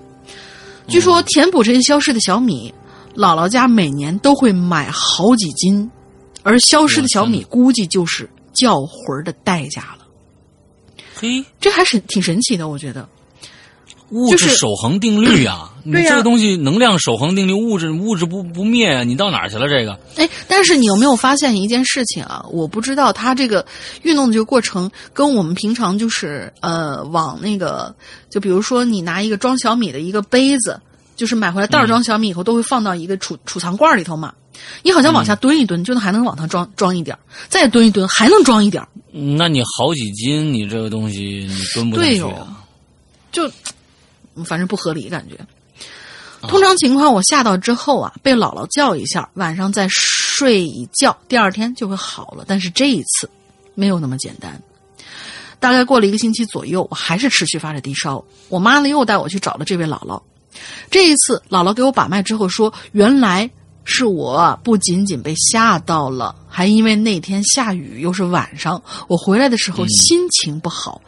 [0.88, 2.72] 据说填补这些消失的小米，
[3.16, 5.90] 姥姥家每年都会买好几斤，
[6.44, 10.06] 而消失的小米估计就是叫魂儿的代价了。
[11.16, 13.10] 嘿，这还是挺神奇的，我觉得。
[14.12, 19.68] 物质守恒定律啊、 你这个东西能量守恒定律，物质物质不不灭啊，你到哪儿去了？
[19.68, 22.46] 这个哎，但是你有没有发现一件事情啊？
[22.52, 23.66] 我不知道它这个
[24.04, 27.96] 运动的这个过程跟我们平常就是呃往那个，
[28.30, 30.80] 就比如说你拿一个装小米的一个杯子，
[31.16, 34.34] 就是买回来袋儿装小米以后，都会放到一个储储藏罐里头嘛。
[34.84, 42.58] 你好像往下蹲一蹲，就能还能往上装装一点儿再蹲一蹲还能装一点那你好几斤，你这个东西你蹲不下对哟去啊。
[43.32, 43.52] 就嗯
[44.46, 45.38] 反正不合理感觉。
[46.48, 52.44] 通常情况，我吓到之后啊，被姥姥叫一下，晚上再睡一觉，第二天就会好了。
[52.48, 53.30] 但是这一次
[53.76, 54.60] 没有那么简单。
[55.60, 58.24] 大概过了一个星期左右，我还是持续发着低烧。
[58.50, 60.20] 我妈呢又带我去找了这位姥姥。
[60.90, 63.48] 这一次，姥姥给我把脉之后说，原来
[63.84, 71.00] 是我不仅仅被吓到了，还因为那天下雨，又是晚上，我回来的时候心情不好。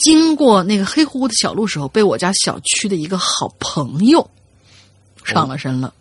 [0.00, 4.28] 经过那个黑乎乎的小路时候，被我家小区的一个好朋友
[5.24, 5.94] 上了身了。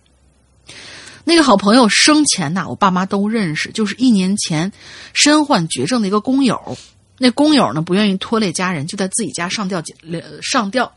[1.26, 4.71] 那个好朋友生前呐，我爸妈都认识，就是一年前
[5.13, 6.77] 身患绝症的一个工友。
[7.19, 9.84] 那工友呢不愿意拖累家人，就在自己家上吊
[10.41, 10.91] 上吊，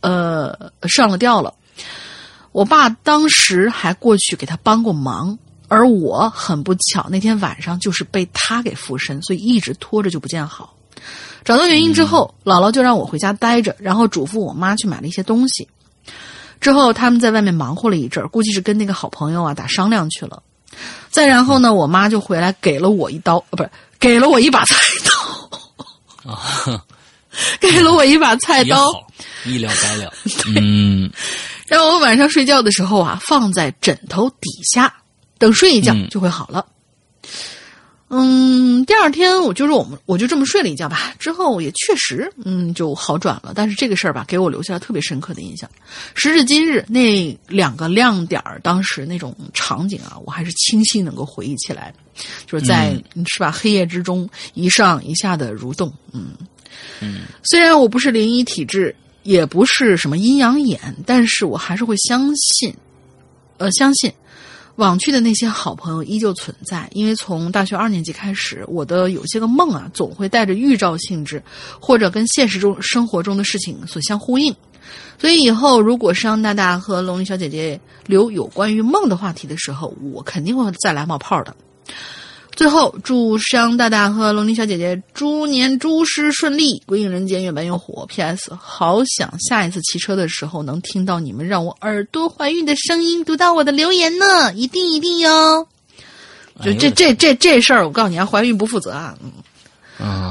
[0.00, 1.54] 呃上了吊了。
[2.52, 5.38] 我爸当时还过去给他帮过忙，
[5.68, 10.75] 而我很不巧那天晚上就是被他给附身，所以一直拖着就不见好。
[11.44, 15.68] 找到原因之后，姥姥就让我回家待着，然后嘱咐我妈去买了一些东西。
[16.60, 20.42] 之后他们在外面忙活了一阵儿，估计是跟那个好朋友啊打商量去了。
[21.10, 24.76] 再然后呢，我妈就回来给了我一刀，呃，不是给了我一把菜
[26.24, 26.84] 刀，啊，
[27.60, 29.06] 给了我一把菜刀，好，
[29.44, 30.12] 一了百了。
[30.56, 31.10] 嗯，
[31.66, 34.92] 让我晚上睡觉的时候啊放在枕头底下，
[35.38, 36.66] 等睡一觉嗯就会好了。
[36.68, 36.72] 嗯，
[38.86, 43.52] 第二天我就是我们我就这么睡了一觉吧，之后也确实嗯就好转了。
[43.54, 45.68] 但是这个事儿吧，给我留下了特别深刻的印象。
[46.14, 51.92] 时至今日，那两个亮点儿当时那种场景啊，我还是清晰能够回忆起来，
[52.46, 52.94] 就是在、
[53.26, 55.92] 是吧黑夜之中一上一下的蠕动。
[56.12, 56.28] 嗯
[57.00, 62.72] 嗯，虽然我不是灵异体质，也不是什么阴阳眼，但是我还是会相信，
[63.56, 64.12] 呃，相信。
[64.76, 71.42] 往去的那些好朋友依旧存在，因为从大学二年级开始，我的有些个梦啊，总会带着预兆性质，
[71.80, 74.54] 或者跟现实中生活中的事情所相呼应。
[75.18, 81.56] 所以以后如果商大大和龙鳞小姐姐留有关于梦的话题的时候，我肯定会再来冒泡的。
[82.56, 88.06] 最后，祝商大大和龙鳞小姐姐猪年诸事顺利，鬼影人间越办越火。
[88.06, 88.50] P.S.
[88.58, 95.68] 好想下一次骑车的时候能听到你们让我耳朵怀孕的声音，读到我的留言呢，一定一定哟。
[96.64, 99.14] 就这这这这事儿，我告诉你啊，怀孕不负责啊。
[99.22, 99.30] 嗯
[100.06, 100.30] 啊，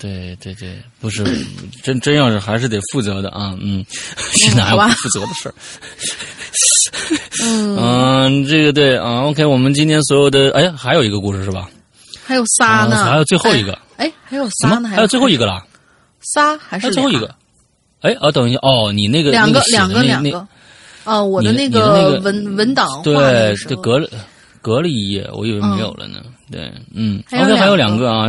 [0.00, 1.22] 对对对，不是
[1.82, 3.84] 真真要是还是得负责的啊，嗯，
[4.32, 5.54] 现在还有不负责的事儿。
[7.42, 11.68] 嗯，这个对啊，OK，我们今天所有的，哎，还有一个故事是吧？
[12.24, 15.62] 还有仨呢，还有最后一个，哎，还有仨呢，还有最后一个了，
[16.22, 17.34] 仨还是最后一个？
[18.00, 20.46] 哎，哦，等一下，哦，你那个两个两个两个，
[21.04, 24.08] 哦，我的那个文文档对，就隔了
[24.62, 26.22] 隔了一页，我以为没有了呢。
[26.50, 28.28] 对，嗯，OK，还有两个啊。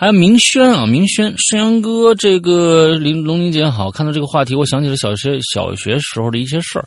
[0.00, 6.86] 还有明轩啊，明轩，山羊哥，这个林龙玲姐好，看到这个话题，我想起了小学小学时候的一些事儿。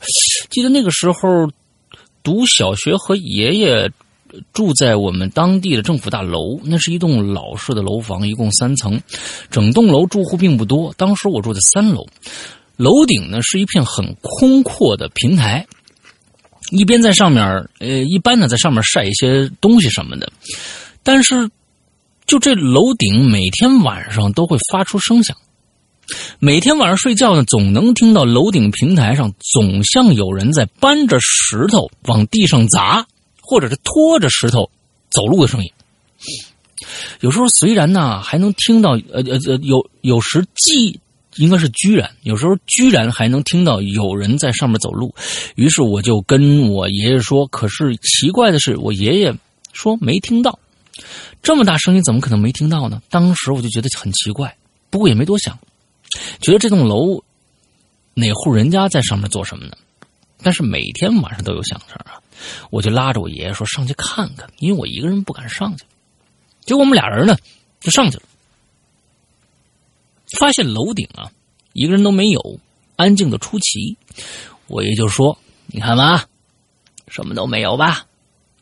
[0.50, 1.52] 记得那个时候
[2.24, 3.92] 读小学和爷爷
[4.54, 8.98] 住在我们当地的政府大楼，那是一栋老式的楼房，一共三层，
[9.50, 10.94] 整栋楼住户并不多。
[10.96, 12.08] 当时我住在三楼，
[12.78, 15.68] 楼顶呢是一片很空阔的平台，
[16.72, 17.44] 一边在上面，
[17.80, 20.32] 呃，一般呢在上面晒一些东西什么的，
[21.04, 21.52] 但是。
[22.26, 25.36] 就这楼顶每天晚上都会发出声响，
[26.40, 33.06] 每天晚上睡觉呢，总能听到楼顶平台上总像有人在搬着石头往地上砸，
[33.42, 34.70] 或者是拖着石头
[35.10, 35.70] 走路的声音。
[37.20, 41.00] 有时候虽然呢还能听到，呃呃呃，有有时既
[41.36, 45.14] 应该是居然，有时候居然还能听到有人在上面走路。
[45.56, 49.34] 于是我就跟我爷爷说，可是奇怪的是，我爷爷
[49.74, 50.58] 说没听到。
[51.42, 53.02] 这么大声音，怎么可能没听到呢？
[53.10, 54.56] 当时我就觉得很奇怪，
[54.90, 55.58] 不过也没多想，
[56.42, 57.24] 觉得这栋楼
[58.14, 59.78] 哪户人家在上面做什么呢？
[60.44, 62.20] 但是每天晚上都有响声啊，
[62.72, 65.86] 我就拉着我爷爷说上去看看，因为我一个人不敢上去。
[66.62, 67.38] 结果我们俩人呢
[67.80, 68.24] 就上去了，
[70.40, 71.32] 发现楼顶啊
[71.74, 72.60] 一个人都没有，
[72.96, 73.98] 安静的出奇。
[74.68, 75.38] 我爷就说
[75.68, 76.26] ：“你看吧，
[77.08, 78.06] 什么都没有吧。”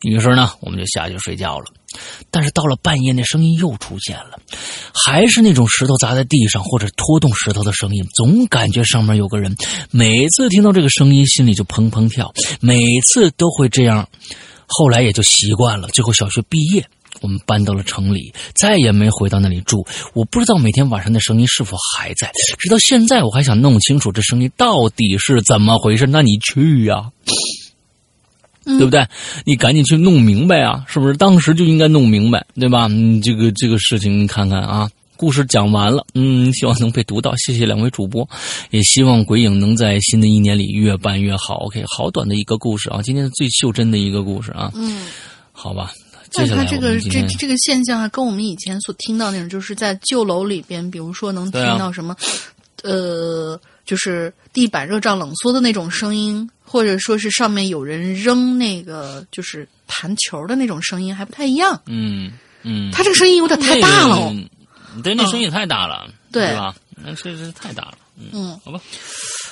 [0.02, 1.66] 于是呢，我们就下去睡觉了。
[2.30, 4.38] 但是到了半夜，那声音又出现了，
[4.94, 9.56] 还是那种石头砸在地上或者拖动石头的声音，总感觉上面有个人。
[9.90, 14.08] 每次听到这个声音，心里就砰砰跳，每次都会这样。
[14.66, 15.88] 后来也就习惯了。
[15.88, 16.86] 最后小学毕业，
[17.20, 19.84] 我们搬到了城里，再也没回到那里住。
[20.14, 26.06] 我不知道每天晚上的声音是否还在，直到现在我还想弄清楚这声音到底是怎么回事。
[26.06, 27.10] 那你去呀。
[28.64, 29.06] 对不对？
[29.44, 30.84] 你赶紧去弄明白啊！
[30.86, 32.86] 是不是当时就应该弄明白，对吧？
[32.90, 37.34] 嗯，这个这个事情，你看看啊，故事讲完了，嗯，希望能被读到。
[37.36, 38.28] 谢谢两位主播，
[38.70, 41.56] 也希望鬼影能在新的一年里越办越好。
[41.66, 44.70] OK，好短的一个故事啊，今天最袖珍的一个故事啊。
[44.74, 45.06] 嗯，
[45.52, 45.92] 好吧。
[46.30, 52.14] 接下来这个这这个现象啊，跟我们以前所听到那种，就是在旧楼里边，比如说能听到什么，
[52.84, 53.60] 呃，
[53.90, 56.48] 就是地板热胀冷缩的那种声音。
[56.72, 61.82] 或者说是上面有人扔那个就是弹球的那种声音还不太一样。
[61.86, 62.30] 嗯
[62.62, 64.32] 嗯，他这个声音有点太大了。
[65.02, 66.72] 对，那声音也太大了，对吧？
[66.94, 67.94] 那这是太大了。
[68.32, 68.80] 嗯，好吧。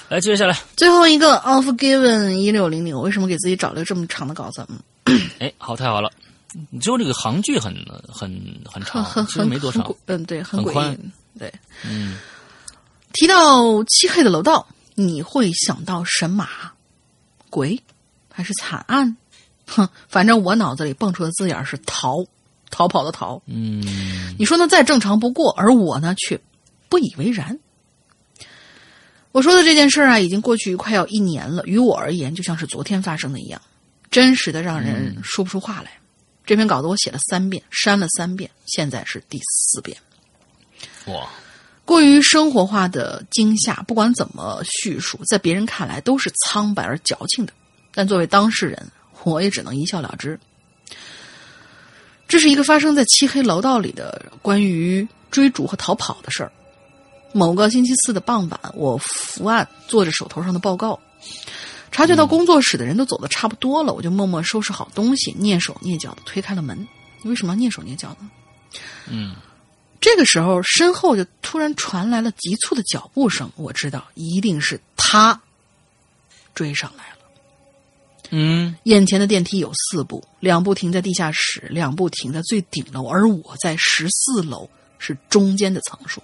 [0.08, 4.64] 来，接下来最后一个 Off Given 一六零零，我为什么给自己找了个这么长的稿子？
[5.06, 6.08] 嗯，哎，好，太好了。
[6.70, 7.74] 你就这个行距很
[8.08, 8.30] 很
[8.64, 9.92] 很长，很很没多长。
[10.06, 10.96] 嗯，对，很宽。
[11.36, 11.52] 对，
[11.84, 12.16] 嗯。
[13.18, 16.48] 提到漆黑的楼道，你会想到神马？
[17.50, 17.82] 鬼，
[18.32, 19.16] 还是惨案？
[19.66, 22.14] 哼，反正我脑子里蹦出的字眼是逃，
[22.70, 23.42] 逃跑的逃。
[23.46, 23.82] 嗯，
[24.38, 26.40] 你说那再正常不过，而我呢却
[26.88, 27.58] 不以为然。
[29.32, 33.60] 我说的这件事啊，已经过去快要一年了，于我而言就像是昨天发生的一样，
[34.12, 35.90] 真实的让人说不出话来。
[36.46, 39.98] 这篇稿子我写了三遍，删了三遍，现在是第四遍。
[41.06, 41.28] 哇！
[41.88, 47.52] 过于生活化的惊吓，不管怎么叙述，在别人看来都是苍白而矫情的。
[47.94, 48.90] 但作为当事人，
[49.24, 50.38] 我也只能一笑了之。
[52.28, 56.52] 这是一个发生在漆黑楼道里的关于追逐和逃跑的事儿。
[57.32, 61.00] 某个星期四的傍晚，我伏案做着手头上的报告，
[61.90, 66.86] 察觉到工作室的人都走的差不多了，我就默默收拾好东西，蹑手蹑脚的推开了门。
[67.22, 68.28] 你为什么要蹑手蹑脚呢？
[69.06, 69.34] 嗯，
[70.00, 75.40] 这个时候，身后就突然传来了急促的脚步声，我知道一定是他
[76.54, 77.16] 追上来了。
[78.30, 84.68] 嗯眼前的电梯有四部，两部停在地下室，两部停在最顶楼，而我在十四楼，
[84.98, 86.22] 是中间的层数。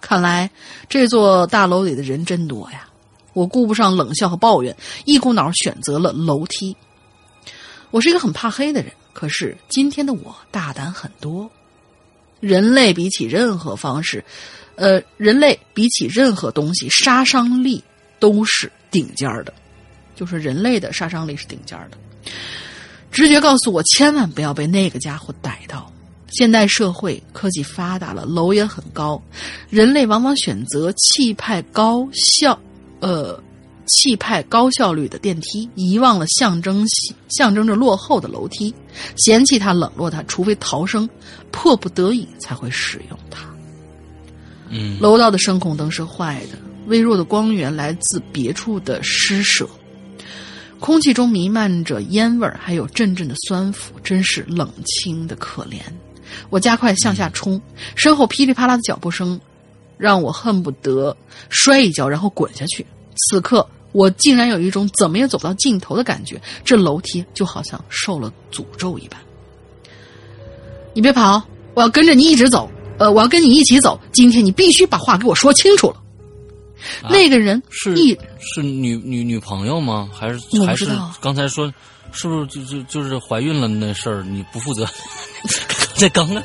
[0.00, 0.50] 看来
[0.88, 2.88] 这座大楼里的人真多呀！
[3.32, 6.76] 我顾不上冷笑和抱怨，一股脑选择了楼梯。
[7.90, 11.50] 我是一个很怕黑的人，可是今天的我大胆很多。
[12.40, 14.24] 人类比起任何方式，
[14.74, 17.82] 呃，人类比起任何东西，杀伤力
[18.18, 19.54] 都是顶尖儿的。
[20.16, 21.96] 就是人类的杀伤力是顶尖儿的。
[23.10, 25.90] 直觉告诉我，千万不要被那个家伙逮到。
[26.32, 29.20] 现代社会科技发达了，楼也很高，
[29.68, 32.56] 人类往往选择气派高效，
[33.00, 33.42] 呃，
[33.90, 36.86] 气派高效率的电梯，遗忘了象征
[37.28, 38.72] 象征着落后的楼梯，
[39.16, 41.08] 嫌弃它，冷落它，除非逃生，
[41.50, 43.40] 迫不得已才会使用它。
[44.68, 49.68] 嗯，楼道的声控灯是坏的，微弱的光源来自别处的施舍，
[50.78, 55.80] 空气中弥漫着烟味儿，还有阵阵的酸腐，真是冷清的可怜。
[56.48, 57.60] 我加快向下冲，
[57.96, 59.40] 身后噼里啪啦的脚步声，
[59.98, 61.16] 让我恨不得
[61.48, 62.86] 摔一跤，然后滚下去。
[63.16, 69.20] 此刻，我竟然有一种怎么也走不到尽头的感觉，这楼梯就好像受了诅咒一般。
[70.94, 71.42] 你别跑，
[71.74, 72.70] 我要跟着你一直走。
[72.98, 73.98] 呃，我要跟你一起走。
[74.12, 75.96] 今天你必须把话给我说清楚了。
[77.08, 80.08] 那个人是一是女女女朋友吗？
[80.12, 80.86] 还是还是
[81.20, 81.72] 刚才说
[82.12, 84.86] 是不是就就就是怀孕了那事儿你不负责？
[85.94, 86.42] 这刚刚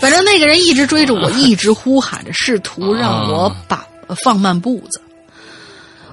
[0.00, 5.00] 反正那个人一直追着我， 一直呼喊着，试图让我把、呃放慢步子。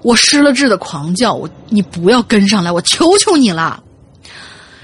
[0.05, 3.81] 我失了智的狂叫：“我你不要跟上来，我求求你了！”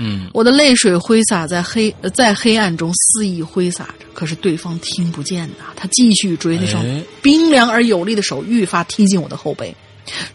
[0.04, 5.66] 嗯我的泪水挥洒在黑呃在黑暗中肆意挥洒着，可是对方听不见呐。
[5.76, 9.76] 他继续追，那双哎冰凉而有力的手愈发踢进我的后背。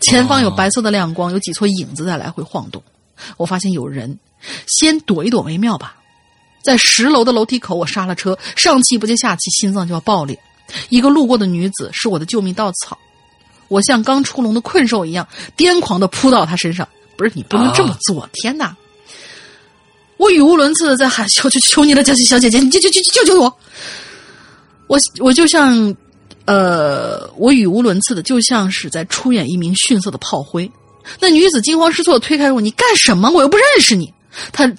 [0.00, 2.80] 前方有白色的亮光，有几撮影子在来回晃动。
[3.36, 4.16] 我发现有人，
[4.68, 5.96] 先躲一躲为妙吧。
[6.62, 10.38] 在十楼的楼梯口，我刹了车，上气不接下气，心脏就要爆裂。
[10.90, 12.96] 一个路过的女子是我的救命稻草，
[13.68, 15.26] 我像刚出笼的困兽一样，
[15.56, 16.86] 癫狂的扑到他身上。
[17.16, 18.76] 不是你不能这么做，天哪！
[20.18, 23.58] 我语无伦次的在喊：“求求求你了，小姐小姐姐，你救救救救救我！”
[24.86, 25.94] 我我就像，
[26.44, 30.70] 呃，我语无伦次的，就像是在出演一名逊色的炮灰。
[31.18, 33.30] 那女子惊慌失措的推开我：“你干什么？
[33.30, 34.12] 我又不认识你！”
[34.52, 34.70] 她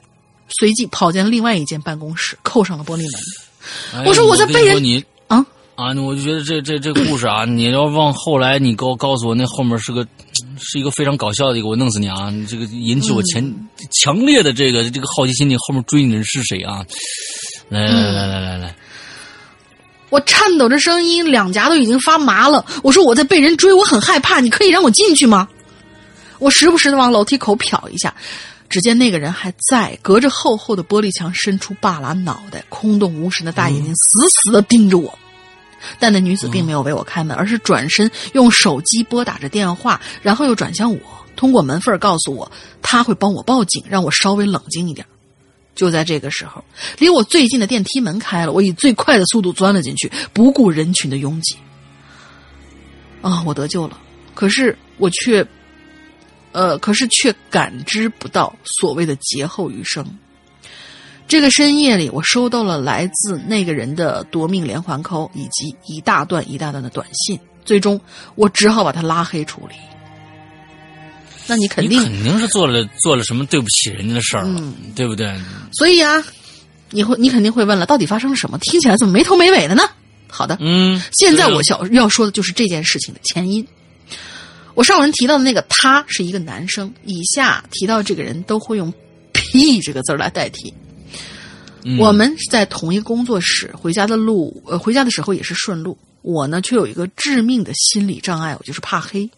[0.60, 3.22] 随即跑进另外一间办公室，扣上了玻璃门。
[3.96, 5.04] 哎我说我在被人你
[5.78, 10.06] 啊啊，我就觉得这这这故事啊，你要往后来你给我告诉我，那后面是个
[10.60, 12.32] 是一个非常搞笑的一个，我弄死你啊！
[12.32, 16.84] 你这个引起我前、嗯强烈的这个这个好奇心，你后面追你的人是谁啊？
[17.70, 18.76] 来来来来来来来，
[20.10, 22.66] 我颤抖着声音，两颊都已经发麻了。
[22.82, 25.48] 我说我在被人追，我很害怕，你可以让我进去吗？
[26.40, 28.14] 我时不时的往楼梯口瞟一下，
[28.68, 35.18] 只见那个人还在，隔着厚厚的玻璃墙伸出半拉脑袋，空洞无神的大眼睛死死的盯着我。
[36.00, 41.00] 但那女子并没有为我开门，而是转身用手机拨打着电话，然后又转向我，
[41.36, 42.52] 通过门缝告诉我
[42.82, 45.06] 她会帮我报警，让我稍微冷静一点。
[45.76, 46.64] 就在这个时候，
[46.98, 51.56] 离我最近的电梯门开了，我以最快的速度钻了进去，不顾人群的拥挤。
[53.22, 54.00] 啊，我得救了，
[54.34, 55.46] 可是我却，
[56.52, 60.04] 呃，可是却感知不到所谓的劫后余生。
[61.28, 67.38] 这个深夜里，我收到了来自那个人的夺命连环扣，以及一大段一大段的短信。
[67.66, 68.00] 最终，
[68.36, 69.76] 我只好把他拉黑处理。
[71.46, 75.38] 那你肯定你肯定是做了做了什么对不起人家的事儿了，嗯对不对？
[75.74, 76.24] 所以啊，
[76.92, 78.58] 你会你肯定会问了，到底发生了什么？
[78.60, 79.84] 听起来怎么没头没尾的呢？
[80.30, 83.66] 好的，嗯，现在我想要说的就是这件事情的前因。
[84.76, 88.94] 我上文提到的那个他是一个男生，以下提到这个人都会用
[89.34, 90.74] “P” 这个字儿来代替。
[91.84, 95.98] 嗯我们是在同一个工作室，回家的路，呃，回家的时候也是顺路。
[96.22, 99.30] 我呢，却有一个致命的心理障碍，我就是怕黑。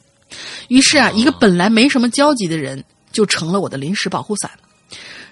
[0.68, 4.50] 于是啊，一个本来没什么交集的人，就成了我的临时保护伞。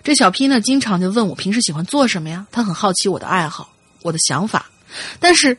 [0.04, 2.46] 这小 P 呢，经常就问我平时喜欢做什么呀？
[2.52, 3.74] 他很好奇我的爱好，
[4.04, 4.70] 我的想法，
[5.20, 5.58] 但是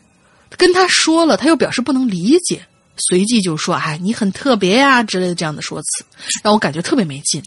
[0.56, 2.64] 跟他说了，他又表示不能理解，
[2.96, 6.04] 随即就说：“哎，你很特别呀、之类的这样的说辞，
[6.42, 7.42] 让我感觉特别没劲。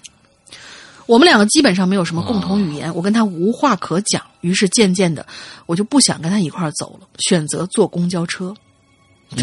[1.06, 4.22] 我们两个基本上没有什么共同语言，我跟他无话可讲。
[4.42, 5.26] 于是渐渐的，
[5.66, 8.54] 我就不想跟他一块儿走了，选择坐公交车。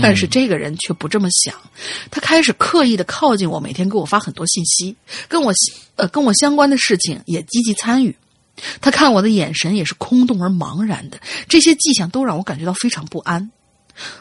[0.03, 1.55] 但是这个人却不这么想，
[2.11, 4.95] 他开始刻意的靠近我，每天给我发很多信息，
[5.29, 5.53] 跟我
[5.97, 8.15] 呃跟我相关的事情也积极参与。
[8.81, 13.51] 他看我的眼神也是空洞而茫然的，这些迹象都让我感觉到非常不安。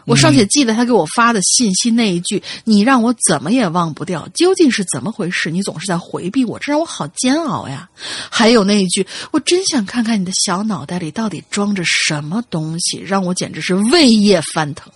[0.06, 5.50] 我尚且记得他给我发的信息那一句：“你让我怎么也忘不掉，究竟是怎么回事？
[5.52, 7.90] 你总是在回避我，这让我好煎熬呀。”
[8.30, 14.92] 还有那一句：“我真想看看你的小脑袋里到底装着什么东西，让我简直是胃液翻腾。”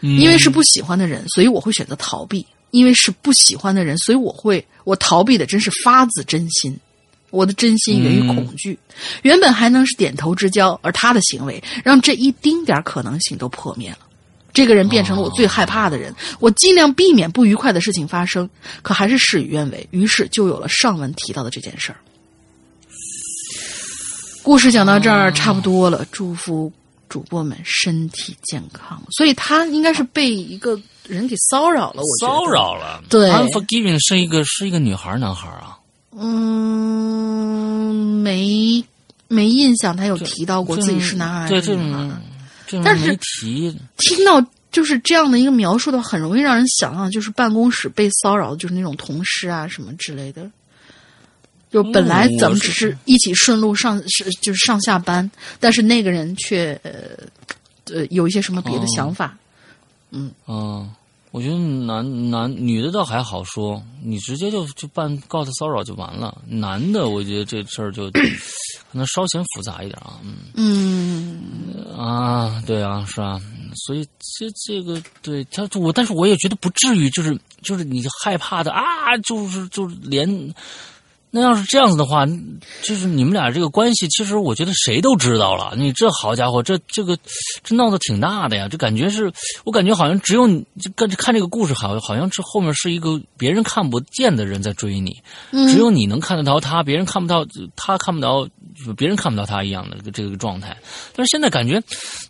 [0.00, 6.78] 因为是不喜欢的人，所以我会选择逃避；因为是不喜欢的人，所以我会我逃避的真是发自真心。
[7.36, 8.78] 我的真心源于恐惧，
[9.22, 13.98] 原本还能是点头之交，而他的行为让这一丁点可能性都破灭了。
[14.52, 18.48] 这个人变成了我最害怕的人，我尽量避免不愉快的事情发生，
[18.80, 19.86] 可还是事与愿违。
[19.90, 21.98] 于是就有了上文提到的这件事儿。
[24.42, 26.72] 故事讲到这儿差不多了，祝福
[27.06, 29.02] 主播们身体健康。
[29.10, 33.02] 所以他应该是被一个人给骚扰了，我骚扰了。
[33.10, 35.76] 对，Unforgiving 是一个是一个女孩男孩啊。
[36.18, 36.55] 嗯，
[38.26, 38.84] 没
[39.28, 42.10] 没印象，他有提到过自己是男孩还是女孩，
[42.84, 50.50] 但是提听到就是这样的一个描述的话，很容易让人想象，就是办公室被骚扰就是那种同事啊什么之类的。
[51.70, 55.30] 就本来咱们只是一起顺路上是就是上下班，
[55.60, 56.92] 但是那个人却呃
[57.94, 59.36] 呃有一些什么别的想法，
[60.10, 60.90] 嗯嗯。
[61.32, 66.40] 我觉得男男女的倒还好说，你直接就就办告他骚扰就完了。
[66.46, 68.10] 男的，我觉得这事儿就
[68.90, 70.18] 可能稍显复杂一点啊。
[70.54, 71.42] 嗯
[71.96, 73.40] 啊，对啊，是啊，
[73.74, 74.06] 所以
[74.38, 80.54] 这这个对他我，但是我也觉得不至于，就是就是你害怕的啊，就是就是连。
[81.30, 82.24] 那要是这样子的话，
[82.82, 85.74] 就是你们俩这个关系，其实我觉得谁都知道了。
[85.76, 87.18] 你这好家伙，这这个
[87.62, 88.68] 这闹得挺大的呀！
[88.68, 89.30] 这感觉是
[89.64, 90.64] 我感觉好像只有你
[90.96, 95.12] 看看这个故事，好好像是后面是一个别人看不见的人在追你，
[95.50, 98.48] 只有你能看得到他，别人看不到，他看不到，
[98.96, 100.74] 别人看不到他一样的这个状态。
[101.14, 101.82] 但是现在感觉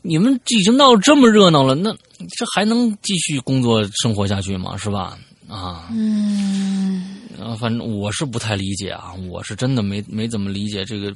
[0.02, 1.92] 你们已经闹得这么热闹了，那
[2.36, 4.76] 这还能继续工作生活下去吗？
[4.76, 5.16] 是吧？
[5.48, 11.14] 啊，嗯，啊，反正我是不太理解啊，我是真的没没怎么理解这个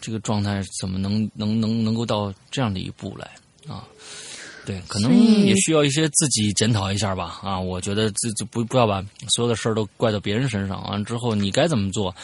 [0.00, 3.30] 这个状态怎么能能能能够到这样的一步来
[3.72, 3.84] 啊？
[4.64, 5.10] 对，可能
[5.46, 7.58] 也需要一些自己检讨一下吧啊！
[7.58, 9.00] 我觉得自己不不要把
[9.34, 12.14] 所有的事儿都怪到别人身上，完之后你该怎么做？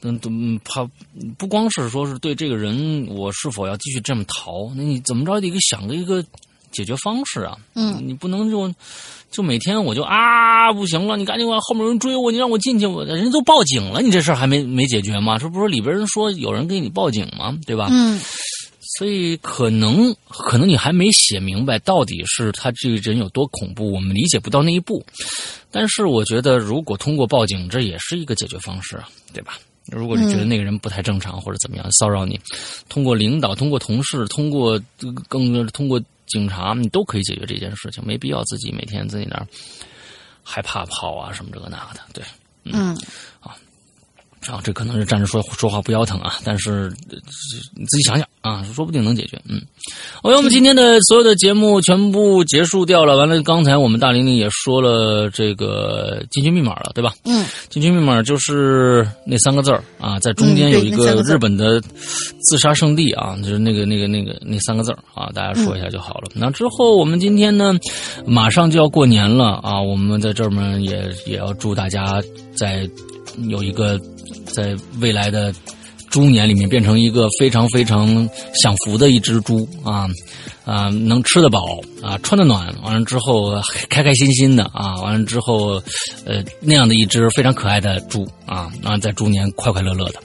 [0.00, 0.88] 嗯，怕
[1.36, 4.72] 不光是说是对这个人，我是否要继续这么逃？
[4.74, 6.24] 那你怎么着也得想个一个
[6.70, 7.56] 解决方式啊？
[7.74, 8.72] 嗯，你不能就。
[9.30, 15.38] 就每天我就啊不行了，你赶紧往后面有人追我，你让我进去，我人家都报警了，你这事儿还没没解决吗？
[15.38, 17.56] 这不是里边人说有人给你报警吗？
[17.64, 17.86] 对吧？
[17.92, 18.20] 嗯，
[18.98, 25.00] 所以可能可能你还没写明白到底是他这个人有多恐怖，我们理解不到那一步。
[25.70, 29.00] 但是我觉得，如果通过报警，这也是一个解决方式，
[29.32, 29.60] 对吧？
[29.92, 32.36] 如果你觉得那个人不太正常或者怎么样骚扰你，
[32.88, 34.76] 通过领导、通过同事、通过
[35.28, 36.02] 更通过。
[36.30, 39.46] 警察，你都可以解决这件事情，没必要自己每天自己那儿
[40.42, 42.24] 害怕跑啊什么这个那个的，对，
[42.64, 42.96] 嗯，
[43.40, 43.56] 啊。
[44.48, 46.90] 啊，这可能是站着说说话不腰疼啊，但是
[47.76, 49.40] 你自己想想啊，说不定能解决。
[49.46, 49.60] 嗯
[50.22, 53.16] ，OK，我们今天的所有的节目全部结束掉了。
[53.16, 57.12] 完了，刚才我们大玲玲也说了这个进群密码了，对吧？
[57.24, 61.80] 嗯，进群密码就是那三个字儿啊，在中间有一个日本的
[62.42, 66.30] 自杀圣地啊，就是那个那个那个那三个字儿啊，大家说一下就好了。
[66.34, 67.74] 那之后我们今天呢，
[68.26, 72.22] 马上就要过年了啊，我们在这儿呢也也要祝大家
[72.56, 72.88] 在
[73.48, 74.00] 有一个。
[74.52, 75.52] 在未来的
[76.10, 78.28] 猪年里面，变成一个非常非常
[78.60, 80.08] 享福的一只猪啊
[80.70, 83.60] 啊，能吃得饱啊，穿得暖，完了之后
[83.90, 85.82] 开开心心的啊，完了之后
[86.24, 90.20] 呃那样的一只非常可爱的猪啊，啊在猪年快快乐乐的。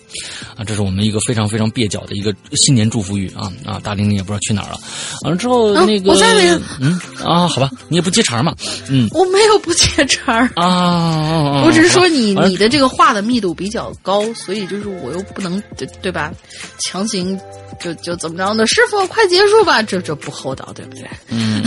[0.55, 3.79] 啊，这是我们一个非常非常蹩脚的一个新年祝福语啊啊！
[3.83, 4.79] 大玲玲也不知道去哪儿了。
[5.23, 6.61] 完了之后，那个我在呢。
[6.79, 8.55] 嗯啊，好吧，你也不接茬嘛。
[8.87, 11.63] 嗯，我没有不接茬啊。
[11.65, 16.31] 我只是说你你的这个话的密度比较高，所以就是我又不能对对吧？
[16.79, 17.37] 强行
[17.81, 18.65] 就就怎么着呢？
[18.67, 21.03] 师傅，快结束吧，这这不厚道，对不对？
[21.29, 21.63] 嗯，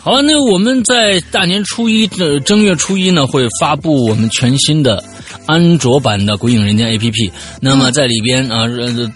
[0.00, 5.02] 好了，那我们在大年初一的正月初一呢，会发布我们全新的。
[5.46, 8.64] 安卓版的《鬼影人间》APP，那么在里边啊，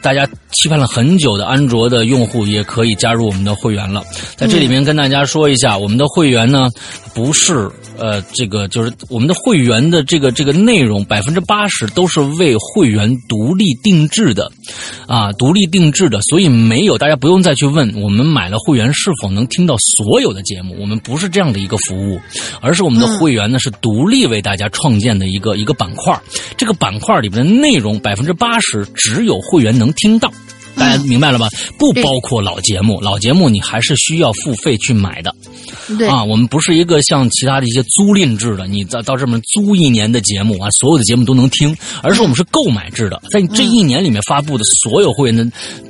[0.03, 4.03] 大家期盼了很久的安卓的用户也可以加入我们的会员了。
[4.35, 6.69] 在这里面跟大家说一下，我们的会员呢，
[7.17, 14.53] 不是呃这个就是我们的会员的这个这个内容百分之八十都是为会员独立定制的，
[15.07, 22.21] 啊，独立定制的，所以没有大家不用再去问我们买了会员是否能听到所有的节目，我们不是这样的一个服务，
[22.61, 26.21] 而是我们的会员呢是独立为大家创建的一个一个板块，
[26.59, 30.31] 这个板块里面的内容百分之八十只有会员能听到。
[30.77, 31.49] 大家明白了吧？
[31.79, 35.35] 不包括老节目，老节目你还是需要付费去买的。
[35.99, 45.45] 对啊，我们不是一个像其他的一些租赁制的，你到到这边租一年的节目啊，所有的节目都能听，而是我们是购买制的，在这一年里面发布的所有会员的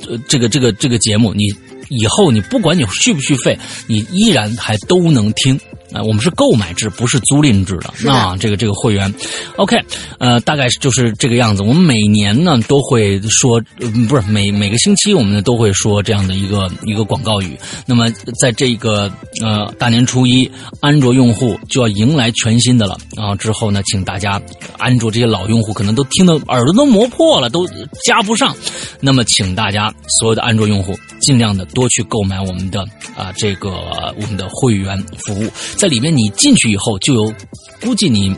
[0.09, 1.45] 呃这个这个这个节目，你
[1.89, 5.59] 以后你不管你续不续费，你依然还都能听。
[5.93, 8.11] 啊，我们是购买制，不是租赁制的。
[8.11, 9.13] 啊，这个这个会员
[9.57, 9.79] ，OK，
[10.19, 11.63] 呃，大概就是这个样子。
[11.63, 17.57] 我们每年呢都会说，呃不是每每个星期我们呢都会说这样的一个一个广告语。
[17.87, 18.11] 那么
[18.41, 19.11] 在这个
[19.43, 20.51] 呃大年初一，
[20.81, 22.97] 安卓用户就要迎来全新的了。
[23.17, 24.41] 啊，之后呢，请大家
[24.79, 27.67] 安卓这些老用户可能都听得耳朵都磨破了，都
[28.05, 28.55] 加不上。
[29.01, 32.81] 那么，请大家所有的安卓用户尽量的多去购买我们的
[33.17, 33.71] 啊这个
[34.17, 35.49] 我们的会员服务。
[35.77, 37.32] 在里面你进去以后，就有
[37.81, 38.35] 估计你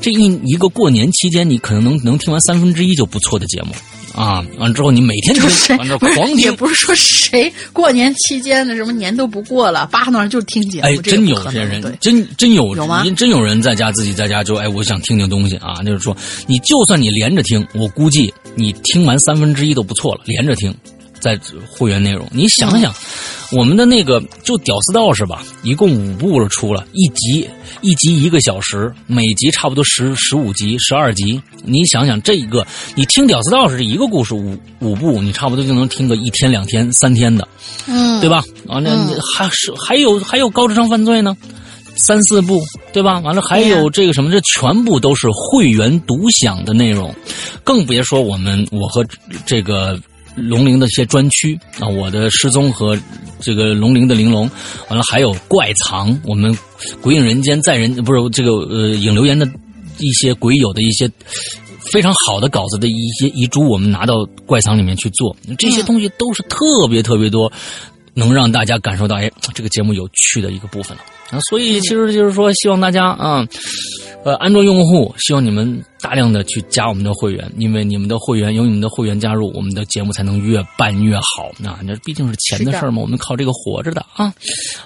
[0.00, 3.72] 这一一个过年期间，你可能能能听完三分之一就不错的节目
[4.14, 4.44] 啊。
[4.58, 5.42] 完之后你每天都，
[5.76, 10.86] 完之后 狂听，也不是说谁过年期间的什么年都不过了，扒那就听节目。
[10.86, 15.82] 哎，真有些人，真真有有吗真有人在家自己在家就哎，我想听听东西啊。
[15.82, 16.16] 就是说，
[16.46, 20.74] 你就算你连着听，我估计你听完三分之一都不错了，连着听。
[21.20, 21.38] 在
[21.68, 22.94] 会员内容，你想想，
[23.52, 27.48] 我们的那个就《屌丝道士》吧，一共五部了，出了一集，
[27.80, 31.40] 一集一个小时，每集差不多十十五集、十二集。
[31.64, 37.46] 你想想，这一个你听《屌丝道士》这一个故事五五部，你差不多就能听个一天、两天、三天的，
[37.86, 38.42] 嗯，对吧？
[38.68, 41.36] 啊，那嗯还是还有还有高智商犯罪呢，
[41.96, 42.62] 三四部，
[42.92, 43.18] 对吧？
[43.20, 47.14] 完了还有这个什么，这全部都是会员独享的内容，
[47.64, 49.04] 更别说我们我和
[49.44, 49.98] 这个。
[50.38, 52.98] 龙陵的一些专区啊，我的失踪和
[53.40, 54.50] 这个龙陵的玲珑，
[54.88, 56.56] 完了还有怪藏，我们
[57.00, 59.46] 鬼影人间在人不是这个呃影留言的
[59.98, 61.10] 一些鬼友的一些
[61.92, 67.50] 非常好的稿子的一些遗珠，我们拿到怪藏里面去做，这些东西都是特别特别多，
[68.18, 71.38] 能让大家感受到哎 这个节目有趣的一个部分了啊。
[71.48, 73.46] 所以其实就是说，希望大家啊。
[74.24, 81.48] 呃，安卓用户希望你们大量的去加我们的会员，因为你们的会员有你们的会员加入，我们的节目才能越办越好。
[81.56, 84.34] 那那毕竟是钱的事儿嘛，我们靠这个活着的啊。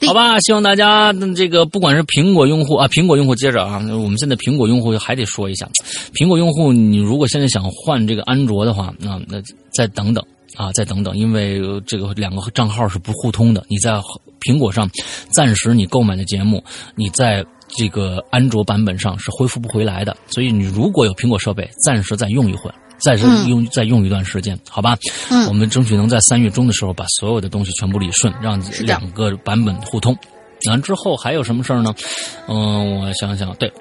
[0.06, 5.66] 好吧，希望大家嗯这个不管是苹果用户啊，苹果用户接着啊，我们现在苹果用户还得说一下，
[6.14, 9.42] 苹果用户你如果现在想换这个安卓的话，那那
[9.74, 10.22] 再等等。
[10.56, 13.64] 啊，再等等，因为呃这个两个账号是不互通的。
[13.68, 13.92] 你在
[14.40, 14.88] 苹果上
[15.30, 16.62] 暂时你购买的节目，
[16.94, 20.16] 你在这个安卓版本上是恢复不回来的。
[20.28, 24.96] 所以你如果有苹果设备，暂时再用一会儿，暂时用、再用一段时间，好吧？
[25.30, 30.16] 嗯我们争取能在三月中的时候把所有的东西全部理顺，让两个版本互通。
[30.68, 31.92] 完之后还有什么事儿呢？
[32.46, 33.72] 嗯，我想想，对。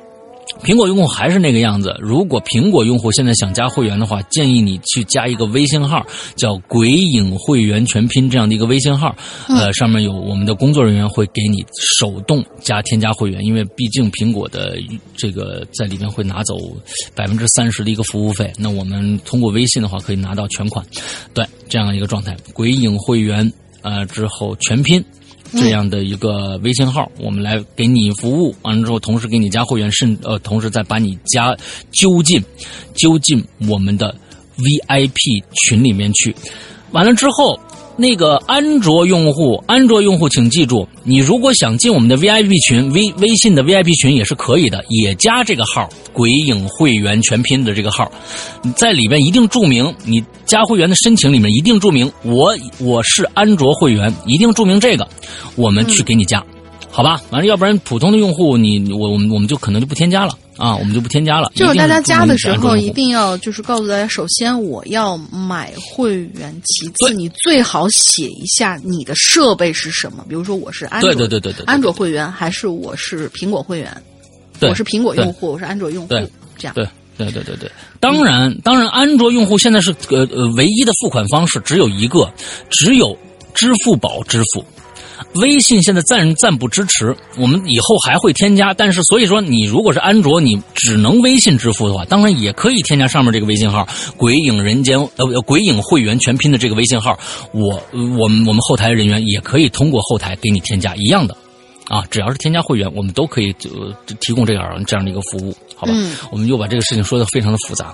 [0.63, 1.95] 苹果用户还是那个样子。
[1.99, 6.05] 如果苹果用户现在想加会员的话，建议你去加一个微信号，
[6.35, 9.15] 叫“鬼影会员全拼”这样的一个微信号。
[9.47, 11.65] 呃，上面有我们的工作人员会给你
[11.97, 14.77] 手动加添加会员，因为毕竟苹果的
[15.15, 16.55] 这个在里面会拿走
[17.15, 18.51] 百分之三十的一个服务费。
[18.57, 20.85] 那我们通过微信的话，可以拿到全款。
[21.33, 22.35] 对，这样一个状态。
[22.53, 23.51] 鬼影会员
[23.81, 25.03] 呃之后全拼。
[25.53, 31.55] 这样的一个微信号，我们来给你服务，完了之后，同时给你加会员，甚呃，同时再把你加
[31.91, 32.41] 揪进
[32.93, 34.15] 揪进我们的
[34.57, 36.33] VIP 群里面去。
[36.91, 37.59] 完了之后，
[37.97, 48.11] 那个安卓用户，安卓用户请记住，你如果想进我们的 VIP 群，微微信的 VIP 群也是可以的，也加这个号“鬼影会员全拼”的这个号，
[48.75, 55.07] 在里边一定注明，你加会员的申请里面一定注明我我是安卓会员，一定注明这个，
[55.55, 56.43] 我们去给你加。
[56.89, 61.51] 好吧，完了，要不然普通的用户，你我我们我们就可能就不添加了啊，我们就不添加了。
[61.55, 73.91] 就是大家加的时候一一定定要就是告诉大家，首先我要买会员，其次你最好写一下你的设备是什么，比如说我是安卓，对对对对安卓会员还是我是苹果会员，
[74.59, 76.09] 对我是苹果用户，我是安卓用户，
[76.57, 82.31] 这样对对对对对，当然当然，安卓用户现在是呃呃唯一的付款方式只有一个，
[82.69, 83.17] 只有
[83.55, 84.63] 支付宝支付。
[85.35, 88.73] 微信现在暂暂不支持，我们以后还会添加。
[88.73, 93.87] 但是，所以说你如果是安卓，你只能微信支付的话，当然也可以添加上面这个微信号
[94.17, 97.17] “鬼影人间”呃“鬼影会员全拼”的这个微信号。
[97.53, 101.35] 我我们我们后台人员也可以通过后台给你添加一样的。
[101.87, 103.69] 啊，只要是添加会员，我们都可以就
[104.05, 105.93] 就提供这样这样的一个服务，好吧？
[105.95, 107.91] 嗯我们又把这个事情说的非常的复杂。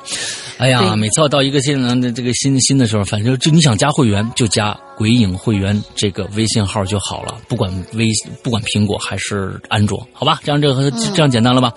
[0.57, 8.05] 哎呀，每次要到一个新的这个新新的时候，反正就你想加会员就加鬼影会员这个微信号就好了，不管微
[8.43, 10.41] 不管苹果还是安卓，好吧？
[10.43, 11.73] 这样这个这样简单了吧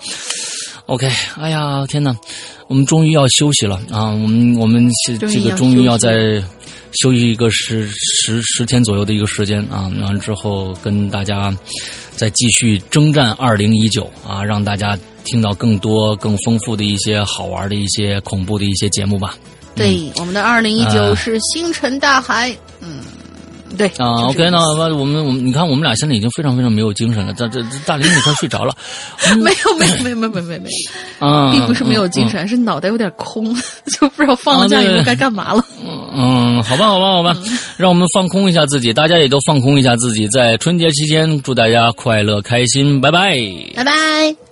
[0.87, 1.09] ？OK，
[1.39, 2.13] 哎呀，天哪，
[2.67, 4.09] 我们终于要休息了啊！
[4.09, 6.43] 我们我们这个终于要在
[7.01, 11.55] 休息一个十十十天左右的一个时间啊，完了之后跟大家
[12.21, 19.35] 再继续征战二零一九啊，让大家听到更多更丰富的一些好玩的一些恐怖的一些节目吧。
[19.73, 22.99] 对，我们的二零一九是星辰大海，嗯，
[23.77, 28.75] 对啊，OK，那那我们我们你看我们俩现在已经非常非常没有精神了，这这这大林你快睡着了，
[29.39, 30.69] 没有没有没有没有没有没有没
[31.21, 33.53] 有，啊，并不是没有精嗯神，是脑袋有点空，
[33.97, 35.63] 就不知道放了假以后该干嘛了。
[36.13, 37.35] 嗯，好吧，好吧，好吧，
[37.77, 43.37] 让我们放空一下自己，大家也都放空一下自己，在春节期间，祝大家快乐开心，拜拜。
[43.75, 44.50] 拜拜。